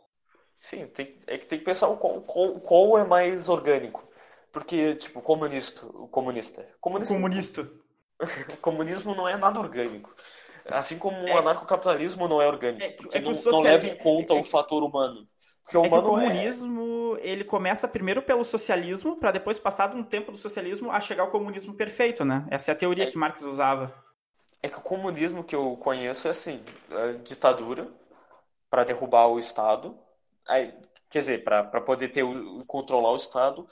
Sim, 0.56 0.88
tem, 0.88 1.20
é 1.28 1.38
que 1.38 1.46
tem 1.46 1.60
que 1.60 1.66
pensar 1.66 1.88
o 1.88 1.98
qual, 1.98 2.22
qual, 2.22 2.60
qual, 2.60 2.98
é 2.98 3.04
mais 3.04 3.48
orgânico. 3.48 4.10
Porque, 4.52 4.96
tipo, 4.96 5.22
comunista. 5.22 5.86
O 5.86 6.08
comunista. 6.08 6.68
Comunista. 6.80 7.14
Comunista. 7.14 7.72
comunismo 8.62 9.16
não 9.16 9.28
é 9.28 9.38
nada 9.38 9.60
orgânico. 9.60 10.14
Assim 10.66 10.98
como 10.98 11.28
é, 11.28 11.34
o 11.34 11.38
anarcocapitalismo 11.38 12.28
não 12.28 12.42
é 12.42 12.48
orgânico. 12.48 12.84
É, 12.84 12.90
porque 12.92 13.18
é 13.18 13.22
não, 13.22 13.36
social... 13.36 13.54
não, 13.54 13.62
leva 13.62 13.86
em 13.86 13.98
conta 13.98 14.34
o 14.34 14.44
fator 14.44 14.84
humano. 14.84 15.28
Porque 15.64 15.78
o, 15.78 15.84
é 15.84 15.88
humano 15.88 16.04
o 16.04 16.10
comunismo, 16.10 17.18
ele 17.22 17.44
começa 17.44 17.88
primeiro 17.88 18.22
pelo 18.22 18.44
socialismo, 18.44 19.18
para 19.18 19.32
depois, 19.32 19.60
passado 19.60 19.96
um 19.96 20.04
tempo 20.04 20.32
do 20.32 20.38
socialismo, 20.38 20.92
a 20.92 21.00
chegar 21.00 21.24
ao 21.24 21.32
comunismo 21.32 21.74
perfeito, 21.74 22.26
né? 22.26 22.46
Essa 22.50 22.72
é 22.72 22.74
a 22.74 22.78
teoria 22.78 23.08
que 23.08 23.18
Marx 23.18 23.42
usava. 23.42 23.94
É 24.62 24.70
que 24.70 24.78
o 24.78 24.82
comunismo 24.82 25.44
que 25.44 25.56
eu 25.56 25.78
conheço 25.78 26.28
é 26.28 26.32
assim, 26.32 26.64
é 26.90 27.14
ditadura 27.14 27.88
para 28.70 28.84
derrubar 28.84 29.28
o 29.28 29.40
Estado, 29.40 29.98
aí, 30.48 30.74
quer 31.10 31.20
dizer, 31.20 31.44
para 31.44 31.82
poder 31.82 32.10
ter 32.10 32.24
controlar 32.68 33.12
o 33.12 33.16
Estado, 33.16 33.68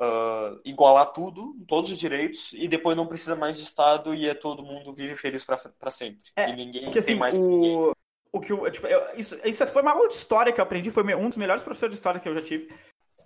uh, 0.00 0.60
igualar 0.64 1.12
tudo, 1.12 1.54
todos 1.66 1.90
os 1.90 1.98
direitos, 1.98 2.52
e 2.54 2.68
depois 2.68 2.96
não 2.96 3.06
precisa 3.06 3.36
mais 3.36 3.56
de 3.56 3.64
Estado 3.64 4.14
e 4.14 4.28
é 4.28 4.34
todo 4.34 4.62
mundo 4.62 4.92
vive 4.92 5.16
feliz 5.16 5.44
para 5.44 5.90
sempre. 5.90 6.30
É, 6.36 6.50
e 6.50 6.56
ninguém 6.56 6.84
porque, 6.84 7.02
tem 7.02 7.12
assim, 7.12 7.14
mais 7.14 7.36
o... 7.36 7.40
que 7.40 7.46
ninguém. 7.46 7.92
O 8.34 8.40
que 8.40 8.50
eu, 8.50 8.70
tipo, 8.70 8.86
eu, 8.86 9.00
isso, 9.14 9.38
isso 9.46 9.66
foi 9.66 9.82
uma 9.82 9.92
aula 9.92 10.08
de 10.08 10.14
história 10.14 10.52
que 10.52 10.58
eu 10.58 10.62
aprendi, 10.62 10.90
foi 10.90 11.02
um 11.14 11.28
dos 11.28 11.36
melhores 11.36 11.62
professores 11.62 11.94
de 11.94 11.98
história 11.98 12.18
que 12.18 12.26
eu 12.26 12.34
já 12.34 12.40
tive. 12.40 12.74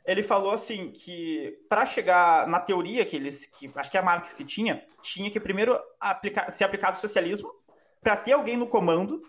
Ele 0.04 0.22
falou 0.22 0.50
assim 0.50 0.90
que 0.90 1.58
para 1.68 1.86
chegar 1.86 2.46
na 2.48 2.58
teoria 2.58 3.04
que 3.04 3.14
eles, 3.14 3.46
que 3.46 3.70
acho 3.74 3.90
que 3.90 3.96
é 3.96 4.00
a 4.00 4.04
Marx 4.04 4.32
que 4.32 4.44
tinha, 4.44 4.84
tinha 5.02 5.30
que 5.30 5.38
primeiro 5.38 5.78
aplicar, 6.00 6.50
ser 6.50 6.64
aplicado 6.64 6.96
o 6.96 7.00
socialismo 7.00 7.52
para 8.00 8.16
ter 8.16 8.32
alguém 8.32 8.56
no 8.56 8.66
comando, 8.66 9.22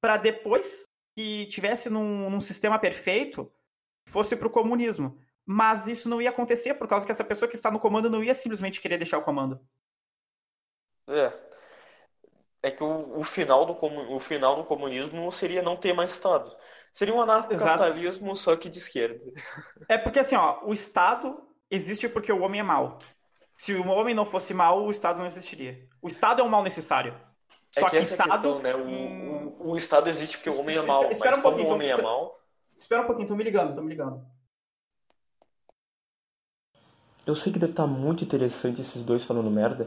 para 0.00 0.16
depois 0.16 0.84
que 1.16 1.46
tivesse 1.46 1.90
num, 1.90 2.30
num 2.30 2.40
sistema 2.40 2.78
perfeito 2.78 3.50
fosse 4.08 4.36
para 4.36 4.48
o 4.48 4.50
comunismo. 4.50 5.18
Mas 5.50 5.86
isso 5.86 6.10
não 6.10 6.20
ia 6.20 6.28
acontecer 6.28 6.74
por 6.74 6.86
causa 6.86 7.06
que 7.06 7.10
essa 7.10 7.24
pessoa 7.24 7.48
que 7.48 7.56
está 7.56 7.70
no 7.70 7.80
comando 7.80 8.10
não 8.10 8.22
ia 8.22 8.34
simplesmente 8.34 8.82
querer 8.82 8.98
deixar 8.98 9.16
o 9.16 9.22
comando. 9.22 9.58
É. 11.06 11.32
É 12.62 12.70
que 12.70 12.84
o, 12.84 13.18
o 13.18 13.24
final, 13.24 13.64
do, 13.64 13.72
o 14.14 14.20
final 14.20 14.56
do 14.56 14.64
comunismo 14.64 15.32
seria 15.32 15.62
não 15.62 15.74
ter 15.74 15.94
mais 15.94 16.10
Estado. 16.10 16.54
Seria 16.92 17.14
um 17.14 17.22
anarcocapitalismo 17.22 18.36
só 18.36 18.54
que 18.56 18.68
de 18.68 18.78
esquerda. 18.78 19.24
É 19.88 19.96
porque 19.96 20.18
assim, 20.18 20.36
ó, 20.36 20.62
o 20.66 20.72
Estado 20.74 21.42
existe 21.70 22.10
porque 22.10 22.30
o 22.30 22.42
homem 22.42 22.60
é 22.60 22.64
mau. 22.64 22.98
Se 23.56 23.72
o 23.72 23.88
homem 23.88 24.14
não 24.14 24.26
fosse 24.26 24.52
mau, 24.52 24.84
o 24.84 24.90
Estado 24.90 25.18
não 25.18 25.24
existiria. 25.24 25.88
O 26.02 26.08
Estado 26.08 26.42
é 26.42 26.44
um 26.44 26.48
mal 26.50 26.62
necessário. 26.62 27.18
É 27.74 27.80
só 27.80 27.86
é 27.86 27.90
que, 27.90 27.96
que 27.96 28.02
Estado. 28.02 28.32
Questão, 28.32 28.58
né? 28.58 28.74
o, 28.74 28.84
hum... 28.84 29.56
o, 29.60 29.70
o, 29.70 29.76
Estado 29.78 30.10
existe 30.10 30.36
porque 30.36 30.50
o 30.50 30.60
homem 30.60 30.76
é 30.76 30.82
mau. 30.82 31.10
Espera 31.10 31.30
mas 31.30 31.38
um 31.38 31.42
pouquinho, 31.42 31.64
como 31.64 31.72
o 31.72 31.74
homem 31.76 31.88
então, 31.88 32.00
é 32.00 32.02
mau. 32.02 32.38
Espera 32.78 33.00
um 33.00 33.06
pouquinho, 33.06 33.24
estão 33.24 33.36
me 33.36 33.44
ligando, 33.44 33.70
estão 33.70 33.82
me 33.82 33.90
ligando. 33.90 34.37
Eu 37.28 37.34
sei 37.34 37.52
que 37.52 37.58
deve 37.58 37.72
estar 37.72 37.86
muito 37.86 38.24
interessante 38.24 38.80
esses 38.80 39.02
dois 39.02 39.22
falando 39.22 39.50
merda, 39.50 39.86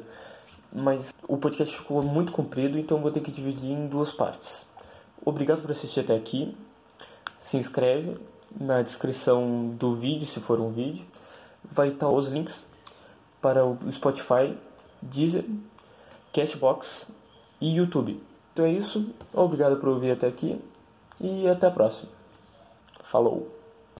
mas 0.72 1.12
o 1.28 1.36
podcast 1.38 1.76
ficou 1.76 2.04
muito 2.04 2.32
comprido, 2.32 2.78
então 2.78 3.02
vou 3.02 3.10
ter 3.10 3.20
que 3.20 3.32
dividir 3.32 3.72
em 3.72 3.88
duas 3.88 4.12
partes. 4.12 4.64
Obrigado 5.26 5.60
por 5.60 5.72
assistir 5.72 6.02
até 6.02 6.16
aqui. 6.16 6.56
Se 7.40 7.58
inscreve 7.58 8.16
na 8.60 8.84
descrição 8.84 9.70
do 9.70 9.96
vídeo, 9.96 10.28
se 10.28 10.40
for 10.40 10.60
um 10.60 10.70
vídeo. 10.70 11.04
Vai 11.64 11.88
estar 11.88 12.10
os 12.10 12.28
links 12.28 12.64
para 13.42 13.66
o 13.66 13.76
Spotify, 13.92 14.56
Deezer, 15.02 15.44
Cashbox 16.32 17.08
e 17.60 17.76
YouTube. 17.76 18.22
Então 18.54 18.66
é 18.66 18.72
isso. 18.72 19.10
Obrigado 19.34 19.78
por 19.78 19.90
ouvir 19.90 20.12
até 20.12 20.28
aqui 20.28 20.62
e 21.20 21.48
até 21.48 21.66
a 21.66 21.72
próxima. 21.72 22.12
Falou! 23.04 23.61